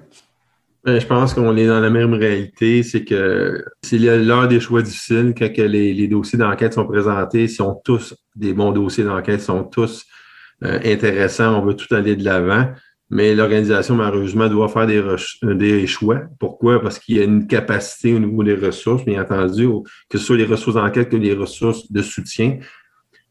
Ben, 0.84 0.98
je 0.98 1.06
pense 1.06 1.32
qu'on 1.32 1.56
est 1.56 1.68
dans 1.68 1.78
la 1.78 1.90
même 1.90 2.12
réalité, 2.12 2.82
c'est 2.82 3.04
que 3.04 3.64
c'est 3.82 3.98
l'heure 3.98 4.48
des 4.48 4.58
choix 4.58 4.82
difficiles 4.82 5.32
quand 5.38 5.48
les, 5.56 6.08
dossiers 6.08 6.38
d'enquête 6.38 6.74
sont 6.74 6.86
présentés, 6.86 7.46
sont 7.46 7.80
tous 7.84 8.16
des 8.34 8.52
bons 8.52 8.72
dossiers 8.72 9.04
d'enquête, 9.04 9.40
sont 9.40 9.62
tous 9.62 10.04
euh, 10.64 10.80
intéressants, 10.84 11.56
on 11.60 11.64
veut 11.64 11.74
tout 11.74 11.94
aller 11.94 12.16
de 12.16 12.24
l'avant, 12.24 12.68
mais 13.10 13.32
l'organisation, 13.32 13.94
malheureusement, 13.94 14.48
doit 14.48 14.68
faire 14.68 14.88
des, 14.88 15.04
des 15.54 15.86
choix. 15.86 16.22
Pourquoi? 16.40 16.82
Parce 16.82 16.98
qu'il 16.98 17.16
y 17.16 17.20
a 17.20 17.24
une 17.24 17.46
capacité 17.46 18.14
au 18.14 18.18
niveau 18.18 18.42
des 18.42 18.54
ressources, 18.54 19.04
bien 19.04 19.22
entendu, 19.22 19.68
que 20.08 20.18
ce 20.18 20.24
soit 20.24 20.36
les 20.36 20.46
ressources 20.46 20.74
d'enquête 20.74 21.10
que 21.10 21.16
les 21.16 21.34
ressources 21.34 21.92
de 21.92 22.02
soutien. 22.02 22.58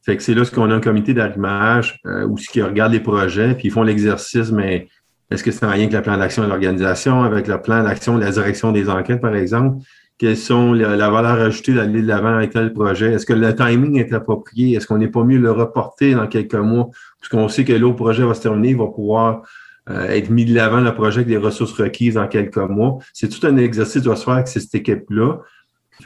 Fait 0.05 0.15
que 0.15 0.23
c'est 0.23 0.33
là 0.33 0.45
ce 0.45 0.51
qu'on 0.51 0.71
a 0.71 0.75
un 0.75 0.79
comité 0.79 1.13
d'arrimage 1.13 1.99
euh, 2.05 2.25
où 2.27 2.37
ce 2.37 2.49
qui 2.49 2.61
regarde 2.61 2.93
les 2.93 3.01
projets, 3.01 3.55
puis 3.55 3.67
ils 3.67 3.71
font 3.71 3.83
l'exercice, 3.83 4.51
mais 4.51 4.87
est-ce 5.31 5.43
que 5.43 5.51
c'est 5.51 5.65
en 5.65 5.69
lien 5.69 5.75
avec 5.75 5.93
le 5.93 6.01
plan 6.01 6.17
d'action 6.17 6.43
de 6.43 6.49
l'organisation, 6.49 7.23
avec 7.23 7.47
le 7.47 7.61
plan 7.61 7.83
d'action 7.83 8.17
de 8.17 8.23
la 8.23 8.31
direction 8.31 8.71
des 8.71 8.89
enquêtes, 8.89 9.21
par 9.21 9.35
exemple? 9.35 9.77
Quelles 10.17 10.37
sont 10.37 10.73
la, 10.73 11.09
valeur 11.09 11.39
ajoutée 11.41 11.73
d'aller 11.73 12.01
de 12.01 12.07
l'avant 12.07 12.35
avec 12.35 12.51
tel 12.51 12.73
projet? 12.73 13.13
Est-ce 13.13 13.25
que 13.25 13.33
le 13.33 13.55
timing 13.55 13.97
est 13.97 14.13
approprié? 14.13 14.75
Est-ce 14.75 14.85
qu'on 14.85 14.97
n'est 14.97 15.07
pas 15.07 15.23
mieux 15.23 15.39
le 15.39 15.51
reporter 15.51 16.13
dans 16.13 16.27
quelques 16.27 16.53
mois? 16.53 16.89
Puisqu'on 17.19 17.47
sait 17.47 17.63
que 17.63 17.73
l'autre 17.73 17.95
projet 17.95 18.23
va 18.23 18.33
se 18.33 18.41
terminer, 18.41 18.71
il 18.71 18.77
va 18.77 18.87
pouvoir 18.87 19.41
euh, 19.89 20.05
être 20.09 20.29
mis 20.29 20.45
de 20.45 20.53
l'avant 20.53 20.81
le 20.81 20.93
projet 20.93 21.21
avec 21.21 21.29
les 21.29 21.37
ressources 21.37 21.71
requises 21.71 22.15
dans 22.15 22.27
quelques 22.27 22.57
mois. 22.57 22.99
C'est 23.13 23.29
tout 23.29 23.47
un 23.47 23.57
exercice 23.57 24.01
qui 24.01 24.05
doit 24.05 24.15
se 24.15 24.25
faire 24.25 24.35
avec 24.35 24.47
cette 24.47 24.75
équipe-là. 24.75 25.39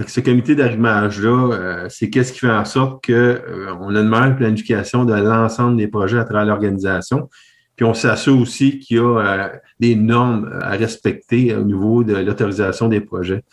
ce 0.07 0.19
comité 0.21 0.55
d'arrimage-là, 0.55 1.49
euh, 1.51 1.85
c'est 1.89 2.09
qu'est-ce 2.09 2.31
qui 2.31 2.39
fait 2.39 2.49
en 2.49 2.63
sorte 2.63 3.03
qu'on 3.05 3.11
euh, 3.11 3.73
a 3.73 3.99
une 3.99 4.07
meilleure 4.07 4.35
planification 4.38 5.03
de 5.03 5.13
l'ensemble 5.13 5.75
des 5.77 5.88
projets 5.88 6.19
à 6.19 6.23
travers 6.23 6.45
l'organisation. 6.45 7.27
Puis 7.75 7.85
on 7.85 7.93
s'assure 7.93 8.39
aussi 8.39 8.79
qu'il 8.79 8.97
y 8.97 8.99
a 8.99 9.03
euh, 9.03 9.49
des 9.79 9.95
normes 9.95 10.57
à 10.61 10.71
respecter 10.71 11.53
au 11.53 11.63
niveau 11.63 12.03
de 12.03 12.15
l'autorisation 12.15 12.88
des 12.88 13.01
projets. 13.01 13.43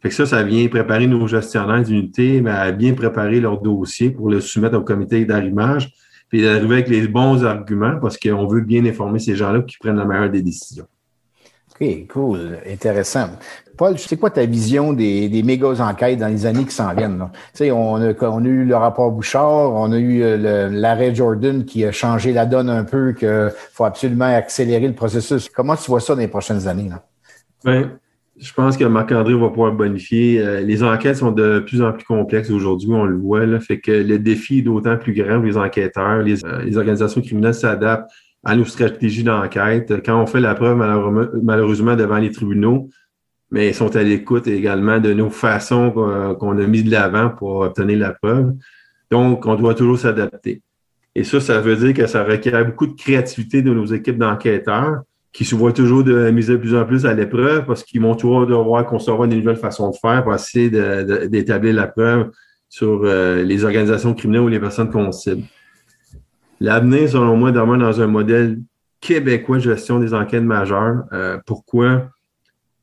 Fait 0.00 0.08
que 0.10 0.14
ça, 0.14 0.26
ça 0.26 0.42
vient 0.42 0.66
préparer 0.68 1.06
nos 1.06 1.26
gestionnaires 1.26 1.82
d'unités 1.82 2.42
à 2.46 2.70
bien 2.70 2.94
préparer 2.94 3.40
leur 3.40 3.60
dossier 3.60 4.10
pour 4.10 4.30
le 4.30 4.40
soumettre 4.40 4.78
au 4.78 4.82
comité 4.82 5.24
d'arrimage, 5.24 5.92
puis 6.28 6.42
d'arriver 6.42 6.74
avec 6.76 6.88
les 6.88 7.08
bons 7.08 7.44
arguments 7.44 7.98
parce 8.00 8.16
qu'on 8.16 8.46
veut 8.46 8.60
bien 8.60 8.84
informer 8.84 9.18
ces 9.18 9.34
gens-là 9.34 9.62
qui 9.62 9.76
prennent 9.78 9.96
la 9.96 10.04
meilleure 10.04 10.30
des 10.30 10.42
décisions. 10.42 10.86
OK, 11.80 12.06
cool, 12.08 12.58
intéressant. 12.66 13.30
Paul, 13.78 13.96
c'est 13.96 14.16
quoi 14.16 14.30
ta 14.30 14.44
vision 14.44 14.92
des, 14.92 15.42
méga 15.44 15.68
enquêtes 15.68 16.18
dans 16.18 16.26
les 16.26 16.44
années 16.44 16.64
qui 16.64 16.74
s'en 16.74 16.92
viennent? 16.94 17.28
Tu 17.32 17.38
sais, 17.54 17.70
on 17.70 17.94
a, 17.94 18.12
on 18.22 18.44
a 18.44 18.48
eu 18.48 18.64
le 18.64 18.76
rapport 18.76 19.12
Bouchard, 19.12 19.72
on 19.72 19.92
a 19.92 19.98
eu 19.98 20.22
euh, 20.22 20.68
l'arrêt 20.68 21.14
Jordan 21.14 21.64
qui 21.64 21.84
a 21.84 21.92
changé 21.92 22.32
la 22.32 22.44
donne 22.44 22.68
un 22.68 22.82
peu, 22.82 23.12
qu'il 23.12 23.52
faut 23.72 23.84
absolument 23.84 24.24
accélérer 24.24 24.88
le 24.88 24.94
processus. 24.94 25.48
Comment 25.48 25.76
tu 25.76 25.90
vois 25.90 26.00
ça 26.00 26.14
dans 26.14 26.20
les 26.20 26.28
prochaines 26.28 26.66
années? 26.66 26.88
Là? 26.88 27.04
Bien, 27.64 27.92
je 28.36 28.52
pense 28.52 28.76
que 28.76 28.84
Marc-André 28.84 29.34
va 29.34 29.48
pouvoir 29.48 29.72
bonifier. 29.72 30.40
Euh, 30.40 30.60
les 30.60 30.82
enquêtes 30.82 31.16
sont 31.16 31.30
de 31.30 31.60
plus 31.60 31.80
en 31.80 31.92
plus 31.92 32.04
complexes 32.04 32.50
aujourd'hui, 32.50 32.88
on 32.90 33.04
le 33.04 33.16
voit. 33.16 33.46
Là, 33.46 33.60
fait 33.60 33.78
que 33.78 33.92
le 33.92 34.18
défi 34.18 34.58
est 34.58 34.62
d'autant 34.62 34.96
plus 34.96 35.12
grand 35.12 35.36
pour 35.36 35.44
les 35.44 35.56
enquêteurs. 35.56 36.22
Les, 36.22 36.44
euh, 36.44 36.62
les 36.64 36.76
organisations 36.76 37.20
criminelles 37.20 37.54
s'adaptent 37.54 38.10
à 38.44 38.56
nos 38.56 38.64
stratégies 38.64 39.24
d'enquête. 39.24 39.92
Quand 40.04 40.20
on 40.20 40.26
fait 40.26 40.40
la 40.40 40.54
preuve, 40.54 40.76
malheureusement, 41.42 41.96
devant 41.96 42.18
les 42.18 42.30
tribunaux, 42.30 42.88
mais 43.50 43.68
ils 43.68 43.74
sont 43.74 43.94
à 43.96 44.02
l'écoute 44.02 44.46
également 44.46 44.98
de 44.98 45.12
nos 45.12 45.30
façons 45.30 45.90
qu'on 46.38 46.58
a 46.58 46.66
mis 46.66 46.82
de 46.82 46.90
l'avant 46.90 47.30
pour 47.30 47.60
obtenir 47.60 47.98
la 47.98 48.12
preuve. 48.12 48.52
Donc, 49.10 49.46
on 49.46 49.54
doit 49.54 49.74
toujours 49.74 49.98
s'adapter. 49.98 50.62
Et 51.14 51.24
ça, 51.24 51.40
ça 51.40 51.60
veut 51.60 51.76
dire 51.76 51.94
que 51.94 52.06
ça 52.06 52.24
requiert 52.24 52.64
beaucoup 52.64 52.86
de 52.86 52.92
créativité 52.92 53.62
de 53.62 53.72
nos 53.72 53.86
équipes 53.86 54.18
d'enquêteurs 54.18 55.02
qui 55.32 55.44
se 55.44 55.54
voient 55.54 55.72
toujours 55.72 56.04
de 56.04 56.30
miser 56.30 56.54
de 56.54 56.58
plus 56.58 56.74
en 56.74 56.84
plus 56.84 57.06
à 57.06 57.14
l'épreuve 57.14 57.64
parce 57.66 57.82
qu'ils 57.82 58.02
vont 58.02 58.14
toujours 58.14 58.46
devoir 58.46 58.84
concevoir 58.86 59.28
des 59.28 59.36
nouvelles 59.36 59.56
façons 59.56 59.90
de 59.90 59.96
faire 59.96 60.22
pour 60.22 60.34
essayer 60.34 60.70
d'établir 61.28 61.74
la 61.74 61.86
preuve 61.86 62.30
sur 62.68 63.02
euh, 63.04 63.42
les 63.42 63.64
organisations 63.64 64.14
criminelles 64.14 64.42
ou 64.42 64.48
les 64.48 64.60
personnes 64.60 64.90
qu'on 64.90 65.10
cible. 65.12 65.42
L'avenir, 66.60 67.08
selon 67.08 67.36
moi, 67.36 67.52
demeure 67.52 67.78
dans 67.78 68.00
un 68.00 68.06
modèle 68.06 68.58
québécois 69.00 69.56
de 69.56 69.62
gestion 69.62 70.00
des 70.00 70.12
enquêtes 70.12 70.42
majeures. 70.42 71.04
Euh, 71.12 71.38
pourquoi? 71.46 72.10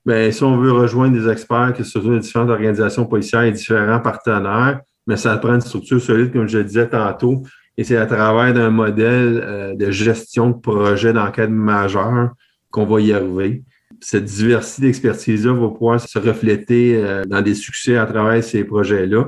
Bien, 0.06 0.30
si 0.32 0.44
on 0.44 0.58
veut 0.58 0.72
rejoindre 0.72 1.18
des 1.18 1.28
experts, 1.28 1.74
que 1.76 1.84
ce 1.84 2.00
soit 2.00 2.14
des 2.14 2.20
différentes 2.20 2.52
organisations 2.52 3.06
policières 3.06 3.42
et 3.44 3.52
différents 3.52 4.00
partenaires, 4.00 4.82
mais 5.08 5.18
ça 5.18 5.36
prend 5.38 5.56
une 5.56 5.62
structure 5.62 6.00
solide, 6.00 6.32
comme 6.32 6.48
je 6.48 6.60
le 6.60 6.64
disais 6.64 6.88
tantôt. 6.88 7.42
Et 7.78 7.84
c'est 7.84 7.98
à 7.98 8.06
travers 8.06 8.54
d'un 8.54 8.70
modèle 8.70 9.42
euh, 9.44 9.76
de 9.76 9.90
gestion 9.92 10.52
de 10.52 10.56
projet 10.56 11.12
d'enquête 11.12 11.50
majeure 11.50 12.32
qu'on 12.70 12.86
va 12.86 13.02
y 13.02 13.14
arriver. 13.14 13.64
Cette 14.00 14.26
diversité 14.26 14.84
d'expertise-là 14.84 15.54
va 15.54 15.70
pouvoir 15.70 16.00
se 16.00 16.20
refléter 16.20 16.96
euh, 16.96 17.24
dans 17.26 17.42
des 17.42 17.56
succès 17.56 17.98
à 17.98 18.06
travers 18.06 18.44
ces 18.44 18.64
projets-là. 18.64 19.26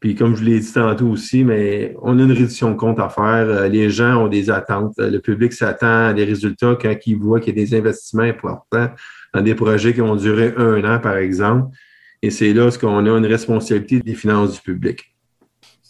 Puis 0.00 0.14
comme 0.14 0.34
je 0.34 0.42
l'ai 0.42 0.58
dit 0.58 0.72
tantôt 0.72 1.08
aussi, 1.08 1.44
mais 1.44 1.94
on 2.00 2.18
a 2.18 2.22
une 2.22 2.32
réduction 2.32 2.70
de 2.70 2.76
compte 2.76 2.98
à 2.98 3.10
faire. 3.10 3.46
Euh, 3.46 3.68
les 3.68 3.90
gens 3.90 4.24
ont 4.24 4.28
des 4.28 4.50
attentes. 4.50 4.94
Le 4.96 5.18
public 5.18 5.52
s'attend 5.52 6.06
à 6.06 6.12
des 6.14 6.24
résultats 6.24 6.76
quand 6.80 6.94
il 7.06 7.18
voit 7.18 7.38
qu'il 7.38 7.56
y 7.56 7.60
a 7.60 7.64
des 7.64 7.74
investissements 7.76 8.22
importants 8.22 8.88
dans 9.34 9.42
des 9.42 9.54
projets 9.54 9.92
qui 9.92 10.00
vont 10.00 10.16
durer 10.16 10.54
un 10.56 10.82
an, 10.84 10.98
par 10.98 11.18
exemple. 11.18 11.76
Et 12.22 12.30
c'est 12.30 12.52
là 12.54 12.70
ce 12.70 12.78
qu'on 12.78 13.06
a 13.06 13.18
une 13.18 13.26
responsabilité 13.26 14.00
des 14.00 14.14
finances 14.14 14.54
du 14.54 14.60
public. 14.60 15.14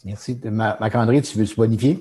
Merci. 0.05 0.39
Marc-André, 0.45 1.23
tu 1.23 1.39
veux 1.39 1.47
se 1.47 1.55
bonifier? 1.55 1.99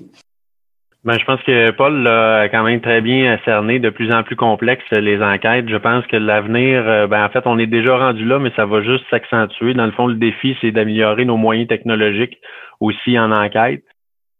Ben, 1.02 1.18
je 1.18 1.24
pense 1.24 1.40
que 1.44 1.70
Paul 1.70 2.06
a 2.06 2.48
quand 2.50 2.62
même 2.62 2.82
très 2.82 3.00
bien 3.00 3.38
cerné 3.46 3.78
de 3.78 3.88
plus 3.88 4.12
en 4.12 4.22
plus 4.22 4.36
complexe 4.36 4.84
les 4.90 5.22
enquêtes. 5.22 5.66
Je 5.68 5.76
pense 5.76 6.06
que 6.06 6.16
l'avenir, 6.16 6.86
euh, 6.86 7.06
ben, 7.06 7.24
en 7.24 7.30
fait, 7.30 7.46
on 7.46 7.58
est 7.58 7.66
déjà 7.66 7.96
rendu 7.96 8.26
là, 8.26 8.38
mais 8.38 8.52
ça 8.54 8.66
va 8.66 8.82
juste 8.82 9.04
s'accentuer. 9.08 9.72
Dans 9.72 9.86
le 9.86 9.92
fond, 9.92 10.08
le 10.08 10.16
défi, 10.16 10.58
c'est 10.60 10.72
d'améliorer 10.72 11.24
nos 11.24 11.38
moyens 11.38 11.68
technologiques 11.68 12.38
aussi 12.80 13.18
en 13.18 13.32
enquête 13.32 13.82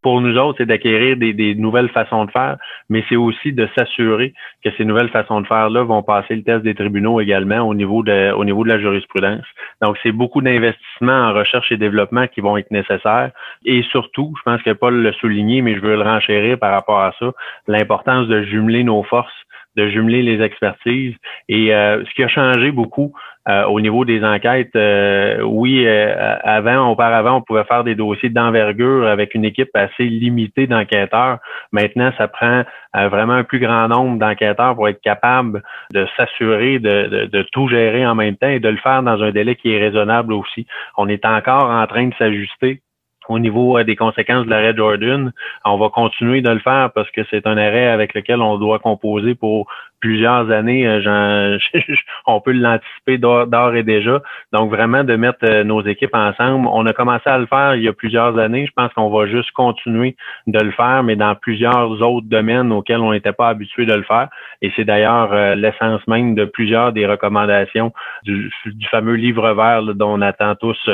pour 0.03 0.21
nous 0.21 0.37
autres, 0.39 0.59
c'est 0.59 0.67
d'acquérir 0.67 1.17
des, 1.17 1.55
nouvelles 1.55 1.91
façons 1.91 2.25
de 2.25 2.31
faire, 2.31 2.57
mais 2.89 3.05
c'est 3.09 3.17
aussi 3.17 3.53
de 3.53 3.69
s'assurer 3.77 4.33
que 4.65 4.71
ces 4.77 4.85
nouvelles 4.85 5.11
façons 5.11 5.41
de 5.41 5.47
faire-là 5.47 5.83
vont 5.83 6.03
passer 6.03 6.37
le 6.37 6.43
test 6.43 6.63
des 6.63 6.75
tribunaux 6.75 7.21
également 7.21 7.61
au 7.61 7.75
niveau 7.75 8.03
de, 8.03 8.33
au 8.33 8.45
niveau 8.45 8.65
de 8.65 8.69
la 8.69 8.79
jurisprudence. 8.79 9.45
Donc, 9.83 9.97
c'est 10.03 10.13
beaucoup 10.13 10.41
d'investissements 10.41 11.29
en 11.29 11.33
recherche 11.33 11.71
et 11.71 11.77
développement 11.77 12.27
qui 12.27 12.41
vont 12.41 12.57
être 12.57 12.71
nécessaires. 12.71 13.31
Et 13.65 13.83
surtout, 13.91 14.35
je 14.39 14.43
pense 14.43 14.63
que 14.63 14.71
Paul 14.71 15.03
l'a 15.03 15.13
souligné, 15.15 15.63
mais 15.63 15.75
je 15.75 15.81
veux 15.81 15.97
le 15.97 16.03
renchérir 16.03 16.59
par 16.59 16.73
rapport 16.73 17.01
à 17.01 17.13
ça, 17.19 17.33
l'importance 17.67 18.29
de 18.29 18.43
jumeler 18.43 18.85
nos 18.85 19.03
forces 19.03 19.33
de 19.77 19.89
jumeler 19.89 20.23
les 20.23 20.43
expertises. 20.43 21.15
Et 21.49 21.75
euh, 21.75 22.05
ce 22.05 22.15
qui 22.15 22.23
a 22.23 22.29
changé 22.29 22.71
beaucoup 22.73 23.13
euh, 23.49 23.65
au 23.65 23.81
niveau 23.81 24.05
des 24.05 24.23
enquêtes, 24.23 24.77
euh, 24.77 25.41
oui, 25.43 25.87
avant, 25.89 26.91
auparavant, 26.91 27.37
on 27.37 27.43
pouvait 27.43 27.65
faire 27.65 27.85
des 27.85 27.95
dossiers 27.95 28.29
d'envergure 28.29 29.07
avec 29.07 29.35
une 29.35 29.45
équipe 29.45 29.71
assez 29.75 30.05
limitée 30.05 30.67
d'enquêteurs. 30.67 31.39
Maintenant, 31.73 32.13
ça 32.19 32.29
prend 32.29 32.65
vraiment 32.95 33.35
un 33.35 33.45
plus 33.45 33.61
grand 33.61 33.89
nombre 33.89 34.19
d'enquêteurs 34.19 34.75
pour 34.75 34.89
être 34.89 35.01
capable 35.01 35.63
de 35.93 36.07
s'assurer 36.17 36.79
de, 36.79 37.07
de, 37.09 37.27
de, 37.27 37.43
tout 37.53 37.69
gérer 37.69 38.07
en 38.07 38.15
même 38.15 38.37
temps 38.37 38.49
et 38.49 38.61
de 38.61 38.69
le 38.69 38.77
faire 38.77 39.03
dans 39.03 39.23
un 39.23 39.31
délai 39.31 39.57
qui 39.57 39.73
est 39.73 39.79
raisonnable 39.79 40.33
aussi. 40.33 40.67
On 40.97 41.09
est 41.09 41.25
encore 41.25 41.71
en 41.71 41.87
train 41.87 42.09
de 42.09 42.15
s'ajuster 42.19 42.83
au 43.31 43.39
niveau 43.39 43.79
euh, 43.79 43.85
des 43.85 43.97
conséquences 43.97 44.45
de 44.45 44.51
l'arrêt 44.51 44.75
Jordan. 44.77 45.33
On 45.65 45.79
va 45.79 45.89
continuer 45.89 46.43
de 46.43 46.51
le 46.51 46.59
faire 46.59 46.91
parce 46.95 47.11
que 47.11 47.23
c'est 47.31 47.47
un 47.47 47.57
arrêt 47.57 47.87
avec 47.87 48.15
lequel 48.15 48.43
on 48.43 48.59
doit 48.59 48.79
composer 48.79 49.35
pour 49.35 49.69
plusieurs 50.01 50.51
années. 50.51 50.87
Euh, 50.87 51.59
on 52.27 52.41
peut 52.41 52.53
l'anticiper 52.53 53.19
d'ores 53.19 53.75
et 53.75 53.83
déjà. 53.83 54.23
Donc, 54.53 54.71
vraiment, 54.71 55.05
de 55.05 55.17
mettre 55.17 55.45
euh, 55.45 55.65
nos 55.65 55.83
équipes 55.83 56.15
ensemble. 56.15 56.69
On 56.73 56.87
a 56.87 56.93
commencé 56.93 57.29
à 57.29 57.39
le 57.39 57.47
faire 57.47 57.75
il 57.77 57.83
y 57.83 57.89
a 57.89 57.93
plusieurs 57.93 58.39
années. 58.39 58.67
Je 58.67 58.73
pense 58.73 58.93
qu'on 58.95 59.11
va 59.11 59.27
juste 59.27 59.53
continuer 59.53 60.17
de 60.47 60.59
le 60.59 60.73
faire, 60.73 61.03
mais 61.03 61.17
dans 61.17 61.35
plusieurs 61.35 61.91
autres 62.03 62.27
domaines 62.27 62.73
auxquels 62.73 63.01
on 63.01 63.13
n'était 63.13 63.33
pas 63.33 63.49
habitué 63.49 63.87
de 63.87 63.95
le 63.95 64.03
faire. 64.03 64.29
Et 64.63 64.73
c'est 64.77 64.85
d'ailleurs 64.85 65.35
l'essence 65.57 66.07
même 66.07 66.35
de 66.35 66.45
plusieurs 66.45 66.93
des 66.93 67.07
recommandations 67.07 67.93
du, 68.25 68.51
fameux 68.91 69.15
livre 69.15 69.53
vert 69.53 69.83
dont 69.95 70.15
on 70.15 70.21
attend 70.21 70.55
tous 70.55 70.91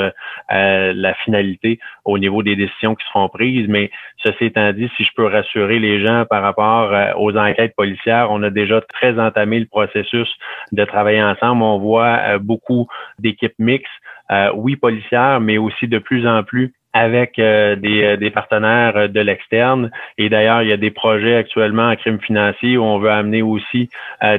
la 0.49 1.15
finalité 1.25 1.79
au 2.05 2.19
niveau 2.19 2.43
des 2.43 2.57
décisions 2.57 2.95
qui 2.95 3.05
seront 3.09 3.29
prises. 3.29 3.67
Mais 3.69 3.91
ceci 4.25 4.47
étant 4.47 4.73
dit, 4.73 4.91
si 4.97 5.05
je 5.05 5.11
peux 5.15 5.27
rassurer 5.27 5.79
les 5.79 6.05
gens 6.05 6.25
par 6.29 6.43
rapport 6.43 6.93
euh, 6.93 7.13
aux 7.17 7.37
enquêtes 7.37 7.75
policières, 7.77 8.29
on 8.31 8.43
a 8.43 8.51
déjà 8.51 8.81
très 9.01 9.19
entamé 9.19 9.61
le 9.61 9.67
processus 9.67 10.29
de 10.73 10.85
travailler 10.85 11.23
ensemble. 11.23 11.63
On 11.63 11.79
voit 11.79 12.19
euh, 12.19 12.39
beaucoup 12.39 12.87
d'équipes 13.19 13.59
mixtes, 13.59 13.87
euh, 14.31 14.51
oui 14.55 14.77
policières, 14.77 15.41
mais 15.41 15.59
aussi 15.59 15.87
de 15.89 15.99
plus 15.99 16.27
en 16.27 16.43
plus 16.43 16.73
avec 16.97 17.39
euh, 17.39 17.77
des, 17.77 18.03
euh, 18.03 18.17
des, 18.17 18.31
partenaires 18.31 18.97
euh, 18.97 19.07
de 19.09 19.21
l'externe. 19.21 19.91
Et 20.17 20.31
d'ailleurs, 20.31 20.63
il 20.63 20.71
y 20.71 20.73
a 20.73 20.79
des 20.79 20.91
projets 20.91 21.37
actuellement 21.37 21.91
en 21.91 21.97
crime 21.97 22.19
financier 22.21 22.79
où 22.79 22.83
on 22.83 22.99
veut 22.99 23.11
amener 23.11 23.43
aussi 23.43 23.91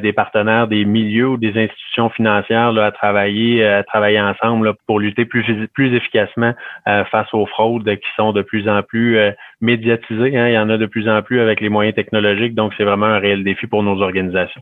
des 0.02 0.12
partenaires 0.12 0.68
des 0.68 0.84
milieux 0.86 1.30
ou 1.30 1.38
des 1.38 1.50
institutions 1.50 2.10
financières 2.10 2.72
là, 2.72 2.88
à 2.88 2.92
travailler, 2.92 3.64
à 3.64 3.84
travailler 3.84 4.20
ensemble 4.20 4.74
pour 4.88 5.00
lutter 5.00 5.26
plus, 5.26 5.46
plus 5.74 5.94
efficacement 5.96 6.54
face 6.86 7.32
aux 7.34 7.46
fraudes 7.46 7.86
qui 7.86 8.10
sont 8.16 8.34
de 8.34 8.42
plus 8.42 8.68
en 8.68 8.82
plus 8.82 9.20
médiatisées. 9.62 10.38
Hein. 10.38 10.48
Il 10.48 10.54
y 10.54 10.58
en 10.58 10.70
a 10.70 10.78
de 10.78 10.86
plus 10.86 11.08
en 11.08 11.22
plus 11.22 11.40
avec 11.40 11.62
les 11.62 11.70
moyens 11.70 11.96
technologiques, 11.96 12.56
donc 12.56 12.74
c'est 12.76 12.84
vraiment 12.84 13.06
un 13.06 13.20
réel 13.20 13.44
défi 13.44 13.68
pour 13.68 13.84
nos 13.84 14.02
organisations. 14.02 14.62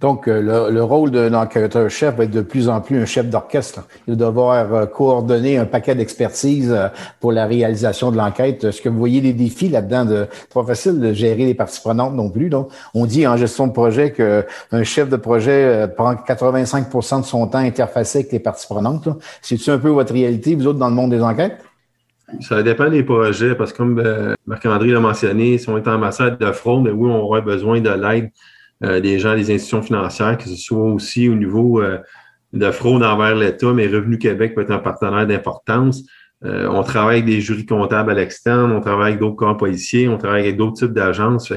Donc, 0.00 0.28
euh, 0.28 0.70
le, 0.70 0.82
rôle 0.84 1.10
de 1.10 1.18
l'enquêteur-chef 1.18 2.14
va 2.14 2.24
être 2.24 2.30
de 2.30 2.40
plus 2.40 2.68
en 2.68 2.80
plus 2.80 3.00
un 3.00 3.04
chef 3.04 3.28
d'orchestre. 3.28 3.80
Il 4.06 4.14
va 4.14 4.26
devoir 4.26 4.72
euh, 4.72 4.86
coordonner 4.86 5.58
un 5.58 5.64
paquet 5.64 5.96
d'expertise 5.96 6.70
euh, 6.70 6.86
pour 7.18 7.32
la 7.32 7.46
réalisation 7.46 8.12
de 8.12 8.16
l'enquête. 8.16 8.62
Est-ce 8.62 8.80
que 8.80 8.88
vous 8.88 8.98
voyez 8.98 9.20
des 9.20 9.32
défis 9.32 9.68
là-dedans? 9.68 10.04
De, 10.04 10.28
pas 10.54 10.62
facile 10.62 11.00
de 11.00 11.12
gérer 11.12 11.46
les 11.46 11.54
parties 11.54 11.80
prenantes 11.80 12.14
non 12.14 12.30
plus. 12.30 12.48
Donc, 12.48 12.70
on 12.94 13.06
dit 13.06 13.26
en 13.26 13.36
gestion 13.36 13.66
de 13.66 13.72
projet 13.72 14.12
qu'un 14.12 14.84
chef 14.84 15.08
de 15.08 15.16
projet 15.16 15.88
prend 15.96 16.14
85% 16.14 17.22
de 17.22 17.24
son 17.24 17.48
temps 17.48 17.58
interfacé 17.58 18.18
avec 18.18 18.30
les 18.30 18.38
parties 18.38 18.68
prenantes. 18.68 19.08
C'est-tu 19.42 19.68
un 19.70 19.78
peu 19.78 19.88
votre 19.88 20.12
réalité, 20.12 20.54
vous 20.54 20.68
autres, 20.68 20.78
dans 20.78 20.90
le 20.90 20.94
monde 20.94 21.10
des 21.10 21.22
enquêtes? 21.22 21.58
Ça 22.40 22.62
dépend 22.62 22.88
des 22.88 23.02
projets, 23.02 23.56
parce 23.56 23.72
que 23.72 23.78
comme 23.78 24.34
Marc-André 24.46 24.90
l'a 24.90 25.00
mentionné, 25.00 25.58
si 25.58 25.68
on 25.68 25.76
est 25.76 25.88
en 25.88 25.98
de 25.98 26.52
fraude, 26.52 26.88
oui, 26.94 27.10
on 27.10 27.20
aurait 27.20 27.42
besoin 27.42 27.80
de 27.80 27.90
l'aide 27.90 28.30
des 28.80 29.18
gens 29.18 29.34
des 29.34 29.50
institutions 29.50 29.82
financières, 29.82 30.38
que 30.38 30.48
ce 30.48 30.56
soit 30.56 30.78
aussi 30.78 31.28
au 31.28 31.34
niveau 31.34 31.82
euh, 31.82 31.98
de 32.52 32.70
fraude 32.70 33.02
envers 33.02 33.34
l'État, 33.34 33.72
mais 33.72 33.86
Revenu 33.86 34.18
Québec 34.18 34.54
peut 34.54 34.62
être 34.62 34.70
un 34.70 34.78
partenaire 34.78 35.26
d'importance. 35.26 36.04
Euh, 36.44 36.68
on 36.70 36.82
travaille 36.82 37.16
avec 37.16 37.26
des 37.26 37.40
jurys 37.40 37.66
comptables 37.66 38.10
à 38.10 38.14
l'externe, 38.14 38.70
on 38.70 38.80
travaille 38.80 39.08
avec 39.08 39.20
d'autres 39.20 39.36
corps 39.36 39.56
policiers, 39.56 40.08
on 40.08 40.18
travaille 40.18 40.42
avec 40.42 40.56
d'autres 40.56 40.76
types 40.76 40.92
d'agences. 40.92 41.52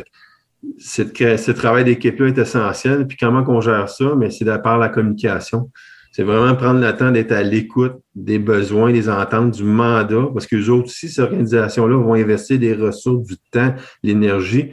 Ce 0.79 1.51
travail 1.51 1.84
d'équipe-là 1.84 2.27
est 2.27 2.38
essentiel. 2.38 3.05
Puis 3.07 3.17
comment 3.17 3.43
qu'on 3.43 3.62
gère 3.62 3.89
ça? 3.89 4.15
Mais 4.17 4.31
c'est 4.31 4.45
de 4.45 4.57
par 4.57 4.79
la 4.79 4.89
communication. 4.89 5.69
C'est 6.12 6.23
vraiment 6.23 6.55
prendre 6.55 6.81
le 6.81 6.93
temps 6.95 7.12
d'être 7.12 7.31
à 7.31 7.41
l'écoute 7.41 7.93
des 8.15 8.38
besoins, 8.38 8.91
des 8.91 9.07
ententes, 9.07 9.51
du 9.51 9.63
mandat, 9.63 10.27
parce 10.34 10.45
que 10.45 10.57
les 10.57 10.69
autres 10.69 10.88
aussi, 10.88 11.07
ces 11.07 11.21
organisations-là 11.21 11.95
vont 11.95 12.15
investir 12.15 12.60
des 12.60 12.73
ressources, 12.73 13.25
du 13.27 13.38
temps, 13.51 13.73
l'énergie 14.03 14.71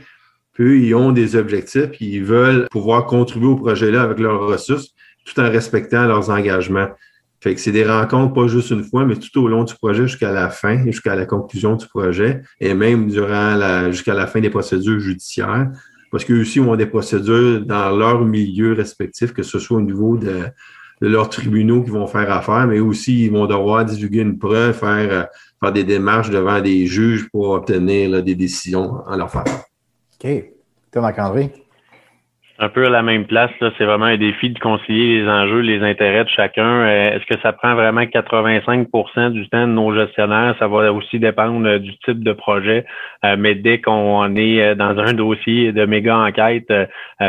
eux, 0.61 0.79
ils 0.79 0.95
ont 0.95 1.13
des 1.13 1.37
objectifs, 1.37 1.91
puis 1.91 2.07
ils 2.07 2.25
veulent 2.25 2.67
pouvoir 2.71 3.07
contribuer 3.07 3.49
au 3.49 3.57
projet-là 3.57 4.03
avec 4.03 4.19
leurs 4.19 4.41
ressources, 4.41 4.91
tout 5.25 5.39
en 5.41 5.51
respectant 5.51 6.07
leurs 6.07 6.31
engagements. 6.31 6.89
Fait 7.41 7.55
que 7.55 7.61
c'est 7.61 7.73
des 7.73 7.85
rencontres 7.85 8.35
pas 8.35 8.49
juste 8.49 8.71
une 8.71 8.83
fois, 8.83 9.05
mais 9.05 9.15
tout 9.15 9.41
au 9.41 9.47
long 9.47 9.63
du 9.63 9.75
projet 9.75 10.09
jusqu'à 10.09 10.33
la 10.33 10.51
fin, 10.51 10.85
jusqu'à 10.85 11.15
la 11.15 11.25
conclusion 11.25 11.77
du 11.77 11.87
projet, 11.87 12.43
et 12.61 12.75
même 12.75 13.09
durant 13.09 13.55
la, 13.55 13.93
jusqu'à 13.93 14.15
la 14.15 14.27
fin 14.27 14.41
des 14.41 14.51
procédures 14.51 14.99
judiciaires. 14.99 15.71
Parce 16.11 16.25
qu'eux 16.25 16.41
aussi 16.41 16.59
ont 16.59 16.75
des 16.75 16.87
procédures 16.87 17.65
dans 17.65 17.97
leur 17.97 18.25
milieu 18.25 18.73
respectif, 18.73 19.33
que 19.33 19.43
ce 19.43 19.59
soit 19.59 19.77
au 19.77 19.83
niveau 19.83 20.17
de, 20.17 20.47
leurs 21.01 21.29
tribunaux 21.29 21.85
qui 21.85 21.91
vont 21.91 22.09
faire 22.09 22.33
affaire, 22.33 22.67
mais 22.67 22.81
aussi 22.81 23.27
ils 23.27 23.31
vont 23.31 23.47
devoir 23.47 23.85
divulguer 23.85 24.23
une 24.23 24.37
preuve, 24.37 24.77
faire, 24.77 25.29
faire 25.61 25.73
des 25.73 25.85
démarches 25.85 26.31
devant 26.31 26.61
des 26.61 26.87
juges 26.87 27.29
pour 27.31 27.51
obtenir 27.51 28.21
des 28.21 28.35
décisions 28.35 28.95
en 29.07 29.17
leur 29.17 29.31
faveur. 29.31 29.68
OK. 30.25 30.31
Thomas 30.91 31.09
Marc-André? 31.09 31.53
un 32.61 32.69
peu 32.69 32.87
à 32.87 32.91
la 32.91 33.03
même 33.03 33.25
place. 33.25 33.51
Là, 33.61 33.71
c'est 33.79 33.85
vraiment 33.85 34.07
un 34.07 34.17
défi 34.17 34.51
de 34.51 34.59
concilier 34.59 35.21
les 35.21 35.29
enjeux, 35.29 35.61
les 35.61 35.81
intérêts 35.83 36.25
de 36.25 36.29
chacun. 36.29 36.67
Euh, 36.67 37.17
est-ce 37.17 37.25
que 37.27 37.41
ça 37.41 37.53
prend 37.53 37.75
vraiment 37.75 38.01
85% 38.01 39.31
du 39.31 39.49
temps 39.49 39.67
de 39.67 39.73
nos 39.73 39.95
gestionnaires? 39.95 40.57
Ça 40.59 40.67
va 40.67 40.93
aussi 40.93 41.21
dépendre 41.21 41.67
euh, 41.67 41.79
du 41.79 41.97
type 41.99 42.25
de 42.25 42.33
projet. 42.33 42.85
Euh, 43.25 43.37
mais 43.39 43.55
dès 43.55 43.81
qu'on 43.81 44.35
est 44.35 44.75
dans 44.75 44.99
un 44.99 45.13
dossier 45.13 45.73
de 45.73 45.85
méga 45.87 46.17
enquête, 46.17 46.73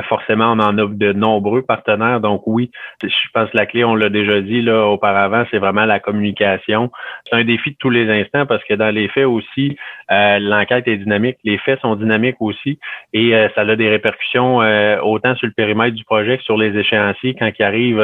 forcément, 0.07 0.51
on 0.51 0.59
en 0.59 0.77
a 0.77 0.85
de 0.87 1.13
nombreux 1.13 1.61
partenaires. 1.61 2.19
Donc 2.19 2.43
oui, 2.45 2.71
je 3.03 3.09
pense 3.33 3.49
que 3.51 3.57
la 3.57 3.65
clé, 3.65 3.83
on 3.83 3.95
l'a 3.95 4.09
déjà 4.09 4.41
dit 4.41 4.61
là 4.61 4.87
auparavant, 4.87 5.45
c'est 5.51 5.57
vraiment 5.57 5.85
la 5.85 5.99
communication. 5.99 6.91
C'est 7.25 7.35
un 7.35 7.43
défi 7.43 7.71
de 7.71 7.75
tous 7.77 7.89
les 7.89 8.09
instants 8.09 8.45
parce 8.45 8.63
que 8.63 8.73
dans 8.73 8.93
les 8.93 9.07
faits 9.09 9.25
aussi, 9.25 9.77
l'enquête 10.09 10.87
est 10.87 10.97
dynamique, 10.97 11.37
les 11.43 11.57
faits 11.59 11.79
sont 11.81 11.95
dynamiques 11.95 12.37
aussi 12.39 12.79
et 13.13 13.31
ça 13.55 13.61
a 13.61 13.75
des 13.75 13.89
répercussions 13.89 14.57
au 14.57 15.19
autant 15.19 15.35
sur 15.35 15.47
le 15.47 15.53
périmètre 15.53 15.95
du 15.95 16.03
projet 16.03 16.37
que 16.37 16.43
sur 16.43 16.57
les 16.57 16.77
échéanciers 16.77 17.35
quand 17.35 17.51
il 17.57 17.63
arrive 17.63 17.99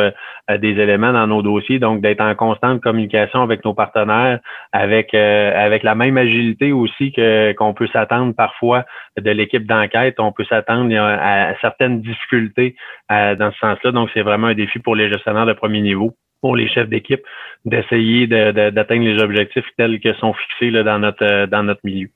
euh, 0.51 0.57
des 0.57 0.79
éléments 0.79 1.11
dans 1.11 1.25
nos 1.25 1.41
dossiers. 1.41 1.79
Donc, 1.79 2.01
d'être 2.01 2.21
en 2.21 2.35
constante 2.35 2.81
communication 2.81 3.41
avec 3.41 3.65
nos 3.65 3.73
partenaires, 3.73 4.39
avec 4.71 5.13
euh, 5.13 5.51
avec 5.55 5.81
la 5.83 5.95
même 5.95 6.17
agilité 6.17 6.71
aussi 6.71 7.11
que 7.11 7.53
qu'on 7.53 7.73
peut 7.73 7.87
s'attendre 7.87 8.33
parfois 8.35 8.85
de 9.19 9.31
l'équipe 9.31 9.65
d'enquête. 9.65 10.19
On 10.19 10.31
peut 10.31 10.45
s'attendre 10.45 10.95
à, 10.95 11.53
certaines 11.61 12.01
difficultés 12.01 12.75
euh, 13.11 13.35
dans 13.35 13.51
ce 13.53 13.59
sens-là. 13.59 13.91
Donc, 13.91 14.09
c'est 14.13 14.21
vraiment 14.21 14.47
un 14.47 14.53
défi 14.53 14.79
pour 14.79 14.95
les 14.95 15.09
gestionnaires 15.09 15.45
de 15.45 15.53
premier 15.53 15.81
niveau 15.81 16.15
pour 16.41 16.55
les 16.55 16.67
chefs 16.69 16.89
d'équipe 16.89 17.21
d'essayer 17.65 18.27
d'atteindre 18.27 19.03
les 19.03 19.21
objectifs 19.21 19.65
tels 19.77 19.99
que 19.99 20.13
sont 20.15 20.33
fixés 20.33 20.71
là, 20.71 20.83
dans 20.83 20.99
notre 20.99 21.47
dans 21.47 21.63
notre 21.63 21.81
milieu. 21.83 22.09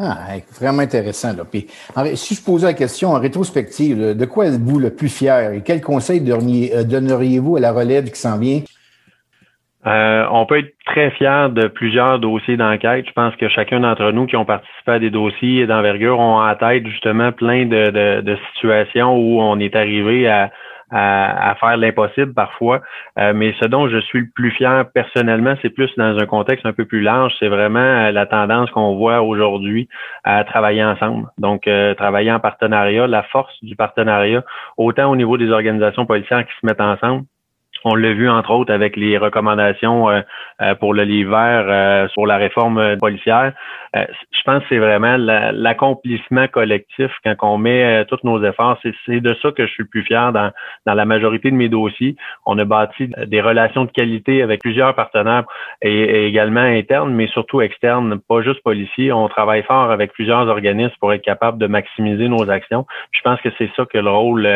Ah, 0.00 0.28
vraiment 0.60 0.82
intéressant. 0.82 1.36
Là. 1.36 1.44
Puis, 1.44 1.66
si 2.14 2.36
je 2.36 2.44
posais 2.44 2.68
la 2.68 2.74
question 2.74 3.10
en 3.10 3.18
rétrospective, 3.18 4.16
de 4.16 4.24
quoi 4.26 4.46
êtes-vous 4.46 4.78
le 4.78 4.94
plus 4.94 5.08
fier 5.08 5.52
et 5.52 5.62
quel 5.64 5.80
conseil 5.80 6.22
euh, 6.30 6.84
donneriez-vous 6.84 7.56
à 7.56 7.60
la 7.60 7.72
relève 7.72 8.04
qui 8.04 8.20
s'en 8.20 8.38
vient? 8.38 8.60
Euh, 9.86 10.24
on 10.30 10.46
peut 10.46 10.58
être 10.58 10.72
très 10.86 11.10
fier 11.12 11.50
de 11.50 11.66
plusieurs 11.66 12.20
dossiers 12.20 12.56
d'enquête. 12.56 13.06
Je 13.08 13.12
pense 13.12 13.34
que 13.36 13.48
chacun 13.48 13.80
d'entre 13.80 14.12
nous 14.12 14.26
qui 14.26 14.36
ont 14.36 14.44
participé 14.44 14.92
à 14.92 14.98
des 15.00 15.10
dossiers 15.10 15.66
d'envergure 15.66 16.20
ont 16.20 16.40
en 16.40 16.54
tête 16.54 16.86
justement 16.86 17.32
plein 17.32 17.66
de 17.66 18.38
situations 18.54 19.16
où 19.16 19.40
on 19.40 19.58
est 19.58 19.74
arrivé 19.74 20.28
à, 20.28 20.52
à, 20.90 21.54
faire 21.60 21.76
l'impossible 21.76 22.34
parfois. 22.34 22.80
Euh, 23.18 23.32
mais 23.34 23.54
ce 23.60 23.66
dont 23.66 23.88
je 23.88 23.98
suis 23.98 24.20
le 24.20 24.28
plus 24.34 24.50
fier 24.50 24.84
personnellement, 24.92 25.54
c'est 25.62 25.70
plus 25.70 25.90
dans 25.96 26.18
un 26.18 26.26
contexte 26.26 26.66
un 26.66 26.72
peu 26.72 26.84
plus 26.84 27.00
large. 27.00 27.32
C'est 27.38 27.48
vraiment 27.48 27.78
euh, 27.78 28.10
la 28.10 28.26
tendance 28.26 28.70
qu'on 28.70 28.96
voit 28.96 29.22
aujourd'hui 29.22 29.88
à 30.24 30.44
travailler 30.44 30.84
ensemble. 30.84 31.26
Donc, 31.38 31.66
euh, 31.66 31.94
travailler 31.94 32.32
en 32.32 32.40
partenariat, 32.40 33.06
la 33.06 33.22
force 33.24 33.54
du 33.62 33.76
partenariat, 33.76 34.42
autant 34.76 35.10
au 35.10 35.16
niveau 35.16 35.36
des 35.36 35.50
organisations 35.50 36.06
policières 36.06 36.46
qui 36.46 36.52
se 36.60 36.66
mettent 36.66 36.80
ensemble, 36.80 37.24
on 37.84 37.94
l'a 37.94 38.12
vu 38.12 38.28
entre 38.28 38.50
autres 38.50 38.72
avec 38.72 38.96
les 38.96 39.18
recommandations 39.18 40.10
euh, 40.10 40.20
euh, 40.60 40.74
pour 40.74 40.94
le 40.94 41.04
livre 41.04 41.30
vert 41.30 41.66
euh, 41.68 42.08
sur 42.08 42.26
la 42.26 42.36
réforme 42.36 42.96
policière. 42.98 43.52
Je 43.94 44.42
pense 44.44 44.62
que 44.62 44.68
c'est 44.70 44.78
vraiment 44.78 45.16
l'accomplissement 45.16 46.46
collectif 46.48 47.10
quand 47.24 47.34
on 47.42 47.58
met 47.58 48.04
tous 48.06 48.18
nos 48.24 48.42
efforts. 48.44 48.78
C'est 49.06 49.20
de 49.20 49.36
ça 49.42 49.50
que 49.52 49.66
je 49.66 49.72
suis 49.72 49.84
plus 49.84 50.02
fier 50.02 50.32
dans, 50.32 50.50
la 50.86 51.04
majorité 51.04 51.50
de 51.50 51.56
mes 51.56 51.68
dossiers. 51.68 52.16
On 52.46 52.58
a 52.58 52.64
bâti 52.64 53.10
des 53.26 53.40
relations 53.40 53.84
de 53.84 53.90
qualité 53.90 54.42
avec 54.42 54.60
plusieurs 54.60 54.94
partenaires 54.94 55.44
et, 55.82 56.26
également 56.26 56.60
internes, 56.60 57.12
mais 57.12 57.26
surtout 57.28 57.60
externes, 57.60 58.18
pas 58.28 58.42
juste 58.42 58.62
policiers. 58.62 59.12
On 59.12 59.28
travaille 59.28 59.62
fort 59.62 59.90
avec 59.90 60.12
plusieurs 60.12 60.48
organismes 60.48 60.94
pour 61.00 61.12
être 61.12 61.22
capable 61.22 61.58
de 61.58 61.66
maximiser 61.66 62.28
nos 62.28 62.48
actions. 62.50 62.86
Je 63.12 63.20
pense 63.22 63.40
que 63.40 63.48
c'est 63.58 63.70
ça 63.76 63.84
que 63.84 63.98
le 63.98 64.10
rôle 64.10 64.48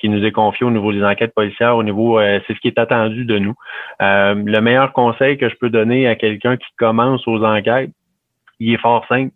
qui 0.00 0.08
nous 0.08 0.24
est 0.24 0.32
confié 0.32 0.66
au 0.66 0.70
niveau 0.70 0.92
des 0.92 1.04
enquêtes 1.04 1.34
policières, 1.34 1.76
au 1.76 1.82
niveau 1.82 2.20
ce 2.20 2.60
qui 2.60 2.68
est 2.68 2.78
attendu 2.78 3.24
de 3.24 3.38
nous. 3.38 3.54
Euh, 4.02 4.34
le 4.34 4.60
meilleur 4.60 4.92
conseil 4.92 5.36
que 5.38 5.48
je 5.48 5.56
peux 5.56 5.70
donner 5.70 6.08
à 6.08 6.14
quelqu'un 6.14 6.56
qui 6.56 6.66
commence 6.78 7.26
aux 7.26 7.42
enquêtes, 7.44 7.90
il 8.60 8.74
est 8.74 8.80
fort 8.80 9.04
simple. 9.08 9.32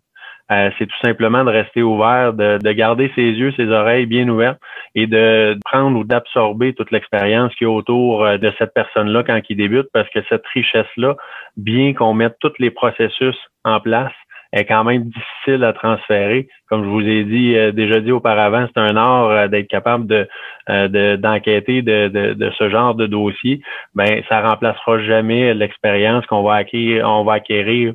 Euh, 0.51 0.71
c'est 0.79 0.87
tout 0.87 0.99
simplement 1.03 1.43
de 1.43 1.51
rester 1.51 1.83
ouvert, 1.83 2.33
de, 2.33 2.71
garder 2.71 3.11
ses 3.13 3.21
yeux, 3.21 3.53
ses 3.55 3.67
oreilles 3.67 4.07
bien 4.07 4.27
ouvertes 4.27 4.59
et 4.95 5.05
de 5.05 5.55
prendre 5.63 5.99
ou 5.99 6.03
d'absorber 6.03 6.73
toute 6.73 6.89
l'expérience 6.89 7.53
qui 7.53 7.65
est 7.65 7.67
autour 7.67 8.25
euh, 8.25 8.37
de 8.37 8.51
cette 8.57 8.73
personne-là 8.73 9.23
quand 9.23 9.39
il 9.47 9.57
débute, 9.57 9.89
parce 9.93 10.09
que 10.09 10.19
cette 10.27 10.45
richesse-là, 10.47 11.15
bien 11.55 11.93
qu'on 11.93 12.15
mette 12.15 12.37
tous 12.39 12.53
les 12.57 12.71
processus 12.71 13.37
en 13.63 13.79
place, 13.79 14.13
est 14.51 14.65
quand 14.65 14.83
même 14.83 15.03
difficile 15.03 15.63
à 15.63 15.73
transférer. 15.73 16.47
Comme 16.69 16.83
je 16.83 16.89
vous 16.89 17.07
ai 17.07 17.23
dit 17.23 17.55
euh, 17.55 17.71
déjà 17.71 17.99
dit 17.99 18.11
auparavant, 18.11 18.67
c'est 18.67 18.81
un 18.81 18.95
art 18.95 19.29
euh, 19.29 19.47
d'être 19.47 19.67
capable 19.67 20.07
de 20.07 20.27
euh, 20.69 21.17
d'enquêter 21.17 21.81
de, 21.81 22.07
de, 22.07 22.33
de, 22.33 22.51
ce 22.57 22.69
genre 22.69 22.95
de 22.95 23.05
dossier. 23.05 23.61
Ben 23.93 24.23
ça 24.27 24.41
remplacera 24.41 24.99
jamais 24.99 25.53
l'expérience 25.53 26.25
qu'on 26.25 26.43
va 26.43 26.55
acquérir, 26.55 27.07
on 27.07 27.23
va 27.23 27.33
acquérir 27.33 27.93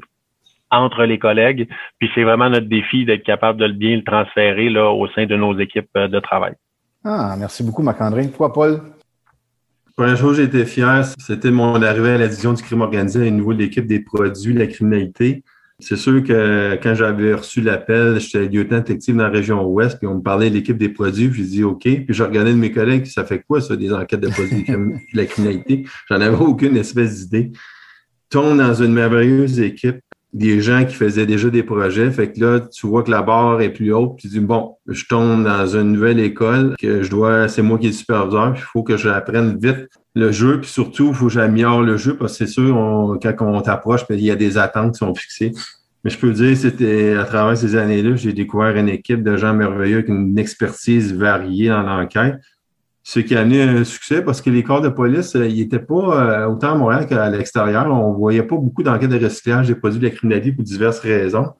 entre 0.74 1.04
les 1.04 1.18
collègues. 1.18 1.68
Puis 1.98 2.10
c'est 2.14 2.24
vraiment 2.24 2.50
notre 2.50 2.68
défi 2.68 3.04
d'être 3.04 3.24
capable 3.24 3.60
de 3.60 3.68
bien 3.68 3.96
le 3.96 4.04
transférer 4.04 4.68
là 4.70 4.90
au 4.90 5.08
sein 5.08 5.26
de 5.26 5.36
nos 5.36 5.58
équipes 5.58 5.96
de 5.96 6.20
travail. 6.20 6.54
Ah, 7.04 7.36
merci 7.38 7.62
beaucoup, 7.62 7.82
Marc-André. 7.82 8.30
Toi, 8.30 8.52
Paul? 8.52 8.80
Première 9.96 10.16
chose, 10.16 10.38
j'étais 10.38 10.64
fier, 10.64 11.04
c'était 11.18 11.52
mon 11.52 11.80
arrivée 11.80 12.10
à 12.10 12.18
la 12.18 12.26
division 12.26 12.52
du 12.52 12.62
crime 12.62 12.80
organisé 12.80 13.28
au 13.28 13.30
niveau 13.30 13.54
de 13.54 13.60
l'équipe 13.60 13.86
des 13.86 14.00
produits, 14.00 14.52
la 14.52 14.66
criminalité. 14.66 15.44
C'est 15.78 15.96
sûr 15.96 16.22
que 16.24 16.76
quand 16.82 16.94
j'avais 16.94 17.34
reçu 17.34 17.60
l'appel, 17.60 18.18
j'étais 18.18 18.46
lieutenant 18.48 18.78
détective 18.78 19.16
dans 19.16 19.24
la 19.24 19.28
région 19.28 19.64
ouest, 19.64 19.98
puis 19.98 20.06
on 20.08 20.16
me 20.16 20.22
parlait 20.22 20.48
de 20.48 20.54
l'équipe 20.54 20.76
des 20.76 20.88
produits, 20.88 21.28
puis 21.28 21.42
j'ai 21.42 21.48
dit 21.48 21.64
OK. 21.64 21.82
Puis 21.82 22.06
je 22.08 22.22
regardais 22.24 22.52
de 22.52 22.58
mes 22.58 22.72
collègues, 22.72 23.06
ça 23.06 23.24
fait 23.24 23.40
quoi 23.46 23.60
ça, 23.60 23.76
des 23.76 23.92
enquêtes 23.92 24.20
de 24.20 24.30
produits 24.30 24.64
de 24.64 25.16
la 25.16 25.26
criminalité? 25.26 25.84
J'en 26.08 26.20
avais 26.20 26.36
aucune 26.36 26.76
espèce 26.76 27.20
d'idée. 27.20 27.52
Tombe 28.30 28.58
dans 28.58 28.74
une 28.74 28.94
merveilleuse 28.94 29.60
équipe, 29.60 30.00
des 30.35 30.61
gens 30.61 30.85
qui 30.85 30.97
faisaient 30.97 31.26
déjà 31.26 31.49
des 31.49 31.62
projets. 31.62 32.11
Fait 32.11 32.32
que 32.32 32.41
là, 32.41 32.61
tu 32.61 32.89
vois 32.89 33.05
que 33.05 33.11
la 33.11 33.22
barre 33.22 33.61
est 33.61 33.70
plus 33.70 33.93
haute, 33.95 34.16
puis 34.16 34.28
tu 34.28 34.35
dis 34.35 34.41
bon, 34.41 34.74
je 34.89 35.05
tombe 35.07 35.45
dans 35.45 35.66
une 35.66 35.93
nouvelle 35.93 36.18
école, 36.18 36.74
que 36.78 37.05
je 37.05 37.11
dois, 37.11 37.49
c'est 37.49 37.62
moi 37.62 37.78
qui 37.78 37.87
est 37.87 37.91
le 37.91 37.95
superviseur, 37.95 38.53
puis 38.53 38.62
il 38.62 38.70
faut 38.72 38.82
que 38.82 38.97
j'apprenne 38.97 39.57
vite 39.57 39.89
le 40.16 40.32
jeu, 40.32 40.61
puis 40.61 40.68
surtout, 40.68 41.09
il 41.11 41.14
faut 41.14 41.26
que 41.26 41.32
j'améliore 41.32 41.82
le 41.82 41.97
jeu, 41.97 42.16
parce 42.16 42.32
que 42.32 42.39
c'est 42.45 42.53
sûr, 42.53 42.76
on, 42.76 43.16
quand 43.18 43.35
on 43.41 43.61
t'approche, 43.61 44.07
ben, 44.09 44.18
il 44.18 44.24
y 44.24 44.30
a 44.32 44.37
des 44.37 44.59
attentes 44.59 44.95
qui 44.95 44.99
sont 44.99 45.14
fixées. 45.14 45.53
Mais 46.03 46.11
je 46.11 46.18
peux 46.18 46.32
dire, 46.32 46.57
c'était 46.57 47.14
à 47.14 47.24
travers 47.24 47.57
ces 47.57 47.76
années-là, 47.76 48.16
j'ai 48.16 48.32
découvert 48.32 48.76
une 48.76 48.89
équipe 48.89 49.22
de 49.22 49.37
gens 49.37 49.55
merveilleux 49.55 49.99
avec 49.99 50.09
une 50.09 50.37
expertise 50.39 51.14
variée 51.14 51.68
dans 51.68 51.82
l'enquête. 51.82 52.35
Ce 53.07 53.20
qui 53.20 53.36
a 53.36 53.40
amené 53.40 53.62
un 53.62 53.84
succès 53.84 54.22
parce 54.22 54.40
que 54.40 54.48
les 54.48 54.62
corps 54.62 54.80
de 54.80 54.88
police, 54.88 55.36
euh, 55.36 55.46
ils 55.46 55.59
n'étaient 55.59 55.78
pas, 55.78 56.44
euh, 56.44 56.46
autant 56.46 56.72
à 56.72 56.74
Montréal 56.74 57.07
qu'à 57.07 57.28
l'extérieur, 57.28 57.86
on 57.92 58.14
voyait 58.14 58.42
pas 58.42 58.57
beaucoup 58.57 58.82
d'enquêtes 58.82 59.11
de 59.11 59.22
recyclage 59.22 59.68
des 59.68 59.74
produits 59.74 60.00
de 60.00 60.07
la 60.07 60.11
criminalité 60.11 60.52
pour 60.52 60.64
diverses 60.64 61.00
raisons. 61.00 61.52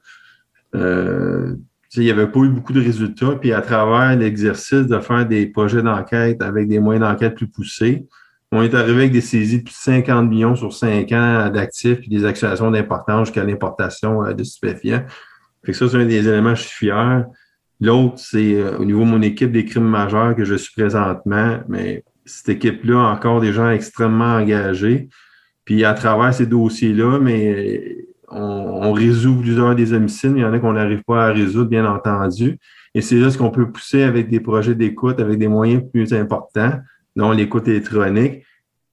Euh, 0.73 1.55
il 1.93 2.01
n'y 2.01 2.11
avait 2.11 2.27
pas 2.27 2.39
eu 2.39 2.49
beaucoup 2.49 2.73
de 2.73 2.81
résultats. 2.81 3.37
Puis 3.39 3.53
à 3.53 3.61
travers 3.61 4.17
l'exercice 4.17 4.87
de 4.87 4.99
faire 4.99 5.25
des 5.25 5.45
projets 5.45 5.83
d'enquête 5.83 6.41
avec 6.41 6.67
des 6.67 6.79
moyens 6.79 7.07
d'enquête 7.07 7.35
plus 7.35 7.47
poussés, 7.47 8.07
on 8.51 8.61
est 8.61 8.73
arrivé 8.73 9.01
avec 9.01 9.11
des 9.11 9.21
saisies 9.21 9.59
de 9.59 9.63
plus 9.63 9.73
de 9.73 9.77
50 9.77 10.29
millions 10.29 10.55
sur 10.55 10.73
5 10.73 11.11
ans 11.11 11.49
d'actifs 11.49 11.99
et 12.03 12.09
des 12.09 12.25
accusations 12.25 12.71
d'importance 12.71 13.27
jusqu'à 13.27 13.43
l'importation 13.43 14.23
euh, 14.23 14.33
de 14.33 14.43
stupéfiants. 14.43 15.05
Fait 15.63 15.71
que 15.71 15.77
ça, 15.77 15.89
c'est 15.89 15.97
un 15.97 16.05
des 16.05 16.27
éléments, 16.27 16.55
je 16.55 16.63
suis 16.63 16.87
fier. 16.87 17.25
L'autre, 17.81 18.15
c'est 18.17 18.55
euh, 18.55 18.77
au 18.77 18.85
niveau 18.85 19.01
de 19.01 19.09
mon 19.09 19.21
équipe 19.21 19.51
des 19.51 19.65
crimes 19.65 19.87
majeurs 19.87 20.35
que 20.35 20.45
je 20.45 20.55
suis 20.55 20.73
présentement, 20.73 21.59
mais 21.67 22.03
cette 22.25 22.49
équipe-là 22.49 22.97
encore 22.97 23.41
des 23.41 23.53
gens 23.53 23.69
extrêmement 23.69 24.35
engagés. 24.35 25.09
Puis 25.65 25.83
à 25.83 25.93
travers 25.93 26.33
ces 26.33 26.45
dossiers-là, 26.45 27.19
mais 27.19 27.97
on, 28.29 28.39
on, 28.39 28.93
résout 28.93 29.35
plusieurs 29.35 29.75
des 29.75 29.93
homicides. 29.93 30.33
Il 30.35 30.41
y 30.41 30.45
en 30.45 30.53
a 30.53 30.59
qu'on 30.59 30.73
n'arrive 30.73 31.03
pas 31.03 31.27
à 31.27 31.31
résoudre, 31.31 31.69
bien 31.69 31.85
entendu. 31.85 32.57
Et 32.93 33.01
c'est 33.01 33.17
là 33.17 33.29
ce 33.29 33.37
qu'on 33.37 33.51
peut 33.51 33.69
pousser 33.69 34.03
avec 34.03 34.29
des 34.29 34.39
projets 34.39 34.75
d'écoute, 34.75 35.19
avec 35.19 35.37
des 35.37 35.47
moyens 35.47 35.83
plus 35.91 36.13
importants 36.13 36.79
dont 37.15 37.31
l'écoute 37.31 37.67
électronique. 37.67 38.43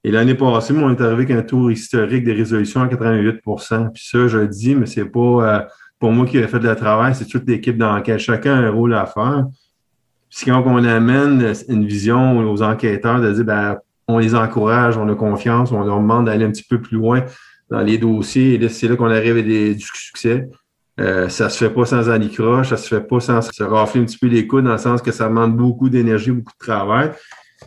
Et 0.03 0.11
l'année 0.11 0.35
passée, 0.35 0.73
on 0.75 0.91
est 0.91 0.99
arrivé 0.99 1.23
avec 1.23 1.31
un 1.31 1.41
tour 1.41 1.71
historique 1.71 2.25
de 2.25 2.33
résolution 2.33 2.81
à 2.81 2.87
88% 2.87 3.91
Puis 3.93 4.03
ça, 4.05 4.27
je 4.27 4.39
le 4.39 4.47
dis, 4.49 4.75
mais 4.75 4.85
c'est 4.85 5.05
pas 5.05 5.19
euh, 5.19 5.59
pour 6.03 6.11
moi 6.11 6.25
qui 6.25 6.37
ai 6.37 6.45
fait 6.49 6.59
le 6.59 6.75
travail, 6.75 7.15
c'est 7.15 7.23
toute 7.23 7.47
l'équipe 7.47 7.77
dans 7.77 7.95
laquelle 7.95 8.19
chacun 8.19 8.55
a 8.55 8.57
un 8.57 8.69
rôle 8.69 8.93
à 8.93 9.05
faire. 9.05 9.45
Puis 10.29 10.47
quand 10.51 10.61
on 10.65 10.83
amène 10.83 11.53
une 11.69 11.85
vision 11.85 12.39
aux 12.39 12.61
enquêteurs 12.61 13.21
de 13.21 13.31
dire, 13.31 13.45
ben, 13.45 13.77
on 14.09 14.17
les 14.19 14.35
encourage, 14.35 14.97
on 14.97 15.07
a 15.07 15.15
confiance, 15.15 15.71
on 15.71 15.81
leur 15.81 16.01
demande 16.01 16.25
d'aller 16.25 16.43
un 16.43 16.51
petit 16.51 16.65
peu 16.69 16.81
plus 16.81 16.97
loin 16.97 17.23
dans 17.69 17.79
les 17.79 17.97
dossiers. 17.97 18.55
Et 18.55 18.57
là, 18.57 18.67
c'est 18.67 18.89
là 18.89 18.97
qu'on 18.97 19.11
arrive 19.11 19.37
à 19.37 19.41
du 19.41 19.79
succès. 19.79 20.49
Euh, 20.99 21.29
ça 21.29 21.49
se 21.49 21.57
fait 21.63 21.73
pas 21.73 21.85
sans 21.85 22.09
anicroche, 22.09 22.71
ça 22.71 22.75
se 22.75 22.89
fait 22.89 23.07
pas 23.07 23.21
sans 23.21 23.41
se 23.41 23.63
rafler 23.63 24.01
un 24.01 24.03
petit 24.03 24.17
peu 24.17 24.27
les 24.27 24.45
coudes 24.45 24.65
dans 24.65 24.73
le 24.73 24.77
sens 24.79 25.01
que 25.01 25.13
ça 25.13 25.29
demande 25.29 25.55
beaucoup 25.55 25.87
d'énergie, 25.87 26.31
beaucoup 26.31 26.51
de 26.59 26.65
travail 26.65 27.11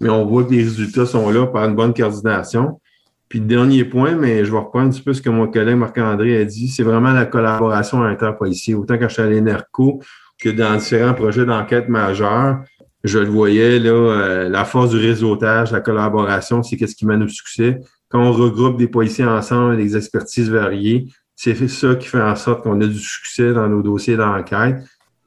mais 0.01 0.09
on 0.09 0.25
voit 0.25 0.45
que 0.45 0.51
les 0.51 0.63
résultats 0.63 1.07
sont 1.07 1.31
là 1.31 1.47
par 1.47 1.65
une 1.65 1.75
bonne 1.75 1.95
coordination. 1.95 2.81
Puis 3.29 3.41
dernier 3.41 3.85
point, 3.85 4.15
mais 4.15 4.45
je 4.45 4.53
vais 4.53 4.59
reprendre 4.59 4.87
un 4.87 4.91
petit 4.91 5.03
peu 5.03 5.13
ce 5.13 5.21
que 5.21 5.31
mon 5.31 5.49
collègue 5.49 5.77
Marc-André 5.77 6.41
a 6.41 6.45
dit, 6.45 6.69
c'est 6.69 6.85
vraiment 6.85 7.13
la 7.13 7.27
collaboration 7.27 8.03
interpolicier. 8.03 8.75
Autant 8.75 8.99
quand 8.99 9.09
je 9.09 9.15
suis 9.15 9.23
à 9.23 9.27
l'ENERCO 9.27 10.01
que 10.41 10.49
dans 10.49 10.77
différents 10.77 11.15
projets 11.15 11.45
d'enquête 11.45 11.89
majeurs, 11.89 12.61
je 13.03 13.19
le 13.19 13.27
voyais, 13.29 13.79
là, 13.79 13.91
euh, 13.91 14.49
la 14.49 14.65
force 14.65 14.91
du 14.91 14.99
réseautage, 14.99 15.73
la 15.73 15.81
collaboration, 15.81 16.63
c'est 16.63 16.77
qu'est-ce 16.77 16.95
qui 16.95 17.07
mène 17.07 17.23
au 17.23 17.29
succès. 17.29 17.79
Quand 18.09 18.23
on 18.23 18.33
regroupe 18.33 18.79
des 18.79 18.89
policiers 18.89 19.25
ensemble, 19.25 19.77
des 19.77 19.97
expertises 19.97 20.51
variées, 20.51 21.09
c'est 21.35 21.69
ça 21.69 21.95
qui 21.95 22.09
fait 22.09 22.21
en 22.21 22.35
sorte 22.35 22.63
qu'on 22.63 22.81
a 22.81 22.87
du 22.87 22.99
succès 22.99 23.53
dans 23.53 23.69
nos 23.69 23.83
dossiers 23.83 24.17
d'enquête. 24.17 24.77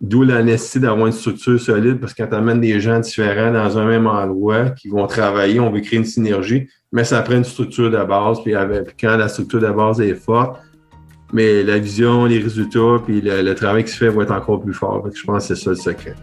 D'où 0.02 0.24
la 0.24 0.42
nécessité 0.42 0.80
d'avoir 0.80 1.08
une 1.08 1.14
structure 1.14 1.60
solide 1.60 2.00
parce 2.00 2.14
que 2.14 2.24
quand 2.24 2.30
tu 2.30 2.36
amènes 2.36 2.62
des 2.62 2.80
gens 2.80 3.00
différents 3.00 3.52
dans 3.52 3.78
un 3.78 3.86
même 3.86 4.08
endroit 4.08 4.70
qui 4.70 4.88
vont 4.88 5.06
travailler, 5.08 5.60
on 5.60 5.70
veut 5.72 5.82
créer 5.82 6.00
une 6.00 6.06
synergie, 6.06 6.70
mais 6.92 7.04
ça 7.04 7.22
prend 7.22 7.36
une 7.36 7.44
structure 7.44 7.92
de 7.92 8.04
base. 8.04 8.42
Puis, 8.42 8.54
quand 9.00 9.18
la 9.18 9.28
structure 9.28 9.62
de 9.62 9.72
base 9.72 10.02
est 10.02 10.16
forte, 10.16 10.60
mais 11.32 11.64
la 11.64 11.78
vision, 11.78 12.26
les 12.26 12.40
résultats, 12.40 12.98
puis 13.06 13.22
le, 13.22 13.54
travail 13.54 13.84
qui 13.84 13.92
se 13.92 13.98
fait 13.98 14.10
va 14.10 14.24
être 14.24 14.32
encore 14.32 14.62
plus 14.62 14.74
fort. 14.74 15.08
je 15.14 15.24
pense 15.24 15.48
que 15.48 15.56
c'est 15.56 15.64
ça 15.64 15.70
le 15.70 15.76
secret. 15.76 16.16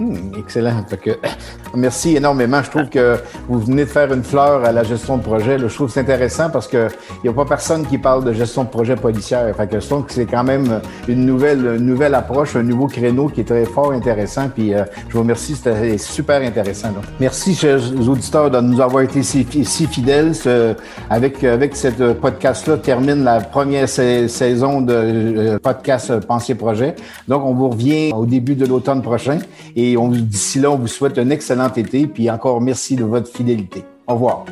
Hmm, 0.00 0.32
excellent. 0.36 0.84
merci 1.74 2.16
énormément. 2.16 2.60
Je 2.62 2.70
trouve 2.70 2.88
que 2.88 3.16
vous 3.48 3.60
venez 3.60 3.84
de 3.84 3.88
faire 3.88 4.12
une 4.12 4.24
fleur 4.24 4.64
à 4.64 4.72
la 4.72 4.82
gestion 4.82 5.18
de 5.18 5.22
projet. 5.22 5.56
je 5.58 5.66
trouve 5.72 5.86
que 5.86 5.92
c'est 5.92 6.00
intéressant 6.00 6.50
parce 6.50 6.66
qu'il 6.66 6.88
n'y 7.22 7.30
a 7.30 7.32
pas 7.32 7.44
personne 7.44 7.86
qui 7.86 7.98
parle 7.98 8.24
de 8.24 8.32
gestion 8.32 8.64
de 8.64 8.70
projet 8.70 8.96
policière. 8.96 9.54
Fait 9.54 9.68
que 9.68 9.78
je 9.78 9.86
trouve 9.86 10.04
que 10.04 10.12
c'est 10.12 10.26
quand 10.26 10.42
même 10.42 10.80
une 11.06 11.24
nouvelle, 11.24 11.76
nouvelle 11.76 12.16
approche, 12.16 12.56
un 12.56 12.64
nouveau 12.64 12.88
créneau 12.88 13.28
qui 13.28 13.42
est 13.42 13.44
très 13.44 13.66
fort 13.66 13.92
intéressant. 13.92 14.48
Puis 14.52 14.74
euh, 14.74 14.84
je 15.08 15.14
vous 15.14 15.20
remercie, 15.20 15.54
c'était 15.54 15.96
super 15.96 16.42
intéressant. 16.42 16.88
Merci, 17.20 17.54
chers 17.54 17.80
auditeurs, 18.08 18.50
de 18.50 18.60
nous 18.60 18.80
avoir 18.80 19.04
été 19.04 19.22
si, 19.22 19.44
fidèles. 19.44 20.32
avec, 21.08 21.44
avec 21.44 21.76
cette 21.76 22.14
podcast-là, 22.14 22.78
termine 22.78 23.22
la 23.22 23.40
première 23.40 23.88
saison 23.88 24.80
de 24.80 24.92
euh, 24.92 25.58
podcast 25.60 26.18
Pensier 26.26 26.56
Projet. 26.56 26.96
Donc, 27.28 27.44
on 27.44 27.54
vous 27.54 27.68
revient 27.68 28.12
au 28.12 28.26
début 28.26 28.56
de 28.56 28.66
l'automne 28.66 29.00
prochain. 29.00 29.38
Et 29.84 29.96
d'ici 29.96 30.60
là, 30.60 30.70
on 30.70 30.76
vous 30.76 30.86
souhaite 30.86 31.18
un 31.18 31.28
excellent 31.30 31.72
été. 31.72 32.06
Puis 32.06 32.30
encore 32.30 32.60
merci 32.60 32.96
de 32.96 33.04
votre 33.04 33.30
fidélité. 33.30 33.84
Au 34.06 34.14
revoir. 34.14 34.44